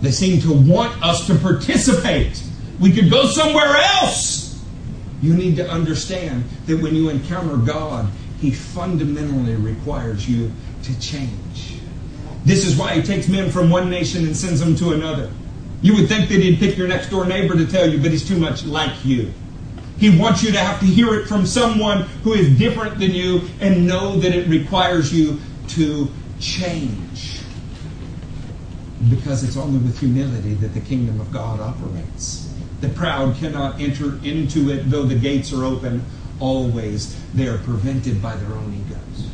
They 0.02 0.12
seem 0.12 0.42
to 0.42 0.52
want 0.52 1.02
us 1.02 1.26
to 1.28 1.36
participate. 1.36 2.44
We 2.82 2.92
could 2.92 3.10
go 3.10 3.28
somewhere 3.28 3.78
else. 3.78 4.62
You 5.22 5.34
need 5.34 5.56
to 5.56 5.70
understand 5.70 6.44
that 6.66 6.82
when 6.82 6.94
you 6.96 7.08
encounter 7.08 7.56
God, 7.56 8.10
He 8.42 8.52
fundamentally 8.52 9.56
requires 9.56 10.30
you 10.30 10.52
to 10.84 11.00
change. 11.00 11.78
This 12.44 12.66
is 12.66 12.76
why 12.76 12.96
He 12.96 13.02
takes 13.04 13.30
men 13.30 13.52
from 13.52 13.70
one 13.70 13.90
nation 13.90 14.26
and 14.26 14.36
sends 14.36 14.60
them 14.60 14.76
to 14.76 14.92
another. 14.92 15.32
You 15.82 15.96
would 15.96 16.10
think 16.10 16.28
that 16.28 16.42
He'd 16.42 16.60
pick 16.60 16.76
your 16.76 16.90
next 16.90 17.10
door 17.10 17.24
neighbor 17.24 17.56
to 17.56 17.66
tell 17.66 17.90
you, 17.90 18.02
but 18.02 18.12
He's 18.12 18.28
too 18.28 18.38
much 18.38 18.66
like 18.66 19.06
you. 19.06 19.34
He 20.04 20.10
wants 20.10 20.44
you 20.44 20.52
to 20.52 20.60
have 20.60 20.82
to 20.82 20.86
hear 20.86 21.14
it 21.14 21.28
from 21.30 21.46
someone 21.46 22.02
who 22.26 22.34
is 22.34 22.58
different 22.58 23.00
than 23.00 23.12
you 23.12 23.44
and 23.62 23.88
know 23.88 24.18
that 24.18 24.36
it 24.36 24.50
requires 24.50 25.14
you 25.14 25.40
to 25.70 26.10
change. 26.42 27.40
Because 29.10 29.46
it's 29.46 29.56
only 29.56 29.80
with 29.80 29.98
humility 29.98 30.56
that 30.56 30.74
the 30.74 30.82
kingdom 30.82 31.22
of 31.22 31.32
God 31.32 31.62
operates. 31.62 32.54
The 32.82 32.90
proud 32.90 33.38
cannot 33.38 33.80
enter 33.80 34.20
into 34.26 34.72
it, 34.72 34.90
though 34.90 35.04
the 35.04 35.16
gates 35.16 35.54
are 35.54 35.64
open 35.64 36.04
always. 36.42 37.18
They 37.34 37.48
are 37.48 37.60
prevented 37.60 38.22
by 38.22 38.36
their 38.36 38.58
own 38.58 38.74
egos. 38.74 39.28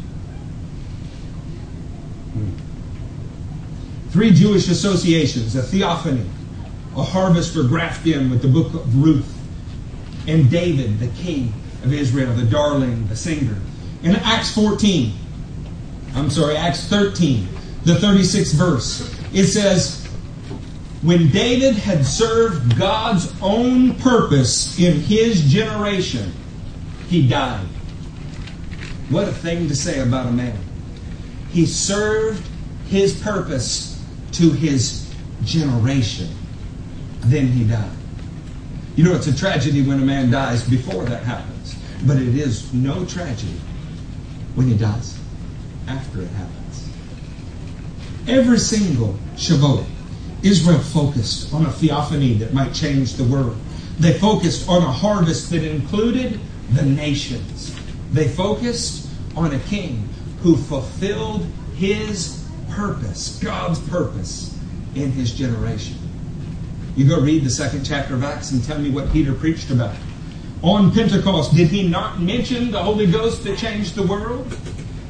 Hmm. 2.34 4.10
Three 4.12 4.30
Jewish 4.30 4.70
associations 4.70 5.56
a 5.56 5.64
theophany, 5.64 6.30
a 6.96 7.02
harvest 7.02 7.58
or 7.58 7.64
graft 7.64 8.06
in 8.06 8.30
with 8.30 8.44
the 8.44 8.48
book 8.48 8.72
of 8.76 9.04
Ruth, 9.04 9.38
and 10.30 10.50
David, 10.50 11.00
the 11.00 11.08
king 11.22 11.54
of 11.84 11.92
Israel, 11.92 12.34
the 12.34 12.46
darling, 12.46 13.08
the 13.08 13.16
singer. 13.16 13.58
In 14.04 14.16
Acts 14.18 14.54
14, 14.54 15.12
I'm 16.14 16.30
sorry, 16.30 16.56
Acts 16.56 16.86
13, 16.86 17.48
the 17.84 17.94
36th 17.94 18.54
verse, 18.54 19.16
it 19.34 19.46
says, 19.46 20.06
When 21.02 21.30
David 21.30 21.76
had 21.76 22.06
served 22.06 22.78
God's 22.78 23.34
own 23.42 23.96
purpose 23.96 24.80
in 24.80 25.00
his 25.00 25.52
generation, 25.52 26.32
he 27.08 27.28
died. 27.28 27.66
What 29.10 29.28
a 29.28 29.34
thing 29.34 29.68
to 29.68 29.76
say 29.76 30.02
about 30.02 30.28
a 30.28 30.32
man. 30.32 30.58
He 31.50 31.66
served 31.66 32.48
his 32.86 33.20
purpose 33.20 34.00
to 34.34 34.52
his 34.52 35.12
generation. 35.44 36.30
Then 37.22 37.48
he 37.48 37.64
died. 37.64 37.99
You 39.00 39.06
know, 39.06 39.16
it's 39.16 39.28
a 39.28 39.34
tragedy 39.34 39.82
when 39.82 40.02
a 40.02 40.06
man 40.06 40.30
dies 40.30 40.70
before 40.70 41.06
that 41.06 41.24
happens, 41.24 41.74
but 42.06 42.18
it 42.18 42.36
is 42.36 42.74
no 42.74 43.06
tragedy 43.06 43.58
when 44.56 44.68
he 44.68 44.76
dies 44.76 45.18
after 45.88 46.22
it 46.22 46.28
happens. 46.32 46.90
Every 48.28 48.60
single 48.60 49.18
Shavuot, 49.38 49.86
Israel 50.44 50.80
focused 50.80 51.54
on 51.54 51.66
a 51.66 51.72
theophany 51.72 52.34
that 52.40 52.54
might 52.54 52.74
change 52.74 53.14
the 53.14 53.24
world. 53.24 53.56
They 54.00 54.20
focused 54.20 54.68
on 54.68 54.84
a 54.84 54.92
harvest 54.92 55.50
that 55.52 55.64
included 55.64 56.38
the 56.74 56.84
nations. 56.84 57.74
They 58.12 58.28
focused 58.28 59.08
on 59.34 59.54
a 59.54 59.60
king 59.60 60.10
who 60.42 60.58
fulfilled 60.58 61.48
his 61.74 62.46
purpose, 62.70 63.40
God's 63.42 63.80
purpose, 63.80 64.54
in 64.94 65.14
his 65.14 65.34
generation. 65.34 65.99
You 67.00 67.08
go 67.08 67.22
read 67.22 67.46
the 67.46 67.50
second 67.50 67.86
chapter 67.86 68.14
of 68.14 68.26
Acts 68.26 68.52
and 68.52 68.62
tell 68.62 68.78
me 68.78 68.90
what 68.90 69.10
Peter 69.14 69.34
preached 69.34 69.72
about. 69.72 69.96
On 70.62 70.92
Pentecost, 70.92 71.56
did 71.56 71.70
he 71.70 71.88
not 71.88 72.20
mention 72.20 72.72
the 72.72 72.84
Holy 72.84 73.08
Ghost 73.10 73.46
that 73.46 73.58
changed 73.58 73.96
the 73.96 74.04
world? 74.04 74.46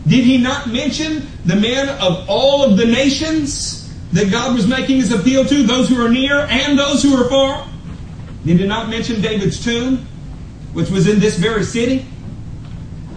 Did 0.05 0.23
he 0.23 0.37
not 0.37 0.69
mention 0.69 1.25
the 1.45 1.55
men 1.55 1.89
of 1.89 2.29
all 2.29 2.63
of 2.63 2.77
the 2.77 2.85
nations 2.85 3.91
that 4.11 4.29
God 4.29 4.53
was 4.53 4.67
making 4.67 4.97
his 4.97 5.11
appeal 5.11 5.43
to, 5.45 5.63
those 5.63 5.89
who 5.89 6.05
are 6.05 6.09
near 6.09 6.41
and 6.41 6.77
those 6.77 7.01
who 7.01 7.19
are 7.19 7.27
far? 7.27 7.67
Did 8.45 8.59
he 8.59 8.67
not 8.67 8.89
mention 8.89 9.19
David's 9.19 9.59
tomb, 9.63 10.05
which 10.73 10.91
was 10.91 11.07
in 11.07 11.19
this 11.19 11.39
very 11.39 11.63
city? 11.63 12.05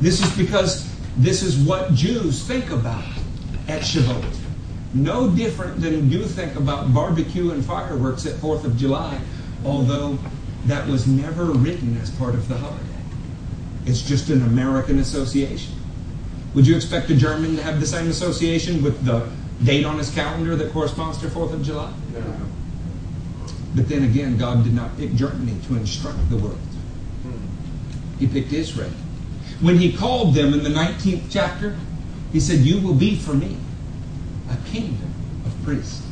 This 0.00 0.24
is 0.24 0.34
because 0.34 0.90
this 1.18 1.42
is 1.42 1.58
what 1.58 1.92
Jews 1.92 2.42
think 2.42 2.70
about 2.70 3.04
at 3.68 3.82
Shavuot. 3.82 4.41
No 4.94 5.30
different 5.30 5.80
than 5.80 6.10
you 6.10 6.24
think 6.24 6.54
about 6.56 6.92
barbecue 6.92 7.50
and 7.50 7.64
fireworks 7.64 8.26
at 8.26 8.34
4th 8.34 8.64
of 8.64 8.76
July, 8.76 9.18
although 9.64 10.18
that 10.66 10.86
was 10.86 11.06
never 11.06 11.44
written 11.46 11.96
as 11.98 12.10
part 12.10 12.34
of 12.34 12.46
the 12.48 12.56
holiday. 12.56 12.84
It's 13.86 14.02
just 14.02 14.28
an 14.28 14.42
American 14.42 14.98
association. 14.98 15.74
Would 16.54 16.66
you 16.66 16.76
expect 16.76 17.08
a 17.10 17.16
German 17.16 17.56
to 17.56 17.62
have 17.62 17.80
the 17.80 17.86
same 17.86 18.08
association 18.08 18.82
with 18.82 19.04
the 19.04 19.28
date 19.64 19.86
on 19.86 19.96
his 19.96 20.10
calendar 20.10 20.54
that 20.56 20.72
corresponds 20.72 21.18
to 21.18 21.26
4th 21.26 21.54
of 21.54 21.62
July? 21.62 21.92
No. 22.12 22.22
But 23.74 23.88
then 23.88 24.04
again, 24.04 24.36
God 24.36 24.62
did 24.62 24.74
not 24.74 24.96
pick 24.98 25.14
Germany 25.14 25.58
to 25.68 25.76
instruct 25.76 26.28
the 26.28 26.36
world. 26.36 26.58
Hmm. 27.22 28.18
He 28.18 28.26
picked 28.26 28.52
Israel. 28.52 28.90
When 29.62 29.78
he 29.78 29.92
called 29.92 30.34
them 30.34 30.52
in 30.52 30.62
the 30.62 30.68
19th 30.68 31.24
chapter, 31.30 31.78
he 32.32 32.40
said, 32.40 32.58
You 32.58 32.86
will 32.86 32.94
be 32.94 33.16
for 33.16 33.32
me 33.32 33.56
a 34.52 34.70
kingdom 34.70 35.12
of 35.44 35.64
priests, 35.64 36.06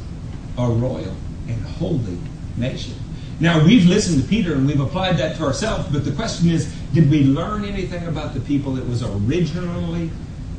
a 0.58 0.66
royal 0.66 1.14
and 1.48 1.62
holy 1.64 2.18
nation. 2.56 2.94
Now, 3.38 3.64
we've 3.64 3.86
listened 3.86 4.22
to 4.22 4.28
Peter 4.28 4.54
and 4.54 4.66
we've 4.66 4.80
applied 4.80 5.16
that 5.16 5.36
to 5.36 5.44
ourselves, 5.44 5.88
but 5.90 6.04
the 6.04 6.12
question 6.12 6.50
is 6.50 6.72
did 6.92 7.10
we 7.10 7.24
learn 7.24 7.64
anything 7.64 8.06
about 8.06 8.34
the 8.34 8.40
people 8.40 8.76
it 8.76 8.86
was 8.86 9.02
originally 9.02 10.10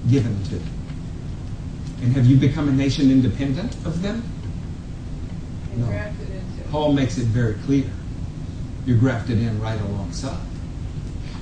given 0.09 0.43
to? 0.45 0.59
And 2.01 2.13
have 2.13 2.25
you 2.25 2.37
become 2.37 2.67
a 2.67 2.71
nation 2.71 3.11
independent 3.11 3.75
of 3.85 4.01
them? 4.01 4.23
No. 5.75 6.11
Paul 6.71 6.93
makes 6.93 7.17
it 7.17 7.25
very 7.25 7.53
clear. 7.65 7.85
You're 8.85 8.97
grafted 8.97 9.39
in 9.39 9.61
right 9.61 9.79
alongside. 9.81 10.39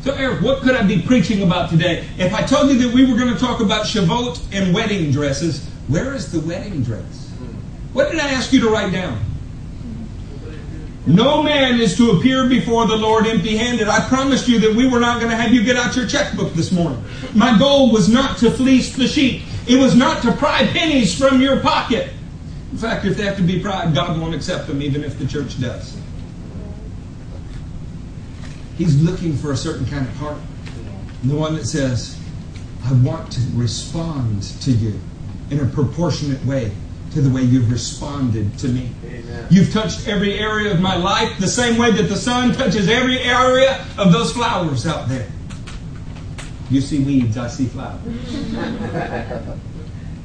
So, 0.02 0.14
Eric, 0.14 0.42
what 0.42 0.62
could 0.62 0.76
I 0.76 0.84
be 0.84 1.02
preaching 1.02 1.44
about 1.44 1.70
today? 1.70 2.06
If 2.18 2.34
I 2.34 2.42
told 2.44 2.70
you 2.70 2.78
that 2.80 2.94
we 2.94 3.06
were 3.06 3.18
going 3.18 3.34
to 3.34 3.40
talk 3.40 3.60
about 3.60 3.86
Shavuot 3.86 4.54
and 4.54 4.74
wedding 4.74 5.12
dresses, 5.12 5.69
where 5.90 6.14
is 6.14 6.32
the 6.32 6.40
wedding 6.42 6.84
dress? 6.84 7.32
What 7.94 8.12
did 8.12 8.20
I 8.20 8.30
ask 8.30 8.54
you 8.54 8.62
to 8.62 8.70
write 8.70 8.94
down? 8.94 9.20
No 11.08 11.42
man 11.42 11.80
is 11.80 11.98
to 11.98 12.12
appear 12.12 12.48
before 12.48 12.86
the 12.86 12.96
Lord 12.96 13.26
empty 13.26 13.58
handed. 13.58 13.88
I 13.88 14.08
promised 14.08 14.48
you 14.48 14.60
that 14.60 14.76
we 14.76 14.88
were 14.88 15.00
not 15.00 15.20
going 15.20 15.32
to 15.32 15.36
have 15.36 15.52
you 15.52 15.64
get 15.64 15.76
out 15.76 15.96
your 15.96 16.06
checkbook 16.06 16.54
this 16.54 16.72
morning. 16.72 17.04
My 17.34 17.58
goal 17.58 17.92
was 17.92 18.08
not 18.08 18.38
to 18.38 18.52
fleece 18.52 18.96
the 18.96 19.08
sheep, 19.08 19.42
it 19.68 19.80
was 19.80 19.96
not 19.96 20.22
to 20.22 20.32
pry 20.32 20.68
pennies 20.68 21.18
from 21.18 21.42
your 21.42 21.60
pocket. 21.62 22.12
In 22.72 22.78
fact, 22.78 23.06
if 23.06 23.18
they 23.18 23.24
have 23.24 23.38
to 23.38 23.44
be 23.44 23.60
pried, 23.60 23.96
God 23.96 24.20
won't 24.22 24.36
accept 24.36 24.68
them, 24.68 24.84
even 24.84 25.04
if 25.04 25.18
the 25.18 25.26
church 25.26 25.60
does. 25.60 26.00
He's 28.78 29.02
looking 29.02 29.36
for 29.36 29.52
a 29.52 29.58
certain 29.58 29.88
kind 29.88 30.08
of 30.08 30.16
heart. 30.18 30.38
The 31.24 31.36
one 31.36 31.56
that 31.56 31.66
says, 31.66 32.16
I 32.86 32.94
want 32.94 33.32
to 33.32 33.42
respond 33.56 34.44
to 34.62 34.72
you 34.72 35.00
in 35.50 35.60
a 35.60 35.66
proportionate 35.66 36.44
way 36.46 36.72
to 37.12 37.22
the 37.22 37.30
way 37.30 37.42
you've 37.42 37.72
responded 37.72 38.58
to 38.60 38.68
me. 38.68 38.92
Amen. 39.06 39.48
You've 39.50 39.74
touched 39.74 40.08
every 40.08 40.38
area 40.38 40.72
of 40.72 40.80
my 40.80 40.96
life 40.96 41.40
the 41.40 41.48
same 41.48 41.78
way 41.78 41.92
that 41.92 42.04
the 42.04 42.16
sun 42.16 42.54
touches 42.54 42.88
every 42.88 43.20
area 43.20 43.86
of 43.98 44.12
those 44.12 44.32
flowers 44.32 44.86
out 44.86 45.10
there. 45.10 45.28
You 46.70 46.82
see 46.82 47.00
weeds, 47.04 47.38
I 47.38 47.48
see 47.48 47.66
flowers. 47.66 48.02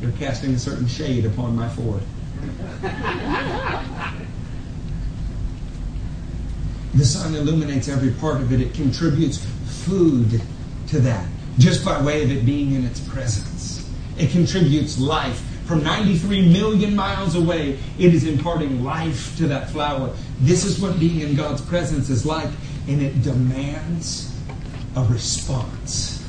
You're 0.03 0.13
casting 0.19 0.53
a 0.53 0.59
certain 0.59 0.87
shade 0.87 1.25
upon 1.25 1.57
my 1.57 1.69
forehead. 1.71 2.07
The 6.95 7.05
sun 7.05 7.35
illuminates 7.35 7.89
every 7.89 8.13
part 8.13 8.41
of 8.41 8.53
it. 8.53 8.61
It 8.61 8.75
contributes 8.75 9.45
food 9.85 10.41
to 10.89 11.01
that 11.01 11.27
just 11.59 11.85
by 11.85 12.01
way 12.03 12.23
of 12.23 12.31
it 12.31 12.45
being 12.45 12.73
in 12.73 12.85
its 12.85 13.01
presence. 13.01 13.74
It 14.19 14.31
contributes 14.31 14.99
life. 14.99 15.43
From 15.67 15.83
93 15.83 16.53
million 16.53 16.95
miles 16.95 17.35
away, 17.35 17.79
it 17.99 18.15
is 18.15 18.27
imparting 18.27 18.85
life 18.85 19.37
to 19.39 19.47
that 19.49 19.71
flower. 19.71 20.15
This 20.41 20.65
is 20.65 20.79
what 20.79 21.01
being 21.01 21.21
in 21.21 21.35
God's 21.35 21.63
presence 21.63 22.11
is 22.11 22.27
like, 22.27 22.51
and 22.87 23.01
it 23.01 23.23
demands 23.23 24.31
a 24.95 25.05
response. 25.05 26.23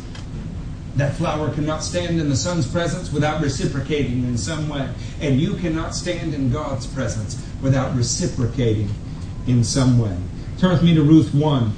That 0.95 1.15
flower 1.15 1.53
cannot 1.53 1.83
stand 1.83 2.21
in 2.21 2.29
the 2.29 2.35
sun's 2.37 2.65
presence 2.65 3.11
without 3.11 3.41
reciprocating 3.41 4.23
in 4.23 4.37
some 4.37 4.69
way. 4.69 4.89
And 5.19 5.39
you 5.39 5.55
cannot 5.55 5.93
stand 5.93 6.33
in 6.33 6.49
God's 6.49 6.87
presence 6.87 7.45
without 7.61 7.93
reciprocating 7.95 8.89
in 9.47 9.63
some 9.65 9.99
way. 9.99 10.15
Turn 10.57 10.71
with 10.71 10.83
me 10.83 10.95
to 10.95 11.03
Ruth 11.03 11.33
1. 11.33 11.73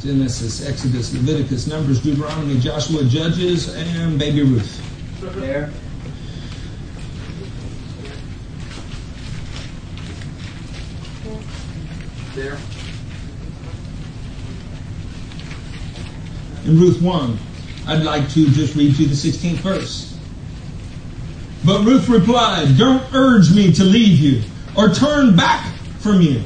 Genesis, 0.00 0.66
Exodus, 0.66 1.12
Leviticus, 1.12 1.66
Numbers, 1.66 2.00
Deuteronomy, 2.00 2.58
Joshua, 2.58 3.04
Judges, 3.04 3.74
and 3.74 4.18
baby 4.18 4.42
Ruth. 4.42 4.80
There. 5.20 5.70
There. 12.34 12.58
In 16.64 16.80
Ruth 16.80 17.02
1, 17.02 17.38
I'd 17.86 18.02
like 18.02 18.28
to 18.30 18.48
just 18.50 18.74
read 18.76 18.96
you 18.98 19.06
the 19.06 19.14
16th 19.14 19.56
verse. 19.56 20.18
But 21.64 21.84
Ruth 21.84 22.08
replied, 22.08 22.78
Don't 22.78 23.02
urge 23.12 23.54
me 23.54 23.70
to 23.72 23.84
leave 23.84 24.18
you 24.18 24.42
or 24.76 24.88
turn 24.88 25.36
back 25.36 25.74
from 25.98 26.22
you. 26.22 26.42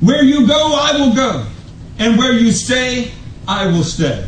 Where 0.00 0.22
you 0.22 0.46
go, 0.46 0.78
I 0.80 0.96
will 0.98 1.14
go, 1.14 1.46
and 2.00 2.16
where 2.16 2.32
you 2.32 2.50
stay, 2.50 3.12
I 3.46 3.66
will 3.66 3.84
stay. 3.84 4.26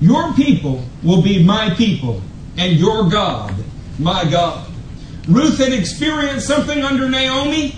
Your 0.00 0.32
people 0.32 0.82
will 1.04 1.22
be 1.22 1.44
my 1.44 1.74
people, 1.74 2.22
and 2.56 2.72
your 2.78 3.08
God, 3.08 3.54
my 3.98 4.24
God. 4.24 4.66
Ruth 5.28 5.58
had 5.58 5.74
experienced 5.74 6.46
something 6.46 6.82
under 6.82 7.08
Naomi 7.08 7.76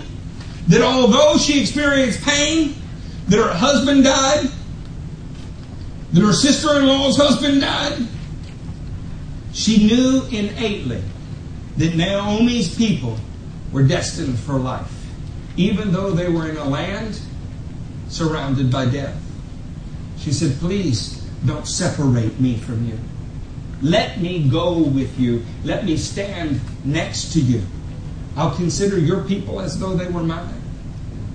that 0.69 0.81
although 0.81 1.37
she 1.37 1.59
experienced 1.59 2.23
pain, 2.23 2.75
that 3.27 3.37
her 3.37 3.53
husband 3.53 4.05
died, 4.05 4.47
that 6.13 6.21
her 6.21 6.31
sister 6.31 6.79
in 6.79 6.87
law's 6.87 7.17
husband 7.17 7.59
died, 7.59 8.07
she 9.51 9.85
knew 9.85 10.23
innately 10.31 11.03
that 11.75 11.95
Naomi's 11.95 12.73
people 12.73 13.17
were 13.73 13.83
destined 13.83 14.39
for 14.39 14.53
life, 14.53 15.05
even 15.57 15.91
though 15.91 16.11
they 16.11 16.29
were 16.29 16.49
in 16.49 16.55
a 16.55 16.63
land 16.63 17.19
surrounded 18.13 18.71
by 18.71 18.85
death. 18.85 19.19
She 20.17 20.31
said, 20.31 20.57
Please 20.59 21.21
don't 21.45 21.67
separate 21.67 22.39
me 22.39 22.57
from 22.57 22.87
you. 22.87 22.97
Let 23.81 24.21
me 24.21 24.47
go 24.47 24.77
with 24.77 25.19
you. 25.19 25.43
Let 25.63 25.83
me 25.83 25.97
stand 25.97 26.61
next 26.85 27.33
to 27.33 27.41
you. 27.41 27.63
I'll 28.37 28.55
consider 28.55 28.97
your 28.97 29.23
people 29.23 29.59
as 29.59 29.79
though 29.79 29.93
they 29.95 30.07
were 30.07 30.23
mine. 30.23 30.61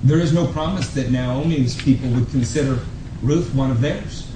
There 0.02 0.18
is 0.18 0.32
no 0.32 0.46
promise 0.46 0.88
that 0.94 1.10
Naomi's 1.10 1.80
people 1.80 2.08
would 2.10 2.30
consider 2.30 2.78
Ruth 3.22 3.52
one 3.54 3.70
of 3.70 3.80
theirs. 3.80 4.30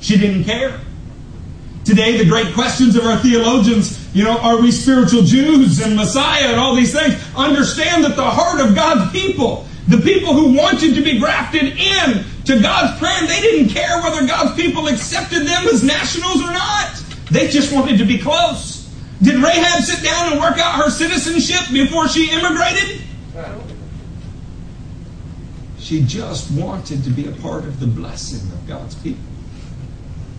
She 0.00 0.18
didn't 0.18 0.44
care. 0.44 0.80
Today, 1.84 2.18
the 2.18 2.28
great 2.28 2.52
questions 2.54 2.94
of 2.96 3.04
our 3.06 3.16
theologians, 3.18 4.14
you 4.14 4.24
know, 4.24 4.38
are 4.38 4.60
we 4.60 4.70
spiritual 4.70 5.22
Jews 5.22 5.80
and 5.80 5.96
Messiah 5.96 6.48
and 6.48 6.60
all 6.60 6.74
these 6.74 6.92
things? 6.92 7.14
Understand 7.34 8.04
that 8.04 8.16
the 8.16 8.22
heart 8.22 8.60
of 8.60 8.74
God's 8.74 9.10
people, 9.12 9.66
the 9.88 9.98
people 9.98 10.34
who 10.34 10.56
wanted 10.56 10.94
to 10.94 11.02
be 11.02 11.18
grafted 11.18 11.78
in 11.78 12.24
to 12.44 12.60
God's 12.60 12.98
plan, 12.98 13.26
they 13.26 13.40
didn't 13.40 13.70
care 13.70 14.00
whether 14.02 14.26
God's 14.26 14.54
people 14.60 14.88
accepted 14.88 15.46
them 15.46 15.66
as 15.66 15.82
nationals 15.82 16.42
or 16.42 16.52
not. 16.52 16.94
They 17.30 17.48
just 17.48 17.72
wanted 17.72 17.98
to 17.98 18.04
be 18.04 18.18
close. 18.18 18.88
Did 19.22 19.36
Rahab 19.36 19.82
sit 19.82 20.02
down 20.02 20.32
and 20.32 20.40
work 20.40 20.58
out 20.58 20.82
her 20.82 20.90
citizenship 20.90 21.72
before 21.72 22.08
she 22.08 22.30
immigrated? 22.30 23.02
She 25.78 26.02
just 26.04 26.50
wanted 26.52 27.04
to 27.04 27.10
be 27.10 27.28
a 27.28 27.32
part 27.32 27.64
of 27.64 27.80
the 27.80 27.86
blessing 27.86 28.50
of 28.52 28.66
God's 28.66 28.94
people. 28.94 29.24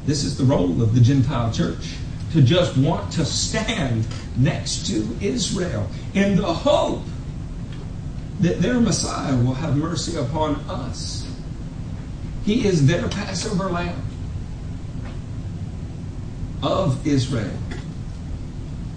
This 0.06 0.24
is 0.24 0.38
the 0.38 0.44
role 0.44 0.82
of 0.82 0.96
the 0.96 1.02
Gentile 1.02 1.52
church 1.52 1.96
to 2.34 2.42
just 2.42 2.78
want 2.78 3.12
to 3.14 3.26
stand 3.26 4.08
next 4.38 4.88
to 4.88 5.08
Israel 5.22 5.88
in 6.14 6.36
the 6.36 6.54
hope 6.54 7.04
that 8.42 8.62
their 8.62 8.80
Messiah 8.80 9.36
will 9.36 9.54
have 9.54 9.78
mercy 9.78 10.18
upon 10.18 10.56
us. 10.68 11.28
He 12.44 12.66
is 12.66 12.88
their 12.88 13.08
Passover 13.08 13.70
lamb 13.70 14.02
of 16.64 17.06
Israel, 17.06 17.58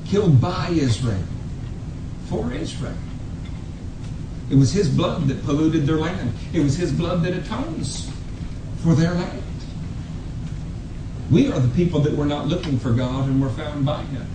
killed 0.07 0.41
by 0.41 0.69
Israel, 0.71 1.23
for 2.27 2.53
Israel. 2.53 2.97
It 4.51 4.57
was 4.57 4.73
his 4.73 4.89
blood 4.89 5.29
that 5.29 5.43
polluted 5.45 5.87
their 5.87 5.97
land. 5.97 6.33
It 6.53 6.61
was 6.61 6.77
his 6.77 6.93
blood 6.93 7.23
that 7.25 7.33
atones 7.33 8.11
for 8.83 8.95
their 8.95 9.15
land. 9.15 9.43
We 11.31 11.51
are 11.51 11.59
the 11.59 11.75
people 11.75 12.01
that 12.01 12.15
were 12.15 12.27
not 12.27 12.47
looking 12.47 12.79
for 12.79 12.93
God 12.93 13.29
and 13.29 13.41
were 13.41 13.49
found 13.51 13.87
by 13.87 14.03
Him. 14.03 14.27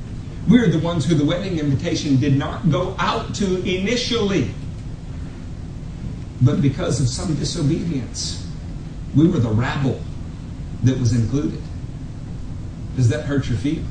We're 0.48 0.68
the 0.68 0.80
ones 0.80 1.06
who 1.06 1.14
the 1.16 1.26
wedding 1.26 1.60
invitation 1.60 2.20
did 2.20 2.36
not 2.36 2.70
go 2.72 2.96
out 2.98 3.36
to 3.36 3.58
initially. 3.64 4.52
But 6.42 6.62
because 6.62 7.02
of 7.02 7.08
some 7.08 7.36
disobedience, 7.36 8.48
we 9.16 9.28
were 9.28 9.40
the 9.40 9.50
rabble 9.50 10.02
that 10.84 10.98
was 11.00 11.14
included. 11.14 11.62
Does 12.96 13.10
that 13.10 13.26
hurt 13.26 13.50
your 13.50 13.58
feelings? 13.58 13.88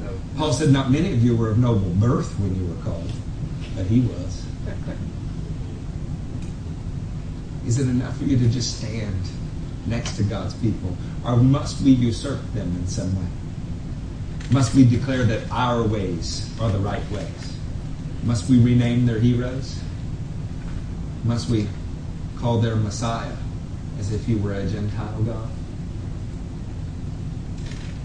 No. 0.00 0.10
Paul 0.36 0.52
said, 0.52 0.70
Not 0.70 0.90
many 0.90 1.12
of 1.12 1.24
you 1.24 1.36
were 1.36 1.50
of 1.50 1.58
noble 1.58 1.90
birth 1.90 2.38
when 2.38 2.54
you 2.54 2.66
were 2.66 2.82
called, 2.82 3.10
but 3.74 3.86
he 3.86 4.00
was. 4.00 4.44
Is 7.66 7.78
it 7.78 7.88
enough 7.88 8.16
for 8.16 8.24
you 8.24 8.38
to 8.38 8.48
just 8.48 8.78
stand 8.78 9.22
next 9.86 10.16
to 10.16 10.22
God's 10.22 10.54
people? 10.54 10.96
Or 11.24 11.36
must 11.36 11.82
we 11.82 11.90
usurp 11.92 12.40
them 12.52 12.68
in 12.76 12.86
some 12.86 13.16
way? 13.16 13.28
Must 14.50 14.74
we 14.74 14.84
declare 14.84 15.24
that 15.24 15.50
our 15.50 15.82
ways 15.82 16.48
are 16.60 16.70
the 16.70 16.78
right 16.78 17.02
ways? 17.10 17.56
Must 18.22 18.48
we 18.48 18.60
rename 18.60 19.06
their 19.06 19.18
heroes? 19.18 19.80
Must 21.24 21.48
we 21.48 21.66
call 22.40 22.60
their 22.60 22.76
Messiah 22.76 23.36
as 23.98 24.12
if 24.12 24.24
he 24.26 24.34
were 24.34 24.54
a 24.54 24.66
Gentile 24.66 25.22
God? 25.22 25.48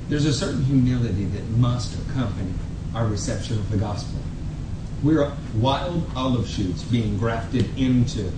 There's 0.09 0.25
a 0.25 0.33
certain 0.33 0.63
humility 0.63 1.25
that 1.25 1.47
must 1.51 1.97
accompany 2.01 2.53
our 2.93 3.07
reception 3.07 3.57
of 3.57 3.69
the 3.71 3.77
gospel. 3.77 4.19
We're 5.03 5.31
wild 5.55 6.09
olive 6.15 6.47
shoots 6.47 6.83
being 6.83 7.17
grafted 7.17 7.77
into 7.77 8.31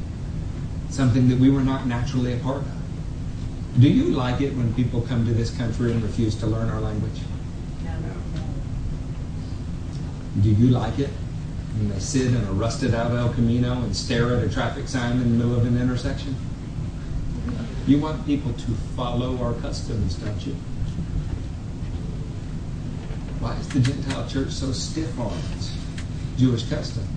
something 0.90 1.28
that 1.30 1.40
we 1.40 1.50
were 1.50 1.64
not 1.64 1.88
naturally 1.88 2.34
a 2.34 2.38
part 2.38 2.58
of. 2.58 3.82
Do 3.82 3.90
you 3.90 4.12
like 4.12 4.40
it 4.42 4.56
when 4.56 4.74
people 4.76 5.02
come 5.02 5.26
to 5.26 5.34
this 5.34 5.50
country 5.58 5.92
and 5.92 6.04
refuse 6.04 6.36
to 6.36 6.46
learn 6.46 6.70
our 6.70 6.80
language? 6.80 7.20
No. 7.84 7.92
Do 10.42 10.50
you 10.52 10.68
like 10.70 11.00
it 11.00 11.10
sit 12.00 12.28
in 12.28 12.36
a 12.36 12.52
rusted 12.52 12.94
out 12.94 13.12
El 13.12 13.34
Camino 13.34 13.74
and 13.74 13.96
stare 13.96 14.36
at 14.36 14.44
a 14.44 14.50
traffic 14.50 14.88
sign 14.88 15.14
in 15.14 15.20
the 15.20 15.46
middle 15.46 15.56
of 15.56 15.66
an 15.66 15.80
intersection? 15.80 16.36
You 17.88 18.00
want 18.00 18.26
people 18.26 18.54
to 18.54 18.72
follow 18.96 19.38
our 19.44 19.54
customs, 19.56 20.16
don't 20.16 20.46
you? 20.46 20.54
Why 23.40 23.56
is 23.56 23.68
the 23.70 23.80
Gentile 23.80 24.28
church 24.30 24.52
so 24.52 24.72
stiff 24.72 25.20
on 25.20 25.38
its 25.56 25.76
Jewish 26.38 26.70
custom? 26.70 27.08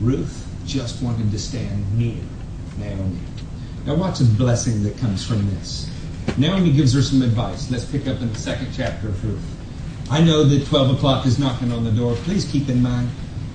Ruth 0.00 0.46
just 0.66 1.02
wanted 1.02 1.30
to 1.30 1.38
stand 1.38 1.98
near 1.98 2.20
Naomi. 2.78 3.20
Now, 3.86 3.94
watch 3.94 4.18
the 4.18 4.24
blessing 4.24 4.82
that 4.82 4.98
comes 4.98 5.24
from 5.24 5.48
this. 5.54 5.88
Naomi 6.36 6.72
gives 6.72 6.92
her 6.94 7.02
some 7.02 7.22
advice. 7.22 7.70
Let's 7.70 7.84
pick 7.84 8.06
up 8.08 8.20
in 8.20 8.32
the 8.32 8.38
second 8.38 8.68
chapter 8.74 9.08
of 9.08 9.24
Ruth. 9.24 9.40
I 10.10 10.22
know 10.22 10.44
that 10.44 10.66
12 10.66 10.96
o'clock 10.96 11.26
is 11.26 11.38
knocking 11.38 11.72
on 11.72 11.84
the 11.84 11.92
door. 11.92 12.14
Please 12.16 12.44
keep 12.44 12.68
in 12.68 12.82
mind, 12.82 13.08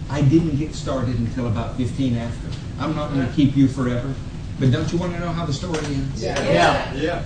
I 0.09 0.21
didn't 0.21 0.57
get 0.57 0.73
started 0.73 1.19
until 1.19 1.47
about 1.47 1.75
15 1.77 2.17
after. 2.17 2.47
I'm 2.79 2.95
not 2.95 3.13
going 3.13 3.27
to 3.27 3.33
keep 3.33 3.55
you 3.55 3.67
forever. 3.67 4.13
But 4.59 4.71
don't 4.71 4.91
you 4.91 4.97
want 4.97 5.13
to 5.13 5.19
know 5.19 5.29
how 5.29 5.45
the 5.45 5.53
story 5.53 5.77
ends? 5.85 6.23
Yeah. 6.23 6.41
Yeah. 6.43 6.93
yeah. 6.93 7.23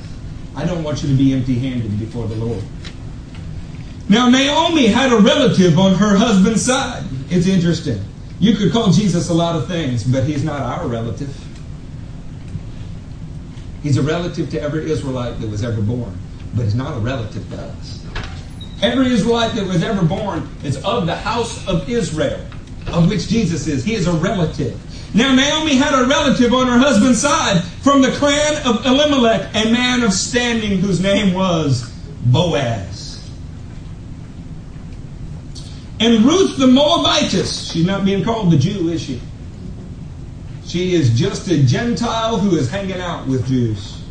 I 0.55 0.65
don't 0.65 0.83
want 0.83 1.01
you 1.01 1.09
to 1.09 1.15
be 1.15 1.33
empty 1.33 1.57
handed 1.57 1.97
before 1.99 2.27
the 2.27 2.35
Lord. 2.35 2.61
Now, 4.09 4.29
Naomi 4.29 4.87
had 4.87 5.11
a 5.11 5.17
relative 5.17 5.79
on 5.79 5.95
her 5.95 6.15
husband's 6.15 6.63
side. 6.63 7.03
It's 7.29 7.47
interesting. 7.47 8.03
You 8.39 8.55
could 8.55 8.71
call 8.71 8.91
Jesus 8.91 9.29
a 9.29 9.33
lot 9.33 9.55
of 9.55 9.67
things, 9.67 10.03
but 10.03 10.25
he's 10.25 10.43
not 10.43 10.61
our 10.61 10.87
relative. 10.87 11.33
He's 13.83 13.97
a 13.97 14.01
relative 14.01 14.49
to 14.51 14.61
every 14.61 14.89
Israelite 14.89 15.39
that 15.41 15.49
was 15.49 15.61
ever 15.61 15.81
born, 15.81 16.17
but 16.55 16.63
he's 16.63 16.73
not 16.73 16.95
a 16.95 16.99
relative 17.01 17.47
to 17.49 17.57
us. 17.57 18.05
Every 18.81 19.11
Israelite 19.11 19.53
that 19.55 19.67
was 19.67 19.83
ever 19.83 20.03
born 20.05 20.49
is 20.63 20.83
of 20.85 21.05
the 21.05 21.15
house 21.15 21.67
of 21.67 21.87
Israel, 21.89 22.39
of 22.87 23.09
which 23.09 23.27
Jesus 23.27 23.67
is. 23.67 23.83
He 23.83 23.93
is 23.93 24.07
a 24.07 24.13
relative. 24.13 24.79
Now, 25.13 25.35
Naomi 25.35 25.75
had 25.75 25.93
a 25.93 26.07
relative 26.07 26.53
on 26.53 26.67
her 26.67 26.77
husband's 26.77 27.21
side 27.21 27.61
from 27.83 28.01
the 28.01 28.11
clan 28.13 28.65
of 28.65 28.85
Elimelech, 28.85 29.53
a 29.53 29.69
man 29.69 30.01
of 30.01 30.13
standing 30.13 30.79
whose 30.79 31.01
name 31.01 31.33
was 31.33 31.83
Boaz. 32.25 33.29
And 35.99 36.23
Ruth 36.25 36.57
the 36.57 36.67
Moabitess, 36.67 37.71
she's 37.71 37.85
not 37.85 38.05
being 38.05 38.23
called 38.23 38.51
the 38.51 38.57
Jew, 38.57 38.89
is 38.89 39.01
she? 39.01 39.21
She 40.73 40.95
is 40.95 41.11
just 41.11 41.47
a 41.49 41.61
Gentile 41.61 42.39
who 42.39 42.57
is 42.57 42.67
hanging 42.67 42.99
out 42.99 43.27
with 43.27 43.45
Jews. 43.45 44.01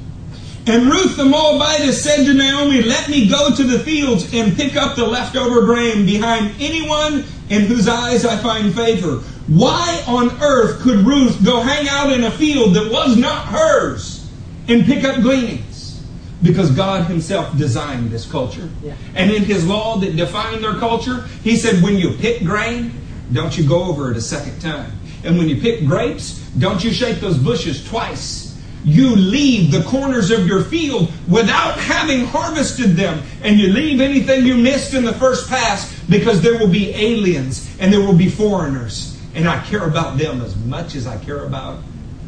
And 0.69 0.85
Ruth 0.85 1.17
the 1.17 1.25
Moabitess 1.25 2.05
said 2.05 2.25
to 2.25 2.35
Naomi, 2.35 2.83
Let 2.83 3.09
me 3.09 3.29
go 3.29 3.53
to 3.53 3.65
the 3.65 3.81
fields 3.81 4.33
and 4.33 4.55
pick 4.55 4.77
up 4.77 4.95
the 4.95 5.05
leftover 5.05 5.63
grain 5.63 6.07
behind 6.07 6.55
anyone 6.61 7.25
in 7.51 7.63
whose 7.63 7.89
eyes 7.89 8.25
I 8.25 8.37
find 8.37 8.73
favor. 8.73 9.17
Why 9.49 10.05
on 10.07 10.41
earth 10.41 10.83
could 10.83 11.01
Ruth 11.01 11.45
go 11.45 11.63
hang 11.63 11.89
out 11.89 12.13
in 12.13 12.23
a 12.23 12.31
field 12.31 12.77
that 12.77 12.93
was 12.93 13.17
not 13.17 13.47
hers 13.47 14.31
and 14.69 14.85
pick 14.85 15.03
up 15.03 15.21
gleanings? 15.21 16.01
Because 16.45 16.71
God 16.71 17.11
Himself 17.11 17.59
designed 17.59 18.13
this 18.13 18.25
culture. 18.25 18.71
Yeah. 18.85 18.95
And 19.17 19.33
in 19.33 19.43
His 19.43 19.67
law 19.67 19.97
that 19.97 20.15
defined 20.15 20.63
their 20.63 20.75
culture, 20.75 21.23
He 21.43 21.57
said, 21.57 21.83
When 21.83 21.99
you 21.99 22.13
pick 22.19 22.45
grain, 22.45 22.93
don't 23.33 23.59
you 23.59 23.69
go 23.69 23.83
over 23.83 24.13
it 24.13 24.17
a 24.17 24.21
second 24.21 24.61
time. 24.61 24.93
And 25.25 25.39
when 25.39 25.49
you 25.49 25.61
pick 25.61 25.87
grapes, 25.87 26.39
don't 26.59 26.83
you 26.83 26.93
shake 26.93 27.21
those 27.21 27.39
bushes 27.39 27.87
twice 27.87 28.53
you 28.85 29.15
leave 29.15 29.71
the 29.71 29.83
corners 29.85 30.31
of 30.31 30.47
your 30.47 30.63
field 30.63 31.11
without 31.29 31.79
having 31.79 32.27
harvested 32.27 32.97
them, 32.97 33.23
and 33.43 33.59
you 33.59 33.69
leave 33.69 34.01
anything 34.01 34.45
you 34.45 34.57
missed 34.57 34.95
in 34.95 35.05
the 35.05 35.13
first 35.15 35.49
pass 35.49 35.93
because 36.09 36.43
there 36.43 36.59
will 36.59 36.69
be 36.69 36.91
aliens 36.95 37.69
and 37.79 37.93
there 37.93 38.01
will 38.01 38.17
be 38.17 38.29
foreigners, 38.29 39.21
and 39.35 39.49
I 39.49 39.63
care 39.65 39.87
about 39.87 40.19
them 40.19 40.41
as 40.41 40.57
much 40.57 40.95
as 40.95 41.07
I 41.07 41.17
care 41.19 41.45
about 41.45 41.81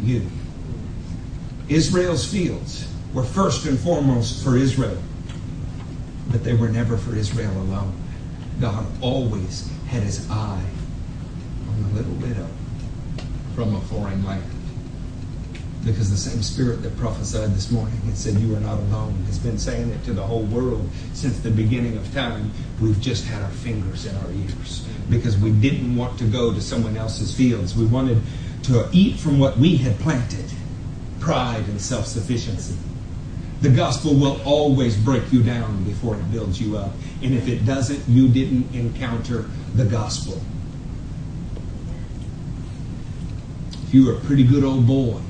you. 0.03 0.27
Israel's 1.69 2.31
fields 2.31 2.89
were 3.13 3.25
first 3.25 3.67
and 3.67 3.79
foremost 3.79 4.45
for 4.45 4.57
Israel, 4.57 4.99
but 6.31 6.45
they 6.45 6.55
were 6.55 6.69
never 6.69 6.97
for 6.97 7.17
Israel 7.17 7.53
alone. 7.53 8.01
God 8.61 8.87
always 9.01 9.69
had 9.89 10.03
his 10.05 10.31
eye 10.31 10.65
on 11.69 11.83
the 11.83 11.89
little 12.01 12.15
widow 12.15 12.49
from 13.55 13.75
a 13.75 13.81
foreign 13.83 14.25
land. 14.25 14.43
Because 15.85 16.11
the 16.11 16.17
same 16.17 16.43
spirit 16.43 16.83
that 16.83 16.97
prophesied 16.97 17.51
this 17.51 17.71
morning 17.71 18.01
and 18.05 18.17
said 18.17 18.39
you 18.39 18.57
are 18.57 18.61
not 18.61 18.79
alone 18.79 19.23
has 19.27 19.39
been 19.39 19.59
saying 19.59 19.91
it 19.91 20.03
to 20.05 20.13
the 20.13 20.23
whole 20.23 20.45
world 20.45 20.89
since 21.13 21.39
the 21.41 21.51
beginning 21.51 21.97
of 21.99 22.13
time. 22.15 22.51
We've 22.81 23.01
just 23.01 23.25
had 23.27 23.43
our 23.43 23.51
fingers 23.51 24.07
in 24.07 24.17
our 24.17 24.31
ears 24.33 24.87
because 25.11 25.37
we 25.37 25.53
didn't 25.53 25.95
want 25.95 26.19
to 26.21 26.25
go 26.25 26.55
to 26.55 26.61
someone 26.61 26.97
else's 26.97 27.35
fields. 27.37 27.77
We 27.77 27.85
wanted 27.85 28.23
to 28.65 28.89
eat 28.93 29.19
from 29.21 29.39
what 29.39 29.59
we 29.59 29.77
had 29.77 29.99
planted 29.99 30.47
pride 31.21 31.69
and 31.69 31.81
self-sufficiency. 31.81 32.77
The 33.61 33.69
gospel 33.71 34.15
will 34.15 34.41
always 34.43 34.97
break 34.97 35.31
you 35.33 35.43
down 35.43 35.85
before 35.85 36.17
it 36.17 36.33
builds 36.33 36.61
you 36.61 36.79
up. 36.79 36.93
And 37.23 37.35
if 37.35 37.47
it 37.47 37.67
doesn't 37.67 38.09
you 38.09 38.29
didn't 38.29 38.75
encounter 38.75 39.45
the 39.75 39.85
gospel 39.85 40.41
if 43.84 43.84
you 43.95 44.07
were 44.07 44.15
a 44.15 44.21
pretty 44.21 44.45
good 44.45 44.65
old 44.65 44.87
boy 44.87 45.21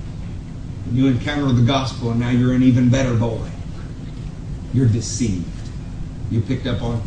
you 0.93 1.07
encountered 1.07 1.57
the 1.57 1.62
gospel 1.62 2.11
and 2.11 2.21
now 2.21 2.31
you're 2.31 2.53
an 2.53 2.62
even 2.62 2.91
better 2.91 3.15
boy. 3.15 3.49
You're 4.73 4.89
deceived. 4.89 5.47
You 6.31 6.41
picked 6.41 6.67
up 6.67 6.83
on 6.83 7.03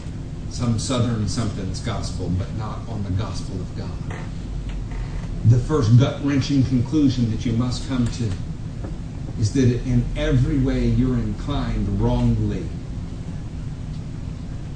some 0.49 0.79
southern 0.79 1.27
something's 1.27 1.79
gospel, 1.79 2.29
but 2.37 2.53
not 2.55 2.79
on 2.89 3.03
the 3.03 3.11
gospel 3.11 3.55
of 3.55 3.77
God. 3.77 4.19
The 5.45 5.59
first 5.59 5.97
gut 5.99 6.19
wrenching 6.23 6.63
conclusion 6.63 7.29
that 7.31 7.45
you 7.45 7.53
must 7.53 7.87
come 7.87 8.07
to 8.07 8.31
is 9.39 9.53
that 9.53 9.85
in 9.85 10.03
every 10.15 10.57
way 10.57 10.85
you're 10.85 11.15
inclined 11.15 12.01
wrongly. 12.01 12.65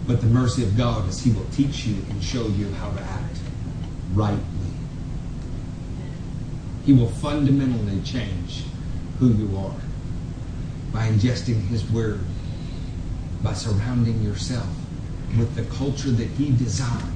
But 0.08 0.22
the 0.22 0.28
mercy 0.28 0.64
of 0.64 0.78
God 0.78 1.08
is 1.10 1.22
He 1.24 1.32
will 1.32 1.46
teach 1.52 1.86
you 1.86 1.96
and 2.10 2.24
show 2.24 2.48
you 2.48 2.72
how 2.74 2.92
to 2.92 3.02
act 3.02 3.38
rightly. 4.14 4.61
He 6.86 6.94
will 6.94 7.10
fundamentally 7.10 8.02
change 8.02 8.64
who 9.20 9.30
you 9.30 9.56
are 9.58 9.76
by 10.92 11.08
ingesting 11.08 11.68
His 11.68 11.90
Word, 11.92 12.22
by 13.44 13.54
surrounding 13.54 14.22
yourself 14.22 14.68
with 15.38 15.56
the 15.56 15.64
culture 15.76 16.12
that 16.12 16.28
He 16.28 16.52
designed. 16.52 17.14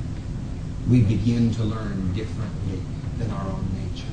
We 0.89 1.01
begin 1.01 1.51
to 1.55 1.63
learn 1.63 2.13
differently 2.13 2.79
than 3.17 3.31
our 3.31 3.47
own 3.47 3.67
nature. 3.73 4.05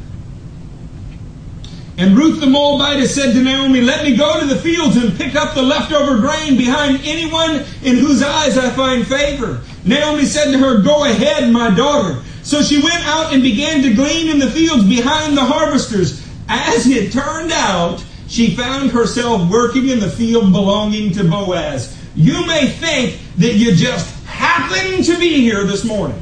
And 1.98 2.16
Ruth 2.16 2.40
the 2.40 2.46
Moabitess 2.46 3.14
said 3.14 3.34
to 3.34 3.42
Naomi, 3.42 3.82
Let 3.82 4.04
me 4.04 4.16
go 4.16 4.40
to 4.40 4.46
the 4.46 4.56
fields 4.56 4.96
and 4.96 5.14
pick 5.16 5.36
up 5.36 5.54
the 5.54 5.62
leftover 5.62 6.18
grain 6.18 6.56
behind 6.56 7.00
anyone 7.04 7.64
in 7.82 7.98
whose 7.98 8.22
eyes 8.22 8.56
I 8.56 8.70
find 8.70 9.06
favor. 9.06 9.60
Naomi 9.84 10.24
said 10.24 10.52
to 10.52 10.58
her, 10.58 10.80
Go 10.80 11.04
ahead, 11.04 11.52
my 11.52 11.74
daughter. 11.74 12.22
So 12.42 12.62
she 12.62 12.82
went 12.82 13.06
out 13.06 13.32
and 13.32 13.42
began 13.42 13.82
to 13.82 13.94
glean 13.94 14.28
in 14.28 14.38
the 14.38 14.50
fields 14.50 14.84
behind 14.84 15.36
the 15.36 15.44
harvesters. 15.44 16.26
As 16.48 16.86
it 16.86 17.12
turned 17.12 17.52
out, 17.52 18.04
she 18.28 18.56
found 18.56 18.90
herself 18.90 19.50
working 19.50 19.88
in 19.88 20.00
the 20.00 20.10
field 20.10 20.52
belonging 20.52 21.12
to 21.12 21.24
Boaz. 21.24 21.96
You 22.14 22.46
may 22.46 22.68
think 22.68 23.18
that 23.36 23.54
you 23.54 23.74
just 23.74 24.24
happened 24.24 25.04
to 25.04 25.18
be 25.18 25.40
here 25.40 25.64
this 25.64 25.84
morning. 25.84 26.20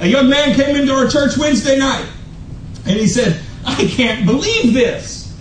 A 0.00 0.06
young 0.06 0.28
man 0.28 0.54
came 0.54 0.76
into 0.76 0.92
our 0.92 1.08
church 1.08 1.38
Wednesday 1.38 1.78
night 1.78 2.06
and 2.84 2.98
he 2.98 3.06
said, 3.06 3.40
I 3.64 3.86
can't 3.86 4.26
believe 4.26 4.74
this. 4.74 5.34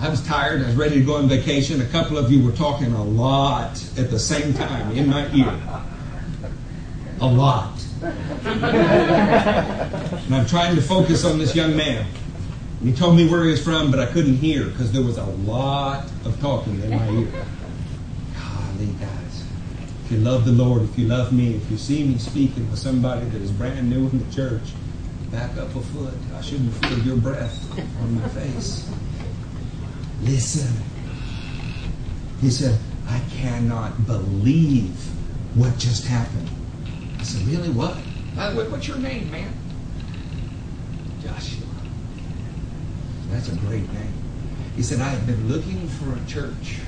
I 0.00 0.08
was 0.08 0.24
tired. 0.26 0.62
I 0.62 0.66
was 0.66 0.76
ready 0.76 0.96
to 0.96 1.04
go 1.04 1.16
on 1.16 1.28
vacation. 1.28 1.80
A 1.80 1.86
couple 1.86 2.18
of 2.18 2.30
you 2.30 2.44
were 2.44 2.52
talking 2.52 2.92
a 2.92 3.04
lot 3.04 3.82
at 3.96 4.10
the 4.10 4.18
same 4.18 4.52
time 4.52 4.96
in 4.96 5.08
my 5.08 5.30
ear. 5.32 5.82
A 7.22 7.26
lot. 7.26 7.80
and 8.02 8.64
I'm 10.34 10.44
trying 10.46 10.74
to 10.74 10.82
focus 10.82 11.24
on 11.24 11.38
this 11.38 11.54
young 11.54 11.76
man. 11.76 12.04
He 12.82 12.92
told 12.92 13.16
me 13.16 13.28
where 13.28 13.44
he 13.44 13.52
was 13.52 13.62
from, 13.62 13.92
but 13.92 14.00
I 14.00 14.06
couldn't 14.06 14.38
hear 14.38 14.64
because 14.64 14.90
there 14.90 15.02
was 15.02 15.18
a 15.18 15.24
lot 15.24 16.10
of 16.24 16.40
talking 16.40 16.82
in 16.82 16.90
my 16.90 17.08
ear. 17.10 17.30
Golly, 18.34 18.86
guys. 18.98 19.44
If 20.04 20.10
you 20.10 20.18
love 20.18 20.44
the 20.44 20.50
Lord, 20.50 20.82
if 20.82 20.98
you 20.98 21.06
love 21.06 21.32
me, 21.32 21.54
if 21.54 21.70
you 21.70 21.76
see 21.76 22.02
me 22.02 22.18
speaking 22.18 22.68
with 22.68 22.80
somebody 22.80 23.24
that 23.26 23.40
is 23.40 23.52
brand 23.52 23.88
new 23.88 24.08
in 24.08 24.18
the 24.18 24.34
church, 24.34 24.72
back 25.30 25.56
up 25.58 25.72
a 25.76 25.80
foot. 25.80 26.14
I 26.36 26.40
shouldn't 26.40 26.74
feel 26.74 26.98
your 26.98 27.18
breath 27.18 27.56
on 28.00 28.20
my 28.20 28.28
face. 28.30 28.90
Listen. 30.22 30.74
He 32.40 32.50
said, 32.50 32.76
I 33.06 33.20
cannot 33.30 34.08
believe 34.08 34.96
what 35.54 35.78
just 35.78 36.04
happened. 36.06 36.50
I 37.22 37.24
said, 37.24 37.46
Really? 37.46 37.68
What? 37.68 37.96
Uh, 38.36 38.52
What's 38.52 38.88
your 38.88 38.98
name, 38.98 39.30
man? 39.30 39.54
Joshua. 41.22 41.68
That's 43.30 43.48
a 43.48 43.54
great 43.54 43.88
name. 43.92 44.12
He 44.74 44.82
said, 44.82 45.00
I 45.00 45.10
have 45.10 45.24
been 45.24 45.48
looking 45.48 45.86
for 45.86 46.16
a 46.16 46.26
church 46.26 46.80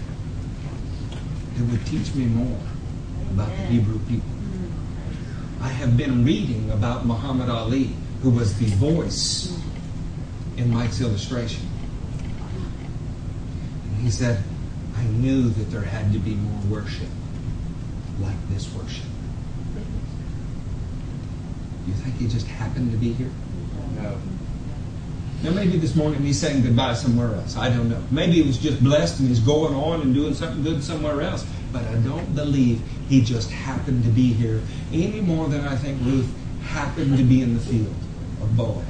that 1.54 1.64
would 1.70 1.86
teach 1.86 2.12
me 2.16 2.24
more 2.24 2.58
about 3.30 3.46
the 3.46 3.62
Hebrew 3.66 4.00
people. 4.08 4.28
I 5.60 5.68
have 5.68 5.96
been 5.96 6.24
reading 6.24 6.68
about 6.72 7.06
Muhammad 7.06 7.48
Ali, 7.48 7.94
who 8.22 8.30
was 8.30 8.58
the 8.58 8.66
voice 8.66 9.56
in 10.56 10.68
Mike's 10.68 11.00
illustration. 11.00 11.64
And 13.84 14.02
he 14.02 14.10
said, 14.10 14.42
I 14.96 15.04
knew 15.04 15.48
that 15.48 15.70
there 15.70 15.82
had 15.82 16.12
to 16.12 16.18
be 16.18 16.34
more 16.34 16.80
worship 16.80 17.08
like 18.18 18.48
this 18.50 18.68
worship. 18.74 19.13
You 21.86 21.92
think 21.94 22.16
he 22.16 22.26
just 22.26 22.46
happened 22.46 22.90
to 22.92 22.96
be 22.96 23.12
here? 23.12 23.30
No. 23.96 24.18
Now, 25.42 25.50
maybe 25.50 25.76
this 25.76 25.94
morning 25.94 26.22
he's 26.22 26.40
saying 26.40 26.62
goodbye 26.62 26.94
somewhere 26.94 27.34
else. 27.34 27.56
I 27.56 27.68
don't 27.68 27.90
know. 27.90 28.02
Maybe 28.10 28.32
he 28.32 28.42
was 28.42 28.56
just 28.56 28.82
blessed 28.82 29.20
and 29.20 29.28
he's 29.28 29.40
going 29.40 29.74
on 29.74 30.00
and 30.00 30.14
doing 30.14 30.32
something 30.32 30.62
good 30.62 30.82
somewhere 30.82 31.20
else. 31.20 31.44
But 31.70 31.84
I 31.84 31.96
don't 31.96 32.34
believe 32.34 32.80
he 33.08 33.22
just 33.22 33.50
happened 33.50 34.04
to 34.04 34.10
be 34.10 34.32
here 34.32 34.62
any 34.92 35.20
more 35.20 35.48
than 35.48 35.66
I 35.66 35.76
think 35.76 36.00
Ruth 36.02 36.32
happened 36.62 37.18
to 37.18 37.22
be 37.24 37.42
in 37.42 37.54
the 37.54 37.60
field 37.60 37.94
of 38.40 38.56
Boaz. 38.56 38.84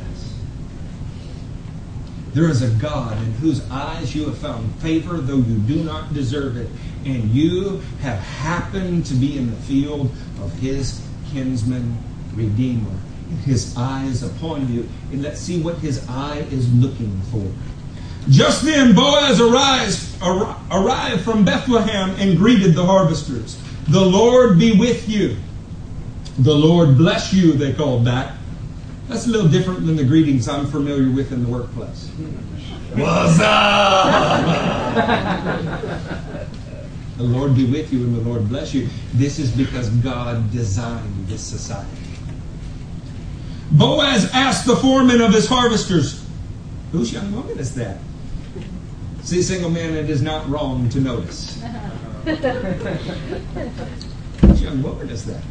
There 2.34 2.48
is 2.48 2.62
a 2.62 2.70
God 2.80 3.16
in 3.18 3.32
whose 3.34 3.68
eyes 3.70 4.14
you 4.14 4.26
have 4.26 4.38
found 4.38 4.72
favor, 4.76 5.16
though 5.16 5.36
you 5.36 5.58
do 5.58 5.82
not 5.82 6.14
deserve 6.14 6.56
it, 6.56 6.68
and 7.04 7.30
you 7.30 7.80
have 8.00 8.18
happened 8.18 9.06
to 9.06 9.14
be 9.14 9.38
in 9.38 9.50
the 9.50 9.56
field 9.56 10.12
of 10.40 10.52
his 10.58 11.04
kinsman 11.32 11.96
redeemer. 12.34 12.90
And 13.30 13.38
his 13.40 13.76
eye 13.76 14.04
is 14.04 14.22
upon 14.22 14.72
you, 14.72 14.88
and 15.10 15.22
let's 15.22 15.40
see 15.40 15.60
what 15.60 15.76
his 15.78 16.06
eye 16.08 16.46
is 16.50 16.72
looking 16.74 17.20
for. 17.30 17.46
Just 18.28 18.62
then 18.62 18.94
Boaz 18.94 19.40
arise, 19.40 20.20
ar- 20.22 20.58
arrived 20.70 21.22
from 21.22 21.44
Bethlehem 21.44 22.10
and 22.18 22.38
greeted 22.38 22.74
the 22.74 22.84
harvesters. 22.84 23.58
The 23.88 24.00
Lord 24.00 24.58
be 24.58 24.78
with 24.78 25.08
you. 25.08 25.36
The 26.38 26.54
Lord 26.54 26.96
bless 26.96 27.32
you, 27.32 27.52
they 27.52 27.72
called 27.72 28.04
back. 28.04 28.34
That's 29.08 29.26
a 29.26 29.30
little 29.30 29.48
different 29.48 29.86
than 29.86 29.96
the 29.96 30.04
greetings 30.04 30.48
I'm 30.48 30.66
familiar 30.66 31.10
with 31.14 31.32
in 31.32 31.44
the 31.44 31.50
workplace. 31.50 32.08
What's 32.94 33.38
up? 33.40 34.94
the 37.18 37.24
Lord 37.24 37.54
be 37.54 37.66
with 37.66 37.92
you 37.92 38.04
and 38.04 38.16
the 38.16 38.20
Lord 38.22 38.48
bless 38.48 38.72
you. 38.72 38.88
This 39.12 39.38
is 39.38 39.52
because 39.52 39.90
God 39.90 40.50
designed 40.50 41.28
this 41.28 41.42
society. 41.42 41.90
Boaz 43.70 44.30
asked 44.32 44.66
the 44.66 44.76
foreman 44.76 45.20
of 45.20 45.32
his 45.32 45.46
harvesters, 45.48 46.24
Whose 46.92 47.12
young 47.12 47.32
woman 47.32 47.58
is 47.58 47.74
that? 47.74 47.98
See, 49.22 49.42
single 49.42 49.70
man, 49.70 49.94
it 49.94 50.10
is 50.10 50.22
not 50.22 50.48
wrong 50.48 50.88
to 50.90 51.00
notice. 51.00 51.60
Whose 54.40 54.62
young 54.62 54.82
woman 54.82 55.08
is 55.08 55.24
that? 55.26 55.42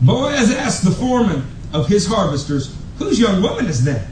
Boaz 0.00 0.50
asked 0.50 0.84
the 0.84 0.90
foreman 0.90 1.44
of 1.72 1.86
his 1.86 2.06
harvesters, 2.06 2.74
Whose 2.98 3.20
young 3.20 3.42
woman 3.42 3.66
is 3.66 3.84
that? 3.84 4.06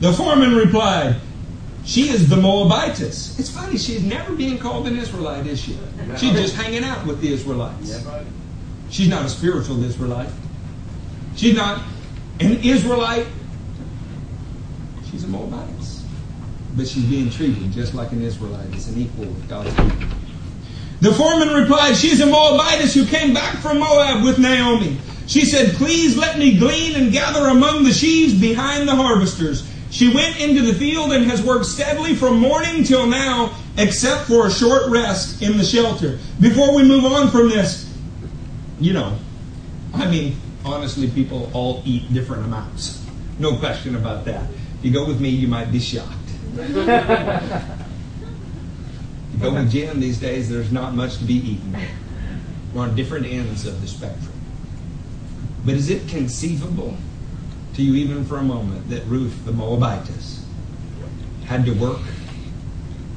The 0.00 0.12
foreman 0.12 0.54
replied, 0.54 1.16
She 1.84 2.10
is 2.10 2.28
the 2.28 2.36
Moabitess. 2.36 3.38
It's 3.38 3.48
funny, 3.50 3.78
she's 3.78 4.02
never 4.02 4.34
being 4.34 4.58
called 4.58 4.86
an 4.86 4.98
Israelite, 4.98 5.46
is 5.46 5.60
she? 5.60 5.78
She's 6.18 6.32
just 6.32 6.56
hanging 6.56 6.84
out 6.84 7.06
with 7.06 7.20
the 7.20 7.32
Israelites. 7.32 8.04
She's 8.94 9.08
not 9.08 9.24
a 9.24 9.28
spiritual 9.28 9.82
Israelite. 9.82 10.28
She's 11.34 11.56
not 11.56 11.82
an 12.38 12.58
Israelite. 12.62 13.26
She's 15.10 15.24
a 15.24 15.26
Moabitess. 15.26 16.04
But 16.76 16.86
she's 16.86 17.02
being 17.02 17.28
treated 17.28 17.72
just 17.72 17.92
like 17.94 18.12
an 18.12 18.22
Israelite, 18.22 18.72
as 18.72 18.86
an 18.86 19.00
equal 19.00 19.24
with 19.24 19.48
God's 19.48 19.74
people. 19.74 20.16
The 21.00 21.12
foreman 21.12 21.60
replied, 21.60 21.96
She's 21.96 22.20
a 22.20 22.26
Moabitess 22.26 22.94
who 22.94 23.04
came 23.04 23.34
back 23.34 23.56
from 23.56 23.80
Moab 23.80 24.22
with 24.22 24.38
Naomi. 24.38 24.96
She 25.26 25.44
said, 25.44 25.74
Please 25.74 26.16
let 26.16 26.38
me 26.38 26.56
glean 26.56 26.94
and 26.94 27.10
gather 27.10 27.48
among 27.48 27.82
the 27.82 27.92
sheaves 27.92 28.32
behind 28.32 28.86
the 28.86 28.94
harvesters. 28.94 29.68
She 29.90 30.14
went 30.14 30.38
into 30.38 30.62
the 30.62 30.74
field 30.74 31.12
and 31.12 31.24
has 31.24 31.42
worked 31.42 31.66
steadily 31.66 32.14
from 32.14 32.38
morning 32.38 32.84
till 32.84 33.08
now, 33.08 33.56
except 33.76 34.28
for 34.28 34.46
a 34.46 34.52
short 34.52 34.88
rest 34.88 35.42
in 35.42 35.58
the 35.58 35.64
shelter. 35.64 36.20
Before 36.40 36.76
we 36.76 36.84
move 36.84 37.04
on 37.04 37.28
from 37.32 37.48
this, 37.48 37.83
you 38.80 38.92
know, 38.92 39.18
I 39.94 40.10
mean, 40.10 40.36
honestly, 40.64 41.08
people 41.08 41.50
all 41.52 41.82
eat 41.84 42.12
different 42.12 42.44
amounts. 42.44 43.04
No 43.38 43.56
question 43.58 43.96
about 43.96 44.24
that. 44.24 44.44
If 44.78 44.84
you 44.84 44.92
go 44.92 45.06
with 45.06 45.20
me, 45.20 45.28
you 45.28 45.48
might 45.48 45.70
be 45.72 45.80
shocked. 45.80 46.10
you 46.56 46.74
go 49.40 49.52
with 49.52 49.70
Jim 49.70 50.00
these 50.00 50.18
days, 50.18 50.48
there's 50.48 50.72
not 50.72 50.94
much 50.94 51.18
to 51.18 51.24
be 51.24 51.34
eaten. 51.34 51.76
We're 52.72 52.82
on 52.82 52.96
different 52.96 53.26
ends 53.26 53.66
of 53.66 53.80
the 53.80 53.86
spectrum. 53.86 54.32
But 55.64 55.74
is 55.74 55.90
it 55.90 56.08
conceivable 56.08 56.96
to 57.74 57.82
you, 57.82 57.94
even 57.94 58.24
for 58.24 58.36
a 58.36 58.42
moment, 58.42 58.88
that 58.90 59.04
Ruth 59.06 59.44
the 59.44 59.52
Moabitess 59.52 60.44
had 61.46 61.64
to 61.66 61.72
work 61.72 62.00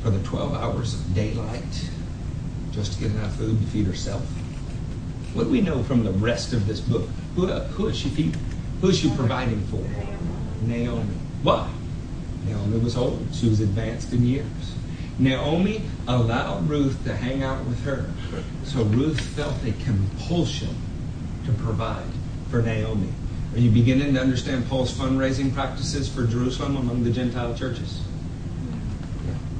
for 0.01 0.09
the 0.09 0.23
12 0.23 0.53
hours 0.53 0.93
of 0.93 1.13
daylight 1.13 1.89
just 2.71 2.93
to 2.93 2.99
get 2.99 3.11
enough 3.11 3.35
food 3.35 3.59
to 3.59 3.67
feed 3.67 3.85
herself? 3.85 4.25
What 5.33 5.45
do 5.45 5.49
we 5.49 5.61
know 5.61 5.83
from 5.83 6.03
the 6.03 6.11
rest 6.11 6.53
of 6.53 6.67
this 6.67 6.79
book? 6.79 7.07
Who, 7.35 7.47
who 7.47 7.87
is 7.87 7.97
she? 7.97 8.31
Who 8.81 8.89
is 8.89 8.97
she 8.97 9.09
providing 9.11 9.61
for? 9.67 9.83
Naomi. 10.65 11.15
Why? 11.43 11.69
Naomi 12.45 12.79
was 12.79 12.95
old. 12.95 13.27
She 13.33 13.47
was 13.49 13.59
advanced 13.59 14.13
in 14.13 14.25
years. 14.25 14.45
Naomi 15.19 15.81
allowed 16.07 16.69
Ruth 16.69 17.03
to 17.05 17.15
hang 17.15 17.43
out 17.43 17.63
with 17.65 17.83
her. 17.83 18.09
So 18.63 18.83
Ruth 18.83 19.19
felt 19.19 19.55
a 19.65 19.71
compulsion 19.83 20.75
to 21.45 21.51
provide 21.53 22.05
for 22.49 22.61
Naomi. 22.61 23.09
Are 23.53 23.59
you 23.59 23.71
beginning 23.71 24.13
to 24.13 24.21
understand 24.21 24.67
Paul's 24.67 24.93
fundraising 24.93 25.53
practices 25.53 26.07
for 26.07 26.25
Jerusalem 26.27 26.77
among 26.77 27.03
the 27.03 27.09
Gentile 27.09 27.55
churches? 27.55 28.01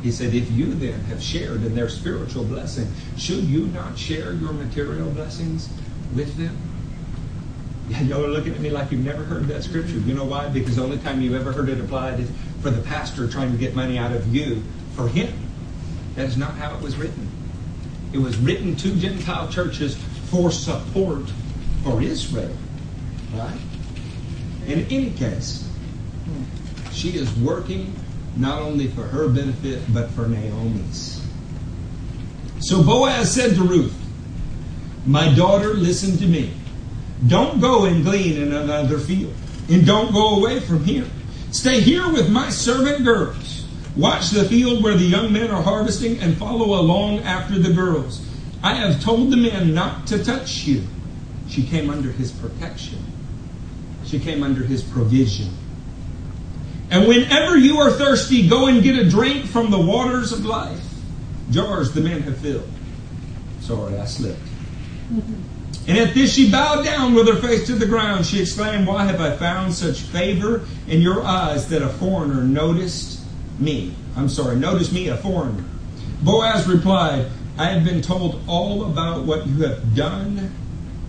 He 0.08 0.14
said, 0.14 0.34
If 0.34 0.50
you 0.52 0.74
then 0.74 1.02
have 1.08 1.22
shared 1.22 1.66
in 1.66 1.76
their 1.76 1.90
spiritual 1.90 2.46
blessing, 2.46 2.90
should 3.18 3.44
you 3.44 3.66
not 3.68 3.98
share 3.98 4.32
your 4.32 4.54
material 4.54 5.10
blessings 5.10 5.68
with 6.16 6.34
them? 6.38 6.58
Y'all 8.08 8.24
are 8.24 8.30
looking 8.30 8.54
at 8.54 8.62
me 8.62 8.70
like 8.70 8.90
you've 8.90 9.04
never 9.04 9.26
heard 9.26 9.50
that 9.50 9.66
scripture. 9.66 9.98
You 9.98 10.14
know 10.14 10.24
why? 10.24 10.48
Because 10.48 10.78
the 10.78 10.84
only 10.84 10.98
time 11.00 11.20
you've 11.20 11.34
ever 11.34 11.52
heard 11.52 11.68
it 11.68 11.82
applied 11.82 12.22
is 12.22 12.32
for 12.62 12.70
the 12.70 12.82
pastor 12.84 13.28
trying 13.28 13.52
to 13.52 13.58
get 13.58 13.76
money 13.76 13.98
out 13.98 14.14
of 14.14 14.34
you 14.34 14.64
for 14.96 15.10
him. 15.10 15.38
That 16.16 16.28
is 16.28 16.38
not 16.38 16.54
how 16.54 16.74
it 16.78 16.82
was 16.82 16.96
written. 16.96 17.30
It 18.14 18.20
was 18.20 18.38
written 18.38 18.78
to 18.78 18.96
Gentile 18.96 19.50
churches 19.50 19.98
for 20.30 20.52
support 20.52 21.30
for 21.84 22.02
Israel. 22.02 22.56
Right? 23.34 23.60
In 24.68 24.86
any 24.90 25.10
case, 25.12 25.70
she 26.94 27.10
is 27.10 27.30
working 27.40 27.94
not 28.40 28.62
only 28.62 28.88
for 28.88 29.04
her 29.04 29.28
benefit, 29.28 29.82
but 29.94 30.10
for 30.12 30.28
Naomi's. 30.28 31.26
So 32.60 32.84
Boaz 32.84 33.34
said 33.34 33.56
to 33.56 33.64
Ruth, 33.64 33.96
My 35.06 35.34
daughter, 35.34 35.74
listen 35.74 36.18
to 36.18 36.28
me. 36.28 36.54
Don't 37.28 37.60
go 37.60 37.86
and 37.86 38.04
glean 38.04 38.42
in 38.42 38.54
another 38.54 39.00
field, 39.00 39.34
and 39.70 39.86
don't 39.86 40.14
go 40.14 40.38
away 40.38 40.60
from 40.60 40.84
here. 40.84 41.08
Stay 41.52 41.82
here 41.82 42.12
with 42.12 42.30
my 42.30 42.50
servant 42.50 43.04
girls. 43.04 43.66
Watch 43.96 44.30
the 44.30 44.44
field 44.44 44.84
where 44.84 44.96
the 44.96 45.06
young 45.06 45.34
men 45.34 45.50
are 45.50 45.64
harvesting 45.64 46.20
and 46.20 46.38
follow 46.38 46.80
along 46.80 47.20
after 47.20 47.58
the 47.58 47.74
girls. 47.74 48.24
I 48.62 48.76
have 48.76 49.02
told 49.02 49.32
the 49.32 49.38
men 49.38 49.74
not 49.74 50.06
to 50.08 50.24
touch 50.24 50.66
you. 50.66 50.84
She 51.50 51.64
came 51.64 51.90
under 51.90 52.12
his 52.12 52.32
protection. 52.32 53.00
She 54.06 54.20
came 54.20 54.44
under 54.44 54.64
his 54.64 54.84
provision. 54.84 55.50
And 56.90 57.08
whenever 57.08 57.58
you 57.58 57.80
are 57.80 57.92
thirsty, 57.92 58.48
go 58.48 58.68
and 58.68 58.82
get 58.82 58.98
a 58.98 59.10
drink 59.10 59.46
from 59.46 59.72
the 59.72 59.80
waters 59.80 60.32
of 60.32 60.46
life. 60.46 60.84
Jars 61.52 61.94
the 61.94 62.02
men 62.02 62.22
have 62.22 62.38
filled. 62.38 62.70
Sorry, 63.62 63.98
I 63.98 64.06
slipped. 64.06 64.40
Mm-hmm. 65.12 65.58
And 65.90 65.98
at 65.98 66.14
this 66.14 66.34
she 66.34 66.52
bowed 66.52 66.84
down 66.84 67.14
with 67.14 67.28
her 67.28 67.36
face 67.36 67.66
to 67.68 67.74
the 67.74 67.86
ground. 67.86 68.26
She 68.26 68.42
exclaimed, 68.42 68.88
Why 68.88 69.06
have 69.06 69.22
I 69.22 69.36
found 69.36 69.74
such 69.74 70.02
favor 70.02 70.66
in 70.88 71.02
your 71.02 71.24
eyes 71.24 71.70
that 71.70 71.82
a 71.82 71.90
foreigner 71.90 72.44
noticed 72.44 73.22
me? 73.60 73.94
I'm 74.16 74.28
sorry, 74.28 74.58
noticed 74.58 74.92
me, 74.92 75.08
a 75.08 75.18
foreigner. 75.18 75.64
Boaz 76.22 76.68
replied, 76.68 77.28
I 77.58 77.66
have 77.68 77.86
been 77.86 78.02
told 78.02 78.42
all 78.48 78.86
about 78.86 79.24
what 79.26 79.48
you 79.48 79.64
have 79.64 79.96
done 79.96 80.52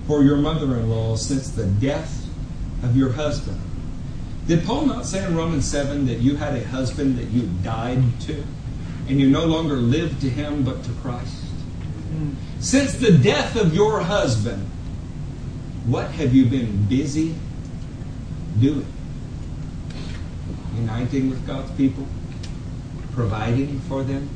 for 0.06 0.22
your 0.22 0.36
mother 0.36 0.76
in 0.76 0.88
law 0.88 1.16
since 1.16 1.50
the 1.50 1.66
death 1.66 2.26
of 2.82 2.96
your 2.96 3.10
husband. 3.10 3.60
Did 4.48 4.64
Paul 4.64 4.86
not 4.86 5.04
say 5.04 5.22
in 5.26 5.36
Romans 5.36 5.66
7 5.66 6.06
that 6.06 6.20
you 6.20 6.36
had 6.36 6.56
a 6.56 6.64
husband 6.64 7.18
that 7.18 7.28
you 7.28 7.50
died 7.62 8.02
to, 8.22 8.42
and 9.06 9.20
you 9.20 9.28
no 9.28 9.44
longer 9.44 9.76
live 9.76 10.18
to 10.20 10.30
him 10.30 10.64
but 10.64 10.82
to 10.84 10.90
Christ? 11.02 11.44
Since 12.58 12.94
the 12.94 13.12
death 13.12 13.56
of 13.56 13.74
your 13.74 14.00
husband, 14.00 14.66
what 15.84 16.10
have 16.12 16.34
you 16.34 16.46
been 16.46 16.86
busy 16.86 17.34
doing? 18.58 18.86
Uniting 20.76 21.28
with 21.28 21.46
God's 21.46 21.70
people, 21.72 22.06
providing 23.12 23.80
for 23.80 24.02
them, 24.02 24.30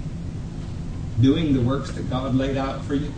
doing 1.23 1.55
the 1.55 1.63
works 1.63 1.91
that 1.93 2.11
God 2.11 2.35
laid 2.35 2.59
out 2.59 2.85
for 2.85 2.95
you? 2.95 3.15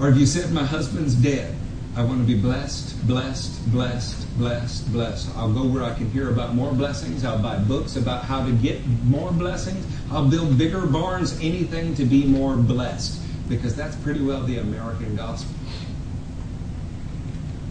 Or 0.00 0.06
have 0.06 0.18
you 0.18 0.26
said, 0.26 0.50
My 0.50 0.64
husband's 0.64 1.14
dead? 1.14 1.56
I 1.94 2.02
want 2.02 2.20
to 2.20 2.26
be 2.26 2.40
blessed, 2.40 3.06
blessed, 3.06 3.70
blessed, 3.70 4.38
blessed, 4.38 4.92
blessed. 4.92 5.28
I'll 5.36 5.52
go 5.52 5.66
where 5.66 5.82
I 5.82 5.92
can 5.92 6.10
hear 6.10 6.30
about 6.30 6.54
more 6.54 6.72
blessings. 6.72 7.22
I'll 7.22 7.42
buy 7.42 7.58
books 7.58 7.96
about 7.96 8.24
how 8.24 8.46
to 8.46 8.52
get 8.52 8.86
more 9.04 9.30
blessings. 9.30 9.86
I'll 10.10 10.28
build 10.28 10.56
bigger 10.56 10.86
barns, 10.86 11.38
anything 11.40 11.94
to 11.96 12.06
be 12.06 12.24
more 12.24 12.56
blessed. 12.56 13.20
Because 13.46 13.76
that's 13.76 13.94
pretty 13.96 14.24
well 14.24 14.42
the 14.42 14.58
American 14.58 15.16
gospel. 15.16 15.54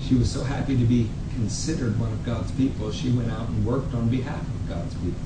She 0.01 0.13
was 0.13 0.29
so 0.29 0.43
happy 0.43 0.77
to 0.77 0.85
be 0.85 1.09
considered 1.33 1.99
one 1.99 2.11
of 2.11 2.23
God's 2.25 2.51
people, 2.51 2.91
she 2.91 3.09
went 3.09 3.31
out 3.31 3.47
and 3.47 3.65
worked 3.65 3.93
on 3.95 4.09
behalf 4.09 4.41
of 4.41 4.69
God's 4.69 4.93
people. 4.95 5.19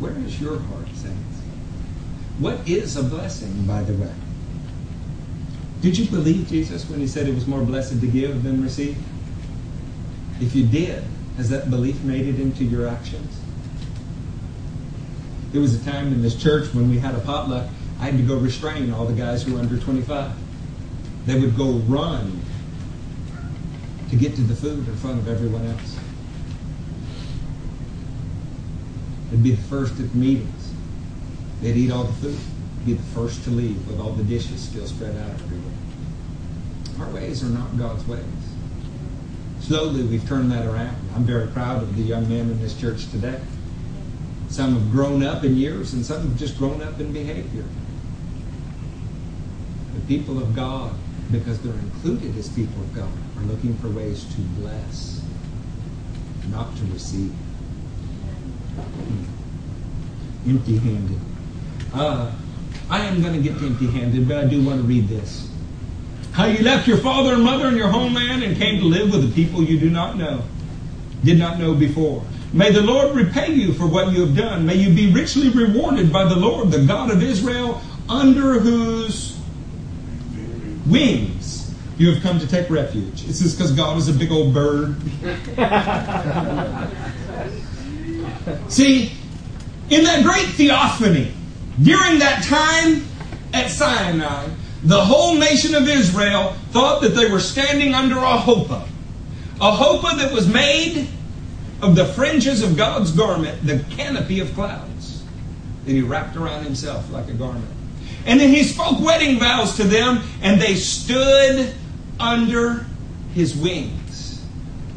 Where 0.00 0.16
is 0.18 0.40
your 0.40 0.58
heart, 0.58 0.88
saints? 0.94 1.38
What 2.38 2.68
is 2.68 2.96
a 2.96 3.02
blessing, 3.02 3.64
by 3.66 3.82
the 3.82 3.94
way? 3.94 4.12
Did 5.84 5.98
you 5.98 6.06
believe 6.06 6.48
Jesus 6.48 6.88
when 6.88 6.98
he 6.98 7.06
said 7.06 7.28
it 7.28 7.34
was 7.34 7.46
more 7.46 7.60
blessed 7.60 8.00
to 8.00 8.06
give 8.06 8.42
than 8.42 8.62
receive? 8.62 8.96
If 10.40 10.56
you 10.56 10.64
did, 10.66 11.04
has 11.36 11.50
that 11.50 11.68
belief 11.68 12.02
made 12.04 12.26
it 12.26 12.40
into 12.40 12.64
your 12.64 12.88
actions? 12.88 13.38
There 15.52 15.60
was 15.60 15.74
a 15.74 15.84
time 15.84 16.06
in 16.06 16.22
this 16.22 16.42
church 16.42 16.72
when 16.72 16.88
we 16.88 16.98
had 16.98 17.14
a 17.14 17.20
potluck, 17.20 17.68
I 18.00 18.06
had 18.06 18.16
to 18.16 18.22
go 18.22 18.38
restrain 18.38 18.94
all 18.94 19.04
the 19.04 19.12
guys 19.12 19.42
who 19.42 19.52
were 19.52 19.60
under 19.60 19.78
25. 19.78 20.32
They 21.26 21.38
would 21.38 21.54
go 21.54 21.72
run 21.72 22.40
to 24.08 24.16
get 24.16 24.34
to 24.36 24.40
the 24.40 24.56
food 24.56 24.88
in 24.88 24.96
front 24.96 25.18
of 25.18 25.28
everyone 25.28 25.66
else. 25.66 25.98
They'd 29.30 29.42
be 29.42 29.50
the 29.50 29.62
first 29.64 30.00
at 30.00 30.10
the 30.10 30.16
meetings. 30.16 30.72
They'd 31.60 31.76
eat 31.76 31.92
all 31.92 32.04
the 32.04 32.12
food. 32.14 32.38
be 32.86 32.94
the 32.94 33.02
first 33.14 33.44
to 33.44 33.50
leave 33.50 33.86
with 33.86 34.00
all 34.00 34.12
the 34.12 34.24
dishes 34.24 34.62
still 34.62 34.86
spread 34.86 35.14
out 35.16 35.28
everywhere. 35.28 35.73
Our 37.00 37.08
ways 37.10 37.42
are 37.42 37.48
not 37.48 37.76
God's 37.76 38.06
ways. 38.06 38.24
Slowly, 39.60 40.02
we've 40.02 40.26
turned 40.28 40.52
that 40.52 40.66
around. 40.66 40.96
I'm 41.14 41.24
very 41.24 41.46
proud 41.48 41.82
of 41.82 41.96
the 41.96 42.02
young 42.02 42.28
men 42.28 42.50
in 42.50 42.60
this 42.60 42.78
church 42.78 43.10
today. 43.10 43.40
Some 44.48 44.74
have 44.74 44.90
grown 44.92 45.22
up 45.22 45.42
in 45.42 45.56
years, 45.56 45.94
and 45.94 46.04
some 46.04 46.28
have 46.28 46.38
just 46.38 46.58
grown 46.58 46.82
up 46.82 47.00
in 47.00 47.12
behavior. 47.12 47.64
The 49.94 50.00
people 50.06 50.38
of 50.38 50.54
God, 50.54 50.92
because 51.32 51.60
they're 51.60 51.72
included 51.72 52.36
as 52.36 52.48
people 52.50 52.80
of 52.82 52.94
God, 52.94 53.08
are 53.38 53.42
looking 53.44 53.74
for 53.78 53.88
ways 53.88 54.24
to 54.34 54.40
bless, 54.60 55.24
not 56.50 56.76
to 56.76 56.84
receive. 56.92 57.32
Empty 60.46 60.76
handed. 60.76 61.20
Uh, 61.92 62.30
I 62.90 63.00
am 63.00 63.22
going 63.22 63.32
to 63.34 63.40
get 63.42 63.60
empty 63.62 63.86
handed, 63.86 64.28
but 64.28 64.36
I 64.36 64.46
do 64.46 64.62
want 64.62 64.80
to 64.80 64.86
read 64.86 65.08
this. 65.08 65.48
How 66.34 66.46
you 66.46 66.64
left 66.64 66.88
your 66.88 66.96
father 66.96 67.34
and 67.34 67.44
mother 67.44 67.68
and 67.68 67.76
your 67.76 67.86
homeland 67.86 68.42
and 68.42 68.56
came 68.56 68.80
to 68.80 68.84
live 68.84 69.12
with 69.12 69.24
a 69.24 69.32
people 69.32 69.62
you 69.62 69.78
do 69.78 69.88
not 69.88 70.16
know, 70.16 70.42
did 71.22 71.38
not 71.38 71.60
know 71.60 71.74
before. 71.74 72.24
May 72.52 72.72
the 72.72 72.82
Lord 72.82 73.14
repay 73.14 73.52
you 73.52 73.72
for 73.72 73.86
what 73.86 74.10
you 74.10 74.22
have 74.22 74.36
done. 74.36 74.66
May 74.66 74.74
you 74.74 74.92
be 74.92 75.12
richly 75.12 75.50
rewarded 75.50 76.12
by 76.12 76.24
the 76.24 76.34
Lord, 76.34 76.72
the 76.72 76.84
God 76.84 77.12
of 77.12 77.22
Israel, 77.22 77.80
under 78.08 78.58
whose 78.58 79.38
wings 80.86 81.72
you 81.98 82.12
have 82.12 82.20
come 82.20 82.40
to 82.40 82.48
take 82.48 82.68
refuge. 82.68 83.28
Is 83.28 83.38
this 83.38 83.54
because 83.54 83.70
God 83.70 83.96
is 83.96 84.08
a 84.08 84.12
big 84.12 84.32
old 84.32 84.52
bird? 84.52 84.96
See, 88.68 89.12
in 89.88 90.02
that 90.02 90.24
great 90.24 90.46
theophany, 90.46 91.32
during 91.80 92.18
that 92.18 92.42
time 92.42 93.04
at 93.52 93.70
Sinai, 93.70 94.48
the 94.84 95.02
whole 95.02 95.34
nation 95.36 95.74
of 95.74 95.88
Israel 95.88 96.54
thought 96.70 97.00
that 97.02 97.10
they 97.10 97.30
were 97.30 97.40
standing 97.40 97.94
under 97.94 98.16
a 98.16 98.38
chuppah. 98.38 98.86
A 99.56 99.76
chuppah 99.76 100.18
that 100.18 100.32
was 100.32 100.46
made 100.46 101.08
of 101.80 101.96
the 101.96 102.04
fringes 102.04 102.62
of 102.62 102.76
God's 102.76 103.10
garment, 103.10 103.66
the 103.66 103.78
canopy 103.90 104.40
of 104.40 104.52
clouds, 104.54 105.22
that 105.86 105.92
he 105.92 106.02
wrapped 106.02 106.36
around 106.36 106.64
himself 106.64 107.10
like 107.10 107.28
a 107.28 107.32
garment. 107.32 107.70
And 108.26 108.38
then 108.38 108.50
he 108.50 108.62
spoke 108.62 109.00
wedding 109.00 109.38
vows 109.38 109.76
to 109.76 109.84
them, 109.84 110.22
and 110.42 110.60
they 110.60 110.74
stood 110.74 111.74
under 112.20 112.86
his 113.34 113.56
wings. 113.56 114.42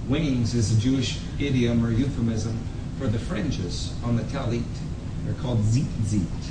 Wings 0.07 0.53
is 0.53 0.77
a 0.77 0.79
Jewish 0.81 1.19
idiom 1.39 1.85
or 1.85 1.91
euphemism 1.91 2.57
for 2.97 3.07
the 3.07 3.19
fringes 3.19 3.93
on 4.03 4.15
the 4.15 4.23
talit. 4.23 4.63
They're 5.25 5.33
called 5.41 5.59
tzitzit. 5.59 6.46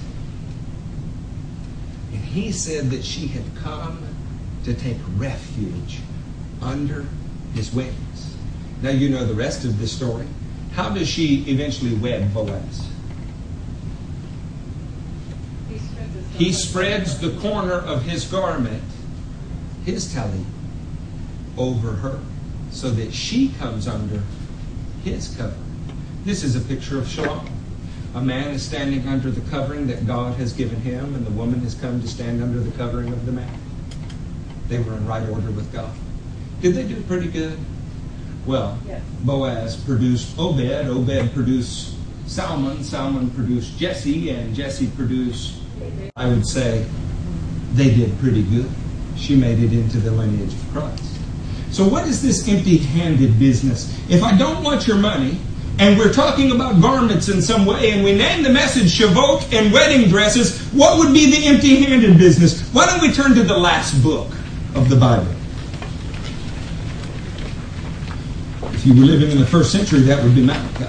And 2.13 2.25
he 2.25 2.53
said 2.53 2.91
that 2.91 3.05
she 3.05 3.27
had 3.27 3.45
come 3.57 4.07
to 4.65 4.75
take 4.75 4.99
refuge 5.17 6.01
under 6.61 7.07
his 7.55 7.73
wings. 7.73 8.37
Now 8.83 8.91
you 8.91 9.09
know 9.09 9.25
the 9.25 9.35
rest 9.35 9.65
of 9.65 9.79
the 9.79 9.87
story. 9.87 10.27
How 10.73 10.91
does 10.91 11.09
she 11.09 11.45
eventually 11.49 11.95
wed 11.95 12.35
Boaz? 12.35 12.89
He 16.37 16.53
spreads 16.53 17.19
the 17.19 17.31
corner 17.41 17.73
of 17.73 18.03
his 18.03 18.27
garment, 18.27 18.83
his 19.85 20.13
talit, 20.13 20.45
over 21.57 21.93
her 21.93 22.21
so 22.71 22.91
that 22.91 23.13
she 23.13 23.49
comes 23.59 23.89
under 23.89 24.23
his 25.03 25.35
cover. 25.37 25.57
This 26.25 26.45
is 26.45 26.57
a 26.57 26.61
picture 26.61 26.99
of 26.99 27.09
shalom. 27.09 27.49
A 28.17 28.23
man 28.23 28.55
is 28.55 28.63
standing 28.63 29.07
under 29.09 29.31
the 29.31 29.43
covering 29.51 29.87
that 29.89 30.07
God 30.07 30.37
has 30.37 30.55
given 30.55 30.81
him, 30.81 31.15
and 31.15 31.27
the 31.27 31.31
woman 31.33 31.61
has 31.61 31.75
come 31.75 32.01
to 32.01 32.09
stand 32.09 32.43
under 32.43 32.61
the 32.61 32.71
covering 32.79 33.13
of 33.13 33.27
the 33.27 33.33
man. 33.33 33.61
They 34.69 34.79
were 34.79 34.95
in 34.95 35.07
right 35.07 35.29
order 35.29 35.51
with 35.51 35.71
God. 35.71 35.93
Did 36.63 36.77
they 36.77 36.89
do 36.89 36.99
pretty 37.03 37.29
good? 37.29 37.59
Well, 38.47 38.79
Yes. 38.89 39.03
Boaz 39.23 39.77
produced 39.77 40.35
Obed, 40.39 40.87
Obed 40.89 41.35
produced 41.35 41.93
Salmon, 42.27 42.83
Salmon 42.83 43.29
produced 43.33 43.77
Jesse, 43.77 44.31
and 44.31 44.55
Jesse 44.55 44.87
produced, 44.97 45.57
I 46.17 46.27
would 46.27 46.47
say, 46.47 46.87
they 47.75 47.95
did 47.95 48.19
pretty 48.19 48.45
good. 48.45 48.71
She 49.19 49.37
made 49.37 49.59
it 49.59 49.75
into 49.75 49.99
the 49.99 50.11
lineage 50.11 50.55
of 50.55 50.73
Christ. 50.73 51.21
So, 51.71 51.87
what 51.87 52.07
is 52.09 52.23
this 52.23 52.49
empty 52.49 52.79
handed 52.79 53.39
business? 53.39 53.95
If 54.09 54.23
I 54.23 54.35
don't 54.39 54.65
want 54.65 54.87
your 54.87 54.97
money, 54.97 55.39
and 55.79 55.99
we're 55.99 56.13
talking 56.13 56.53
about 56.53 56.81
garments 56.81 57.29
in 57.29 57.43
some 57.43 57.67
way, 57.67 57.93
and 57.93 58.03
we 58.03 58.15
name 58.15 58.43
the 58.43 58.51
message 58.51 58.99
Shavuot 58.99 59.53
and 59.53 59.73
wedding 59.73 60.09
dresses, 60.09 60.61
what 60.73 60.99
would 60.99 61.13
be 61.13 61.31
the 61.31 61.47
empty 61.47 61.85
handed 61.85 62.19
business? 62.19 62.63
Why 62.73 62.87
don't 62.87 63.03
we 63.03 63.13
turn 63.13 63.35
to 63.35 63.43
the 63.43 63.57
last 63.57 64.03
book 64.03 64.29
of 64.75 64.89
the 64.89 64.97
Bible? 64.97 65.33
If 68.75 68.87
you 68.87 68.95
were 68.95 69.07
living 69.07 69.31
in 69.31 69.39
the 69.39 69.47
first 69.47 69.71
century, 69.71 70.01
that 70.01 70.23
would 70.23 70.35
be 70.35 70.43
Malachi. 70.43 70.87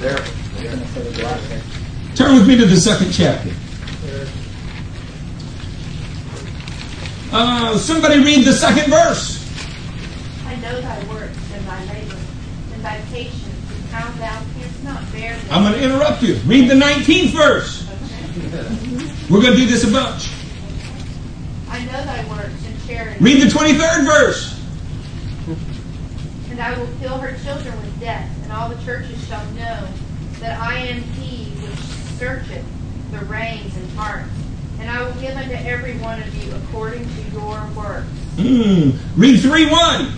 There. 0.00 0.18
Turn 2.14 2.34
with 2.34 2.46
me 2.46 2.56
to 2.58 2.66
the 2.66 2.76
second 2.76 3.12
chapter. 3.12 3.50
Uh, 7.32 7.78
somebody 7.78 8.18
read 8.22 8.44
the 8.44 8.52
second 8.52 8.90
verse. 8.90 9.39
Know 10.70 10.80
thy 10.82 11.04
works 11.12 11.36
and 11.52 11.66
thy 11.66 11.84
labor 11.92 12.16
and 12.74 12.84
thy 12.84 13.00
patience, 13.10 13.44
and 13.44 13.84
how 13.90 14.08
thou 14.20 14.40
canst 14.54 14.84
not 14.84 15.02
bear 15.10 15.36
them. 15.36 15.46
I'm 15.50 15.64
going 15.64 15.74
to 15.74 15.82
interrupt 15.82 16.22
you. 16.22 16.36
Read 16.46 16.70
the 16.70 16.74
19th 16.74 17.30
verse. 17.30 17.88
We're 19.28 19.42
going 19.42 19.54
to 19.54 19.58
do 19.58 19.66
this 19.66 19.82
a 19.82 19.90
bunch. 19.90 20.30
I 21.68 21.84
know 21.86 22.04
thy 22.04 22.24
works 22.30 22.64
and 22.64 22.86
charity, 22.86 23.18
Read 23.18 23.42
the 23.42 23.46
23rd 23.46 24.04
verse. 24.04 24.62
and 26.50 26.60
I 26.60 26.78
will 26.78 26.88
kill 27.00 27.18
her 27.18 27.36
children 27.42 27.76
with 27.80 27.98
death, 27.98 28.30
and 28.44 28.52
all 28.52 28.68
the 28.68 28.80
churches 28.84 29.26
shall 29.26 29.44
know 29.54 29.88
that 30.38 30.60
I 30.60 30.76
am 30.76 31.02
he 31.02 31.50
which 31.62 31.78
searcheth 32.16 32.64
the 33.10 33.24
reins 33.24 33.76
and 33.76 33.90
hearts. 33.98 34.30
And 34.78 34.88
I 34.88 35.02
will 35.02 35.20
give 35.20 35.36
unto 35.36 35.52
every 35.52 35.98
one 35.98 36.22
of 36.22 36.32
you 36.36 36.54
according 36.54 37.04
to 37.04 37.22
your 37.32 37.68
works. 37.74 38.06
Mm. 38.36 38.96
Read 39.16 39.40
3 39.40 39.66
1. 39.68 40.12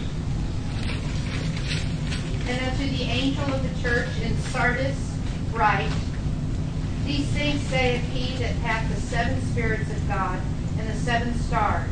And 2.48 2.60
unto 2.66 2.88
the 2.88 3.04
angel 3.04 3.44
of 3.44 3.62
the 3.62 3.82
church 3.82 4.08
in 4.22 4.36
Sardis 4.50 4.96
write, 5.52 5.92
These 7.04 7.26
things 7.28 7.60
saith 7.68 8.02
he 8.08 8.36
that 8.38 8.54
hath 8.56 8.92
the 8.92 9.00
seven 9.00 9.40
spirits 9.50 9.90
of 9.90 10.08
God 10.08 10.40
and 10.78 10.88
the 10.88 10.96
seven 10.96 11.34
stars. 11.40 11.88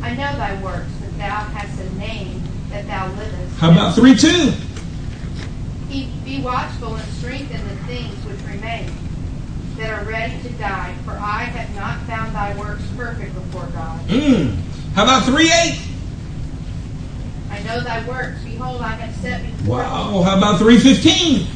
I 0.00 0.10
know 0.10 0.36
thy 0.36 0.62
works, 0.62 0.92
that 1.00 1.18
thou 1.18 1.44
hast 1.52 1.80
a 1.80 1.98
name, 1.98 2.42
that 2.70 2.86
thou 2.86 3.08
livest. 3.14 3.56
How 3.58 3.72
about 3.72 3.96
3 3.96 4.14
2? 4.14 4.52
He 5.88 6.12
be 6.24 6.42
watchful 6.42 6.94
and 6.94 7.12
strengthen 7.14 7.66
the 7.66 7.76
things 7.84 8.14
which 8.24 8.40
remain, 8.42 8.92
that 9.76 9.90
are 9.90 10.04
ready 10.08 10.40
to 10.42 10.50
die, 10.50 10.94
for 11.04 11.12
I 11.12 11.44
have 11.44 11.74
not 11.74 12.00
found 12.02 12.34
thy 12.34 12.56
works 12.56 12.84
perfect 12.96 13.34
before 13.34 13.66
God. 13.72 14.00
Mm. 14.06 14.54
How 14.94 15.02
about 15.02 15.24
3 15.24 15.50
8? 15.50 15.87
I 17.50 17.62
know 17.62 17.80
thy 17.80 18.06
works. 18.06 18.42
Behold, 18.44 18.80
I 18.82 18.88
have 18.88 19.14
set 19.16 19.42
before 19.44 19.78
Wow. 19.78 20.22
How 20.22 20.36
about 20.38 20.58
315? 20.58 21.46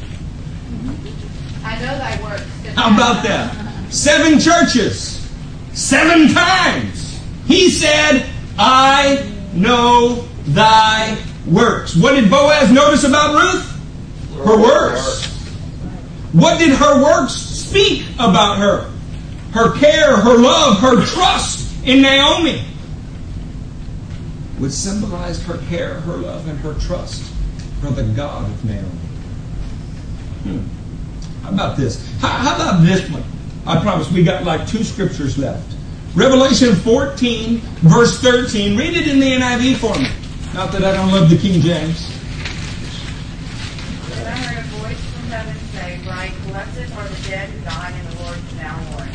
I 1.63 1.79
know 1.79 1.97
thy 1.97 2.21
works. 2.23 2.43
How 2.75 2.93
about 2.93 3.23
that? 3.23 3.91
Seven 3.93 4.39
churches, 4.39 5.29
seven 5.73 6.33
times. 6.33 7.21
He 7.45 7.69
said, 7.69 8.25
I 8.57 9.31
know 9.53 10.25
thy 10.45 11.17
works. 11.47 11.95
What 11.95 12.15
did 12.15 12.29
Boaz 12.29 12.71
notice 12.71 13.03
about 13.03 13.35
Ruth? 13.35 13.69
Her 14.45 14.57
works. 14.61 15.27
What 16.33 16.57
did 16.57 16.71
her 16.71 17.03
works 17.03 17.33
speak 17.33 18.05
about 18.15 18.57
her? 18.57 18.89
Her 19.51 19.77
care, 19.77 20.17
her 20.17 20.35
love, 20.37 20.79
her 20.79 21.05
trust 21.05 21.69
in 21.85 22.01
Naomi. 22.01 22.63
Which 24.63 24.71
symbolized 24.71 25.43
her 25.43 25.57
care, 25.67 25.95
her 25.95 26.15
love, 26.15 26.47
and 26.47 26.57
her 26.59 26.73
trust 26.75 27.21
for 27.81 27.87
the 27.87 28.03
God 28.03 28.49
of 28.49 28.63
Naomi. 28.63 28.87
Hmm. 30.43 31.43
How 31.43 31.49
about 31.49 31.75
this? 31.75 32.09
How, 32.21 32.29
how 32.29 32.55
about 32.55 32.85
this 32.85 33.09
one? 33.11 33.25
I 33.67 33.81
promise 33.81 34.09
we 34.09 34.23
got 34.23 34.45
like 34.45 34.65
two 34.65 34.85
scriptures 34.85 35.37
left. 35.37 35.75
Revelation 36.15 36.75
14, 36.75 37.57
verse 37.81 38.21
13. 38.21 38.77
Read 38.77 38.95
it 38.95 39.05
in 39.05 39.19
the 39.19 39.33
NIV 39.33 39.75
for 39.79 39.99
me. 39.99 40.07
Not 40.53 40.71
that 40.71 40.85
I 40.85 40.93
don't 40.93 41.11
love 41.11 41.29
the 41.29 41.37
King 41.37 41.59
James. 41.59 42.07
Then 44.11 44.27
I 44.27 44.37
heard 44.37 44.63
a 44.63 44.67
voice 44.77 45.05
from 45.11 45.23
heaven 45.23 45.57
say, 45.73 45.99
Write, 46.07 46.31
Blessed 46.47 46.95
are 46.95 47.07
the 47.09 47.27
dead 47.27 47.49
who 47.49 47.65
die 47.65 47.99
in 47.99 48.15
the 48.15 48.23
Lord 48.23 48.37
is 48.37 48.55
now 48.55 48.81
Lord. 48.93 49.09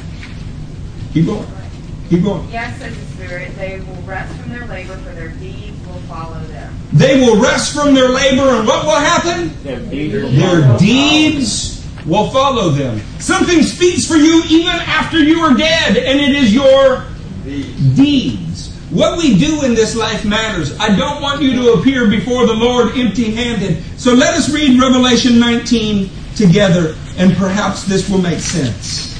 Keep 1.15 1.25
going. 1.25 1.68
Keep 2.09 2.23
going. 2.25 2.49
Yes, 2.51 2.79
says 2.79 2.97
the 2.97 3.05
Spirit, 3.15 3.55
they 3.57 3.81
will 3.81 4.03
rest 4.03 4.35
from 4.41 4.51
their 4.51 4.67
labor, 4.67 4.97
for 4.97 5.13
their 5.15 5.29
deeds 5.29 5.87
will 5.87 6.01
follow 6.03 6.41
them. 6.47 6.75
They 6.93 7.21
will 7.21 7.41
rest 7.41 7.75
from 7.75 7.95
their 7.95 8.09
labor, 8.09 8.49
and 8.49 8.67
what 8.67 8.87
will 8.87 8.93
happen? 8.93 9.53
Their 9.63 10.79
deeds 10.79 11.87
will 12.07 12.31
follow 12.31 12.71
them. 12.71 13.01
Something 13.19 13.63
speaks 13.63 14.07
for 14.07 14.17
you 14.17 14.43
even 14.49 14.73
after 14.73 15.19
you 15.19 15.41
are 15.41 15.55
dead, 15.55 15.99
and 15.99 16.19
it 16.19 16.35
is 16.35 16.55
your 16.55 17.05
deeds. 17.45 18.75
What 18.91 19.19
we 19.19 19.39
do 19.39 19.65
in 19.65 19.75
this 19.75 19.95
life 19.95 20.25
matters. 20.25 20.79
I 20.79 20.97
don't 20.97 21.21
want 21.21 21.43
you 21.43 21.53
to 21.61 21.73
appear 21.75 22.09
before 22.09 22.47
the 22.47 22.55
Lord 22.55 22.97
empty 22.97 23.31
handed. 23.33 23.85
So 23.99 24.15
let 24.15 24.33
us 24.33 24.49
read 24.51 24.81
Revelation 24.81 25.39
19 25.39 26.09
together, 26.37 26.97
and 27.19 27.37
perhaps 27.37 27.85
this 27.85 28.09
will 28.09 28.23
make 28.23 28.39
sense. 28.39 29.15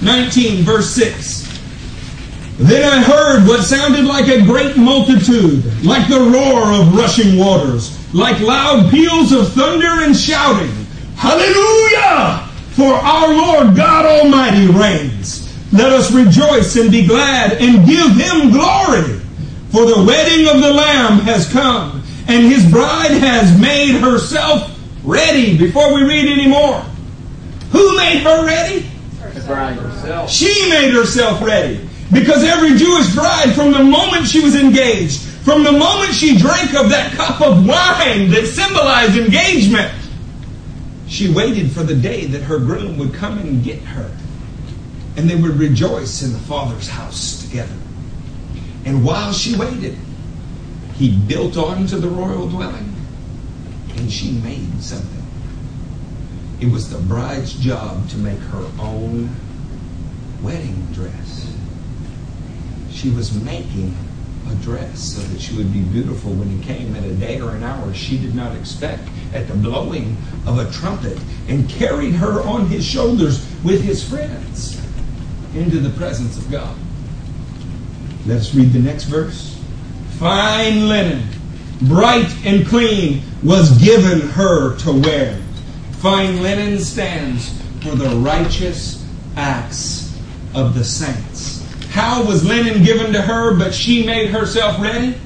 19, 0.00 0.64
verse 0.64 0.88
6. 0.94 1.49
Then 2.60 2.84
I 2.84 3.02
heard 3.02 3.48
what 3.48 3.64
sounded 3.64 4.04
like 4.04 4.28
a 4.28 4.42
great 4.44 4.76
multitude, 4.76 5.64
like 5.82 6.06
the 6.08 6.20
roar 6.20 6.70
of 6.74 6.94
rushing 6.94 7.38
waters, 7.38 7.96
like 8.12 8.38
loud 8.40 8.90
peals 8.90 9.32
of 9.32 9.50
thunder 9.54 10.04
and 10.04 10.14
shouting, 10.14 10.70
Hallelujah! 11.16 12.46
For 12.72 12.92
our 12.92 13.28
Lord 13.28 13.74
God 13.74 14.04
Almighty 14.04 14.66
reigns. 14.66 15.48
Let 15.72 15.90
us 15.90 16.12
rejoice 16.12 16.76
and 16.76 16.90
be 16.90 17.06
glad 17.06 17.54
and 17.54 17.86
give 17.86 18.14
him 18.16 18.50
glory. 18.50 19.20
For 19.70 19.86
the 19.86 20.04
wedding 20.06 20.46
of 20.46 20.60
the 20.60 20.74
Lamb 20.74 21.20
has 21.20 21.50
come, 21.50 22.02
and 22.28 22.44
his 22.44 22.70
bride 22.70 23.12
has 23.12 23.58
made 23.58 23.98
herself 24.00 24.78
ready. 25.02 25.56
Before 25.56 25.94
we 25.94 26.02
read 26.02 26.28
any 26.28 26.46
more, 26.46 26.80
who 27.72 27.96
made 27.96 28.18
her 28.18 28.44
ready? 28.44 28.86
The 29.32 29.40
bride 29.46 29.78
herself. 29.78 30.30
She 30.30 30.68
made 30.68 30.92
herself 30.92 31.40
ready. 31.40 31.88
Because 32.12 32.42
every 32.42 32.76
Jewish 32.76 33.14
bride, 33.14 33.52
from 33.54 33.72
the 33.72 33.84
moment 33.84 34.26
she 34.26 34.40
was 34.40 34.56
engaged, 34.56 35.20
from 35.20 35.62
the 35.62 35.72
moment 35.72 36.12
she 36.12 36.36
drank 36.36 36.74
of 36.74 36.90
that 36.90 37.12
cup 37.12 37.40
of 37.40 37.66
wine 37.66 38.30
that 38.30 38.46
symbolized 38.46 39.16
engagement, 39.16 39.92
she 41.06 41.32
waited 41.32 41.70
for 41.70 41.82
the 41.82 41.94
day 41.94 42.26
that 42.26 42.42
her 42.42 42.58
groom 42.58 42.98
would 42.98 43.14
come 43.14 43.38
and 43.38 43.62
get 43.64 43.80
her. 43.80 44.10
And 45.16 45.28
they 45.28 45.36
would 45.36 45.56
rejoice 45.56 46.22
in 46.22 46.32
the 46.32 46.38
Father's 46.38 46.88
house 46.88 47.42
together. 47.42 47.74
And 48.84 49.04
while 49.04 49.32
she 49.32 49.56
waited, 49.56 49.96
he 50.94 51.16
built 51.16 51.56
onto 51.56 51.98
the 51.98 52.08
royal 52.08 52.48
dwelling 52.48 52.94
and 53.96 54.10
she 54.10 54.32
made 54.32 54.82
something. 54.82 55.24
It 56.60 56.70
was 56.70 56.90
the 56.90 56.98
bride's 56.98 57.54
job 57.54 58.08
to 58.10 58.16
make 58.18 58.38
her 58.38 58.70
own 58.78 59.34
wedding 60.42 60.86
dress. 60.92 61.49
She 63.00 63.08
was 63.08 63.32
making 63.32 63.96
a 64.50 64.54
dress 64.56 65.14
so 65.14 65.22
that 65.22 65.40
she 65.40 65.56
would 65.56 65.72
be 65.72 65.80
beautiful 65.80 66.34
when 66.34 66.50
he 66.50 66.62
came 66.62 66.94
at 66.94 67.02
a 67.02 67.14
day 67.14 67.40
or 67.40 67.52
an 67.52 67.62
hour 67.62 67.94
she 67.94 68.18
did 68.18 68.34
not 68.34 68.54
expect 68.54 69.08
at 69.32 69.48
the 69.48 69.54
blowing 69.54 70.18
of 70.46 70.58
a 70.58 70.70
trumpet 70.70 71.18
and 71.48 71.66
carried 71.66 72.12
her 72.12 72.42
on 72.42 72.66
his 72.66 72.84
shoulders 72.84 73.46
with 73.64 73.82
his 73.82 74.06
friends 74.06 74.78
into 75.54 75.78
the 75.78 75.88
presence 75.96 76.36
of 76.36 76.50
God. 76.50 76.76
Let 78.26 78.36
us 78.36 78.54
read 78.54 78.74
the 78.74 78.80
next 78.80 79.04
verse. 79.04 79.58
Fine 80.18 80.86
linen, 80.86 81.26
bright 81.80 82.30
and 82.44 82.66
clean, 82.66 83.22
was 83.42 83.78
given 83.78 84.28
her 84.28 84.76
to 84.80 85.00
wear. 85.00 85.40
Fine 86.00 86.42
linen 86.42 86.78
stands 86.78 87.50
for 87.82 87.94
the 87.94 88.14
righteous 88.16 89.02
acts 89.36 90.14
of 90.54 90.74
the 90.74 90.84
saints. 90.84 91.59
How 91.90 92.24
was 92.24 92.44
linen 92.44 92.84
given 92.84 93.12
to 93.12 93.20
her, 93.20 93.54
but 93.58 93.74
she 93.74 94.06
made 94.06 94.30
herself 94.30 94.80
ready? 94.80 95.16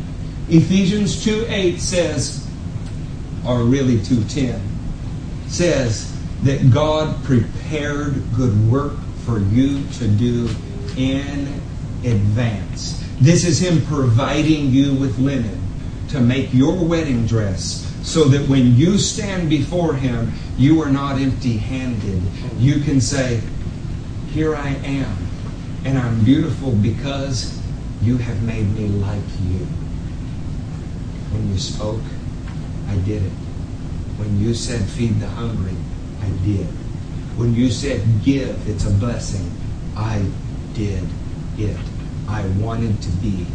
Ephesians 0.48 1.22
2 1.22 1.46
8 1.48 1.78
says, 1.78 2.48
or 3.46 3.62
really 3.64 3.98
2.10, 3.98 4.60
says 5.46 6.10
that 6.42 6.70
God 6.70 7.22
prepared 7.24 8.14
good 8.34 8.70
work 8.70 8.94
for 9.24 9.40
you 9.40 9.86
to 9.98 10.08
do 10.08 10.48
in 10.96 11.48
advance. 12.02 13.02
This 13.20 13.44
is 13.44 13.60
Him 13.60 13.84
providing 13.86 14.70
you 14.70 14.94
with 14.94 15.18
linen 15.18 15.60
to 16.08 16.20
make 16.20 16.52
your 16.52 16.82
wedding 16.84 17.26
dress 17.26 17.90
so 18.02 18.24
that 18.24 18.48
when 18.48 18.74
you 18.74 18.98
stand 18.98 19.48
before 19.48 19.94
Him, 19.94 20.32
you 20.58 20.82
are 20.82 20.90
not 20.90 21.20
empty 21.20 21.56
handed. 21.56 22.22
You 22.58 22.80
can 22.80 23.00
say, 23.00 23.40
Here 24.30 24.54
I 24.54 24.68
am, 24.68 25.23
and 25.84 25.98
I'm 25.98 26.24
beautiful 26.24 26.72
because 26.72 27.60
you 28.00 28.16
have 28.16 28.42
made 28.42 28.66
me 28.74 28.88
like 28.88 29.20
you. 29.42 29.66
When 31.30 31.52
you 31.52 31.58
spoke, 31.58 32.00
I 32.88 32.96
did 32.96 33.22
it. 33.22 33.32
When 34.16 34.40
you 34.40 34.54
said, 34.54 34.88
Feed 34.88 35.20
the 35.20 35.26
hungry, 35.26 35.76
I 36.22 36.28
did. 36.44 36.66
When 37.36 37.54
you 37.54 37.70
said, 37.70 38.02
Give, 38.24 38.68
it's 38.68 38.86
a 38.86 38.90
blessing, 38.90 39.50
I 39.94 40.24
did 40.72 41.04
it. 41.58 41.76
I 42.28 42.46
wanted 42.58 43.00
to 43.02 43.10
be 43.10 43.46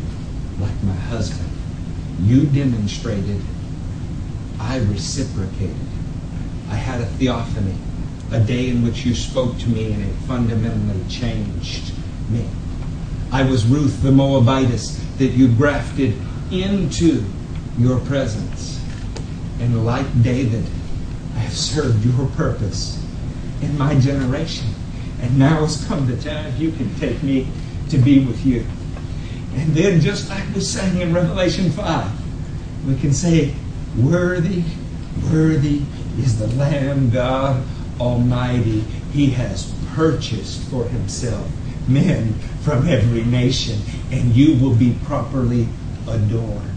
like 0.59 0.83
my 0.83 0.93
husband. 0.93 1.49
You 2.21 2.45
demonstrated, 2.45 3.41
I 4.59 4.77
reciprocated. 4.79 5.75
I 6.69 6.75
had 6.75 7.01
a 7.01 7.05
theophany, 7.05 7.75
a 8.31 8.39
day 8.39 8.69
in 8.69 8.83
which 8.83 9.03
you 9.03 9.15
spoke 9.15 9.57
to 9.59 9.69
me 9.69 9.93
and 9.93 10.03
it 10.03 10.13
fundamentally 10.27 11.03
changed 11.09 11.93
me. 12.29 12.45
I 13.31 13.43
was 13.43 13.65
Ruth 13.65 14.01
the 14.01 14.11
Moabitess 14.11 14.99
that 15.17 15.27
you 15.27 15.49
grafted 15.49 16.15
into 16.51 17.23
your 17.77 17.99
presence. 18.01 18.83
And 19.59 19.85
like 19.85 20.07
David, 20.23 20.65
I 21.35 21.39
have 21.39 21.55
served 21.55 22.03
your 22.05 22.27
purpose 22.29 23.03
in 23.61 23.77
my 23.77 23.95
generation. 23.99 24.67
And 25.21 25.37
now 25.37 25.61
has 25.65 25.85
come 25.85 26.07
the 26.07 26.17
time 26.17 26.53
you 26.57 26.71
can 26.71 26.93
take 26.95 27.21
me 27.21 27.47
to 27.89 27.97
be 27.97 28.25
with 28.25 28.45
you. 28.45 28.65
And 29.55 29.73
then, 29.75 29.99
just 29.99 30.29
like 30.29 30.43
we 30.53 30.61
sang 30.61 31.01
in 31.01 31.13
Revelation 31.13 31.69
5, 31.71 32.87
we 32.87 32.95
can 32.97 33.13
say, 33.13 33.53
Worthy, 33.97 34.63
worthy 35.31 35.81
is 36.17 36.39
the 36.39 36.47
Lamb 36.47 37.09
God 37.09 37.63
Almighty. 37.99 38.81
He 39.11 39.31
has 39.31 39.73
purchased 39.93 40.61
for 40.69 40.85
himself 40.85 41.49
men 41.89 42.33
from 42.61 42.87
every 42.87 43.23
nation, 43.23 43.79
and 44.11 44.35
you 44.35 44.55
will 44.63 44.75
be 44.75 44.97
properly 45.03 45.67
adorned. 46.07 46.75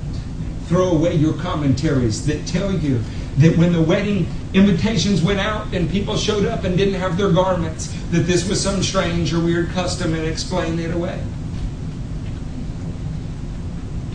Throw 0.67 0.91
away 0.91 1.15
your 1.15 1.35
commentaries 1.35 2.27
that 2.27 2.47
tell 2.47 2.73
you 2.73 3.01
that 3.39 3.57
when 3.57 3.73
the 3.73 3.83
wedding 3.83 4.27
invitations 4.55 5.23
went 5.23 5.41
out 5.41 5.73
and 5.73 5.91
people 5.91 6.17
showed 6.17 6.47
up 6.47 6.65
and 6.65 6.77
didn't 6.77 6.95
have 6.95 7.17
their 7.17 7.31
garments, 7.31 7.89
that 8.11 8.21
this 8.21 8.49
was 8.49 8.63
some 8.63 8.83
strange 8.83 9.33
or 9.33 9.41
weird 9.41 9.71
custom 9.71 10.15
and 10.15 10.27
explain 10.27 10.79
it 10.79 10.95
away. 10.95 11.23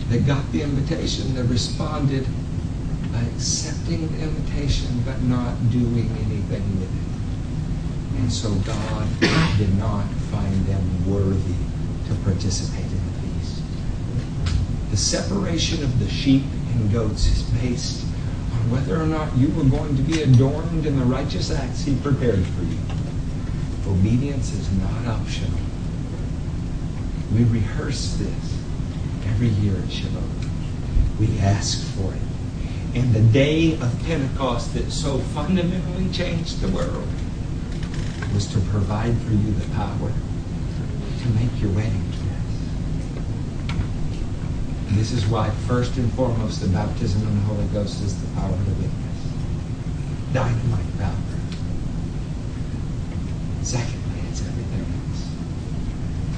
They 0.08 0.20
got 0.20 0.50
the 0.52 0.62
invitation, 0.62 1.34
they 1.34 1.42
responded 1.42 2.26
by 3.12 3.20
accepting 3.34 4.08
the 4.12 4.22
invitation 4.22 5.02
but 5.04 5.20
not 5.22 5.70
doing 5.70 6.10
anything 6.24 6.80
with 6.80 6.90
it. 6.94 7.07
And 8.18 8.32
so 8.32 8.52
God 8.66 9.08
did 9.58 9.78
not 9.78 10.04
find 10.30 10.66
them 10.66 11.10
worthy 11.10 11.54
to 12.08 12.14
participate 12.24 12.84
in 12.84 12.90
the 12.90 13.18
feast. 13.20 13.62
The 14.90 14.96
separation 14.96 15.84
of 15.84 15.98
the 16.00 16.08
sheep 16.08 16.42
and 16.74 16.92
goats 16.92 17.26
is 17.26 17.42
based 17.60 18.04
on 18.52 18.70
whether 18.72 19.00
or 19.00 19.06
not 19.06 19.34
you 19.36 19.48
were 19.50 19.64
going 19.64 19.96
to 19.96 20.02
be 20.02 20.22
adorned 20.22 20.84
in 20.84 20.98
the 20.98 21.04
righteous 21.04 21.52
acts 21.52 21.82
He 21.82 21.94
prepared 21.96 22.44
for 22.44 22.64
you. 22.64 22.78
Obedience 23.86 24.52
is 24.52 24.70
not 24.72 25.06
optional. 25.06 25.60
We 27.32 27.44
rehearse 27.44 28.14
this 28.14 28.58
every 29.26 29.48
year 29.48 29.76
at 29.76 29.84
Shavuot. 29.84 31.20
We 31.20 31.38
ask 31.38 31.86
for 31.94 32.12
it. 32.12 32.98
And 32.98 33.14
the 33.14 33.20
day 33.20 33.74
of 33.74 34.02
Pentecost 34.04 34.74
that 34.74 34.90
so 34.90 35.18
fundamentally 35.18 36.10
changed 36.10 36.60
the 36.60 36.68
world 36.68 37.06
was 38.34 38.46
to 38.46 38.60
provide 38.70 39.16
for 39.22 39.32
you 39.32 39.50
the 39.52 39.74
power 39.74 40.12
to 41.22 41.28
make 41.30 41.60
your 41.60 41.70
wedding 41.72 42.04
dress. 42.10 42.48
This 44.90 45.12
is 45.12 45.26
why, 45.26 45.50
first 45.66 45.96
and 45.96 46.12
foremost, 46.14 46.60
the 46.60 46.68
baptism 46.68 47.22
in 47.22 47.34
the 47.34 47.40
Holy 47.42 47.66
Ghost 47.68 48.02
is 48.02 48.20
the 48.20 48.26
power 48.40 48.50
to 48.50 48.56
witness. 48.56 49.32
Dynamite 50.32 50.98
power. 50.98 51.14
Secondly, 53.62 54.20
it's 54.30 54.40
everything 54.40 54.80
else. 54.80 55.28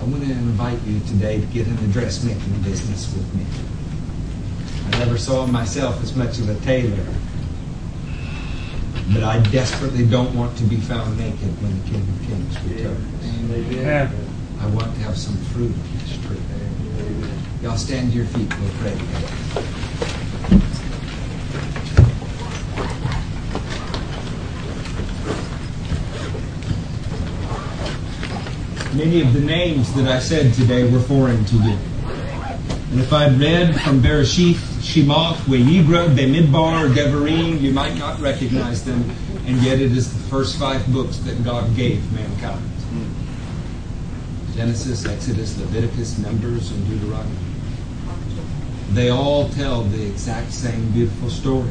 I 0.01 0.05
want 0.05 0.25
to 0.25 0.31
invite 0.31 0.83
you 0.83 1.01
today 1.01 1.41
to 1.41 1.47
get 1.47 1.67
in 1.67 1.77
the 1.77 1.93
dressmaking 1.93 2.63
business 2.63 3.13
with 3.15 3.35
me. 3.35 3.47
I 4.87 4.99
never 4.99 5.17
saw 5.17 5.47
myself 5.47 6.03
as 6.03 6.17
much 6.17 6.39
of 6.39 6.49
a 6.49 6.55
tailor, 6.65 7.07
but 9.13 9.25
I 9.25 9.41
desperately 9.51 10.07
don't 10.07 10.33
want 10.37 10.57
to 10.59 10.65
be 10.65 10.77
found 10.77 11.19
naked 11.19 11.61
when 11.61 11.83
the 11.83 11.89
King 11.91 12.03
of 12.03 12.21
Kings 12.29 12.57
returns. 12.71 14.15
I 14.61 14.67
want 14.67 14.95
to 14.95 15.01
have 15.01 15.17
some 15.19 15.37
fruit 15.47 15.73
on 15.73 15.99
this 15.99 16.17
tree. 16.27 16.39
Y'all 17.63 17.77
stand 17.77 18.13
to 18.13 18.19
your 18.19 18.27
feet. 18.27 18.49
We'll 18.61 18.71
pray 18.79 18.93
together. 18.93 19.37
Many 28.95 29.23
of 29.23 29.33
the 29.33 29.41
names 29.41 29.93
that 29.95 30.09
I 30.09 30.21
said 30.21 30.55
today 30.55 30.91
were 30.91 31.01
foreign 31.01 31.45
to 31.47 31.57
you. 31.57 31.79
And 32.93 33.01
if 33.01 33.13
I'd 33.13 33.39
read 33.41 33.75
from 33.81 34.01
Bereshith 34.01 34.70
Shemoth, 34.91 35.37
Vayikra, 35.47 36.09
Bemidbar, 36.17 36.93
Devarim, 36.93 37.61
you 37.61 37.71
might 37.71 37.97
not 37.97 38.19
recognize 38.19 38.83
them, 38.85 39.09
and 39.47 39.57
yet 39.59 39.81
it 39.81 39.93
is 39.93 40.13
the 40.13 40.29
first 40.29 40.59
five 40.59 40.85
books 40.93 41.19
that 41.19 41.45
God 41.45 41.77
gave 41.77 42.13
mankind. 42.13 42.69
Genesis, 44.57 45.07
Exodus, 45.07 45.57
Leviticus, 45.61 46.19
Numbers, 46.19 46.73
and 46.73 46.89
Deuteronomy. 46.89 47.37
They 48.91 49.11
all 49.11 49.49
tell 49.51 49.83
the 49.85 50.05
exact 50.09 50.53
same 50.53 50.91
beautiful 50.91 51.31
story. 51.31 51.71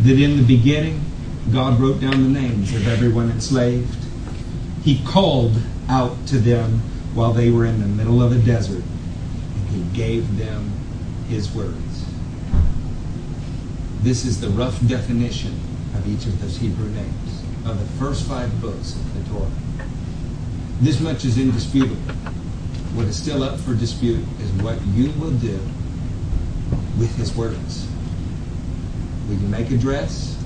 That 0.00 0.18
in 0.18 0.38
the 0.38 0.42
beginning, 0.42 1.04
God 1.52 1.78
wrote 1.78 2.00
down 2.00 2.32
the 2.32 2.40
names 2.40 2.74
of 2.74 2.88
everyone 2.88 3.30
enslaved. 3.30 4.06
He 4.82 5.04
called 5.04 5.54
out 5.86 6.26
to 6.28 6.38
them 6.38 6.80
while 7.12 7.34
they 7.34 7.50
were 7.50 7.66
in 7.66 7.78
the 7.80 7.86
middle 7.86 8.22
of 8.22 8.32
a 8.32 8.38
desert, 8.38 8.82
and 8.82 9.68
He 9.68 9.82
gave 9.94 10.38
them 10.38 10.72
His 11.28 11.54
words. 11.54 11.91
This 14.02 14.24
is 14.24 14.40
the 14.40 14.48
rough 14.48 14.84
definition 14.88 15.52
of 15.94 16.08
each 16.08 16.26
of 16.26 16.40
those 16.40 16.56
Hebrew 16.56 16.88
names, 16.88 17.44
of 17.64 17.78
the 17.78 17.86
first 18.04 18.26
five 18.26 18.60
books 18.60 18.96
of 18.96 19.14
the 19.14 19.30
Torah. 19.30 19.48
This 20.80 20.98
much 20.98 21.24
is 21.24 21.38
indisputable. 21.38 21.94
What 22.94 23.06
is 23.06 23.16
still 23.16 23.44
up 23.44 23.60
for 23.60 23.74
dispute 23.74 24.24
is 24.40 24.50
what 24.60 24.84
you 24.86 25.12
will 25.20 25.30
do 25.30 25.56
with 26.98 27.14
His 27.16 27.32
words. 27.36 27.86
Will 29.28 29.36
you 29.36 29.46
make 29.46 29.70
a 29.70 29.78
dress? 29.78 30.36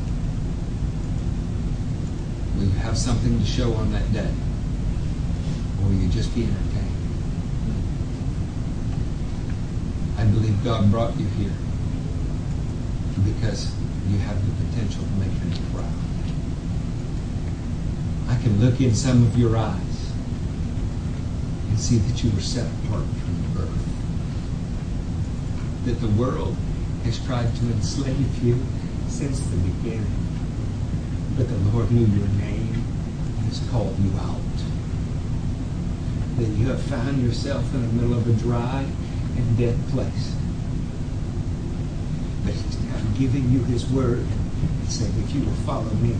Will 2.58 2.64
you 2.64 2.78
have 2.80 2.98
something 2.98 3.38
to 3.38 3.46
show 3.46 3.72
on 3.72 3.90
that 3.92 4.12
day? 4.12 4.30
Or 5.80 5.86
will 5.86 5.94
you 5.94 6.10
just 6.10 6.34
be 6.34 6.42
entertained? 6.42 6.92
I 10.18 10.24
believe 10.24 10.62
God 10.62 10.90
brought 10.90 11.16
you 11.18 11.24
here 11.24 11.52
because 13.24 13.72
you 14.08 14.18
have 14.18 14.36
the 14.44 14.66
potential 14.66 15.02
to 15.02 15.10
make 15.12 15.30
Him 15.30 15.52
proud. 15.72 15.86
I 18.28 18.40
can 18.42 18.60
look 18.60 18.80
in 18.80 18.94
some 18.94 19.26
of 19.26 19.38
your 19.38 19.56
eyes 19.56 20.12
and 21.68 21.78
see 21.78 21.98
that 21.98 22.22
you 22.22 22.30
were 22.30 22.40
set 22.40 22.66
apart 22.84 23.04
from 23.04 23.54
birth. 23.54 23.86
That 25.84 26.00
the 26.00 26.08
world 26.20 26.56
has 27.04 27.24
tried 27.24 27.54
to 27.56 27.64
enslave 27.66 28.44
you 28.44 28.58
since 29.08 29.40
the 29.40 29.56
beginning. 29.56 30.06
But 31.36 31.48
the 31.48 31.56
Lord 31.70 31.90
knew 31.90 32.06
your 32.06 32.28
name 32.28 32.74
and 32.74 33.46
has 33.46 33.66
called 33.70 33.98
you 33.98 34.10
out. 34.18 34.40
That 36.38 36.48
you 36.48 36.68
have 36.68 36.82
found 36.82 37.22
yourself 37.22 37.72
in 37.74 37.82
the 37.82 37.92
middle 37.92 38.18
of 38.18 38.28
a 38.28 38.32
dry 38.42 38.84
and 39.36 39.58
dead 39.58 39.76
place. 39.88 40.35
Now 42.88 43.00
giving 43.18 43.50
you 43.50 43.64
His 43.64 43.86
word 43.90 44.18
and 44.18 44.88
saying, 44.88 45.12
if 45.24 45.34
you 45.34 45.44
will 45.44 45.56
follow 45.64 45.90
me, 45.94 46.16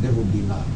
there 0.00 0.12
will 0.12 0.24
be 0.24 0.42
life. 0.42 0.66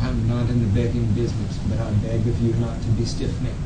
I'm 0.00 0.28
not 0.28 0.48
in 0.48 0.60
the 0.60 0.80
begging 0.80 1.06
business, 1.12 1.58
but 1.68 1.78
I 1.78 1.90
beg 1.92 2.26
of 2.26 2.40
you 2.40 2.54
not 2.54 2.80
to 2.80 2.88
be 2.88 3.04
stiff-necked. 3.04 3.56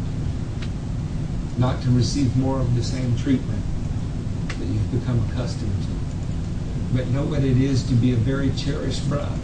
Not 1.58 1.82
to 1.82 1.90
receive 1.90 2.36
more 2.36 2.58
of 2.58 2.74
the 2.74 2.82
same 2.82 3.16
treatment 3.16 3.62
that 4.48 4.64
you've 4.64 4.90
become 4.90 5.20
accustomed 5.30 5.82
to. 5.82 6.96
But 6.96 7.08
know 7.08 7.24
what 7.24 7.44
it 7.44 7.56
is 7.58 7.82
to 7.84 7.94
be 7.94 8.12
a 8.12 8.16
very 8.16 8.50
cherished 8.52 9.08
bride 9.08 9.38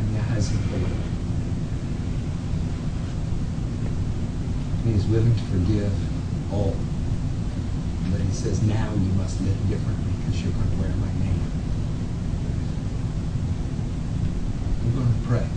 in 0.00 0.14
the 0.14 0.20
eyes 0.32 0.50
of 0.50 0.70
the 0.70 0.78
Lord. 0.78 0.92
He 4.84 4.92
is 4.92 5.06
willing 5.06 5.34
to 5.34 5.42
forgive 5.42 5.92
all. 6.52 6.76
Says, 8.36 8.62
now 8.62 8.92
you 8.92 9.12
must 9.14 9.40
live 9.40 9.56
differently 9.68 10.12
because 10.20 10.42
you're 10.42 10.52
going 10.52 10.70
to 10.70 10.76
wear 10.76 10.90
my 10.90 11.12
name. 11.24 11.40
I'm 14.84 14.94
going 14.94 15.08
to 15.08 15.20
pray. 15.26 15.48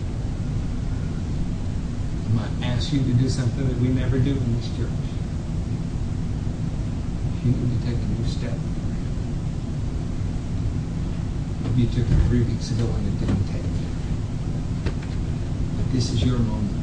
I'm 2.26 2.36
going 2.38 2.60
to 2.60 2.66
ask 2.66 2.92
you 2.92 3.00
to 3.04 3.12
do 3.12 3.28
something 3.28 3.68
that 3.68 3.76
we 3.76 3.88
never 3.88 4.18
do 4.18 4.30
in 4.30 4.56
this 4.56 4.68
church. 4.76 4.90
You 7.44 7.52
need 7.52 7.80
to 7.80 7.86
take 7.86 7.96
a 7.96 8.06
new 8.18 8.26
step, 8.26 8.58
maybe 11.62 11.82
you 11.82 11.88
took 11.88 12.10
it 12.10 12.28
three 12.28 12.42
weeks 12.42 12.70
ago 12.70 12.84
and 12.84 13.06
it 13.06 13.20
didn't 13.20 13.46
take. 13.48 13.62
But 15.76 15.92
this 15.92 16.10
is 16.12 16.24
your 16.24 16.38
moment. 16.38 16.82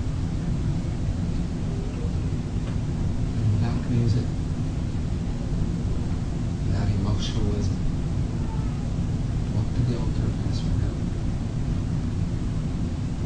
And 3.36 3.54
without 3.54 3.90
music, 3.90 4.24
without 7.38 7.48
emotionalism, 7.48 7.78
walk 9.56 9.66
to 9.74 9.82
the 9.92 9.98
altar 9.98 10.26
and 10.26 10.50
ask 10.50 10.62
for 10.64 10.74
help. 10.82 10.98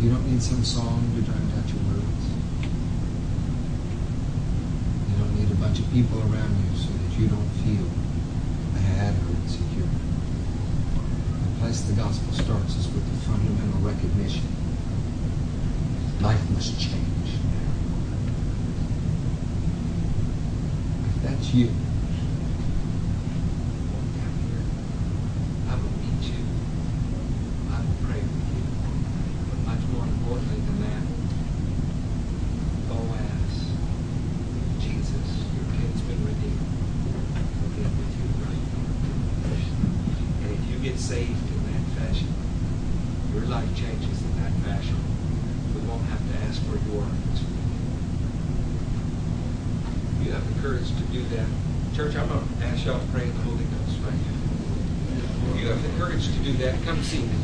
You 0.01 0.09
don't 0.09 0.25
need 0.31 0.41
some 0.41 0.63
song 0.63 1.11
to 1.15 1.21
drown 1.21 1.51
out 1.57 1.67
your 1.69 1.83
words. 1.93 2.25
You 5.09 5.15
don't 5.19 5.35
need 5.35 5.51
a 5.51 5.55
bunch 5.55 5.79
of 5.79 5.91
people 5.91 6.19
around 6.19 6.55
you 6.57 6.75
so 6.77 6.89
that 6.89 7.19
you 7.19 7.27
don't 7.27 7.49
feel 7.63 7.85
bad 8.75 9.15
or 9.15 9.29
insecure. 9.43 9.87
The 9.87 11.59
place 11.59 11.81
the 11.81 11.93
gospel 11.93 12.33
starts 12.33 12.75
is 12.75 12.87
with 12.87 13.05
the 13.05 13.17
fundamental 13.27 13.79
recognition. 13.81 14.43
Life 16.21 16.49
must 16.51 16.79
change. 16.79 17.37
If 21.05 21.21
that's 21.23 21.53
you, 21.53 21.67
walk 23.89 24.05
down 24.17 24.33
here. 24.45 24.63
I 25.69 25.73
will 25.75 25.95
meet 26.01 26.21
you. 26.29 26.41
I 27.73 27.77
will 27.81 27.97
pray 28.05 28.21
with 28.21 28.49
you. 28.53 28.63
But 29.49 29.59
much 29.65 29.83
more 29.93 30.05
importantly 30.05 30.61
than 30.61 30.77
that, 30.85 31.03
Boaz, 32.85 33.53
Jesus, 34.77 35.27
your 35.57 35.65
kinsman 35.73 36.21
redeemer. 36.21 36.69
Will 37.61 37.73
get 37.81 37.89
with 37.97 38.13
you 38.17 38.27
right 38.45 38.65
now. 38.77 38.85
And 40.45 40.53
if 40.53 40.61
you 40.69 40.77
get 40.85 40.97
saved 40.99 41.49
in 41.49 41.61
that 41.73 41.85
fashion, 41.97 42.29
your 43.33 43.45
life 43.45 43.73
changes 43.75 44.21
in 44.21 44.33
that 44.41 44.53
fashion. 44.65 44.97
We 45.75 45.81
won't 45.87 46.03
have 46.09 46.19
to 46.19 46.37
ask 46.49 46.61
where 46.67 46.77
you 46.77 46.99
are 46.99 47.13
this 47.31 47.41
week. 47.41 47.69
You 50.25 50.31
have 50.33 50.45
the 50.53 50.59
courage 50.61 50.87
to 50.89 51.03
do 51.11 51.23
that. 51.35 51.47
Church, 51.95 52.15
I'm 52.15 52.27
going 52.27 52.43
to 52.45 52.65
ask 52.65 52.85
y'all 52.85 52.99
to 52.99 53.05
pray 53.07 53.23
in 53.23 53.33
the 53.33 53.41
Holy 53.43 53.63
Ghost 53.63 53.97
right 54.03 54.13
now. 54.13 54.35
If 55.55 55.61
you 55.61 55.67
have 55.69 55.81
the 55.81 55.89
courage 55.97 56.27
to 56.27 56.39
do 56.43 56.53
that, 56.63 56.83
come 56.83 57.01
see 57.03 57.19
me. 57.23 57.35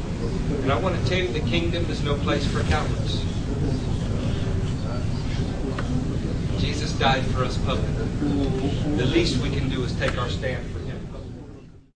And 0.61 0.71
I 0.71 0.77
want 0.79 0.99
to 1.01 1.09
tell 1.09 1.17
you 1.17 1.27
the 1.29 1.39
kingdom 1.39 1.89
is 1.89 1.96
no 2.07 2.15
place 2.15 2.47
for 2.47 2.61
cowards. 2.63 2.96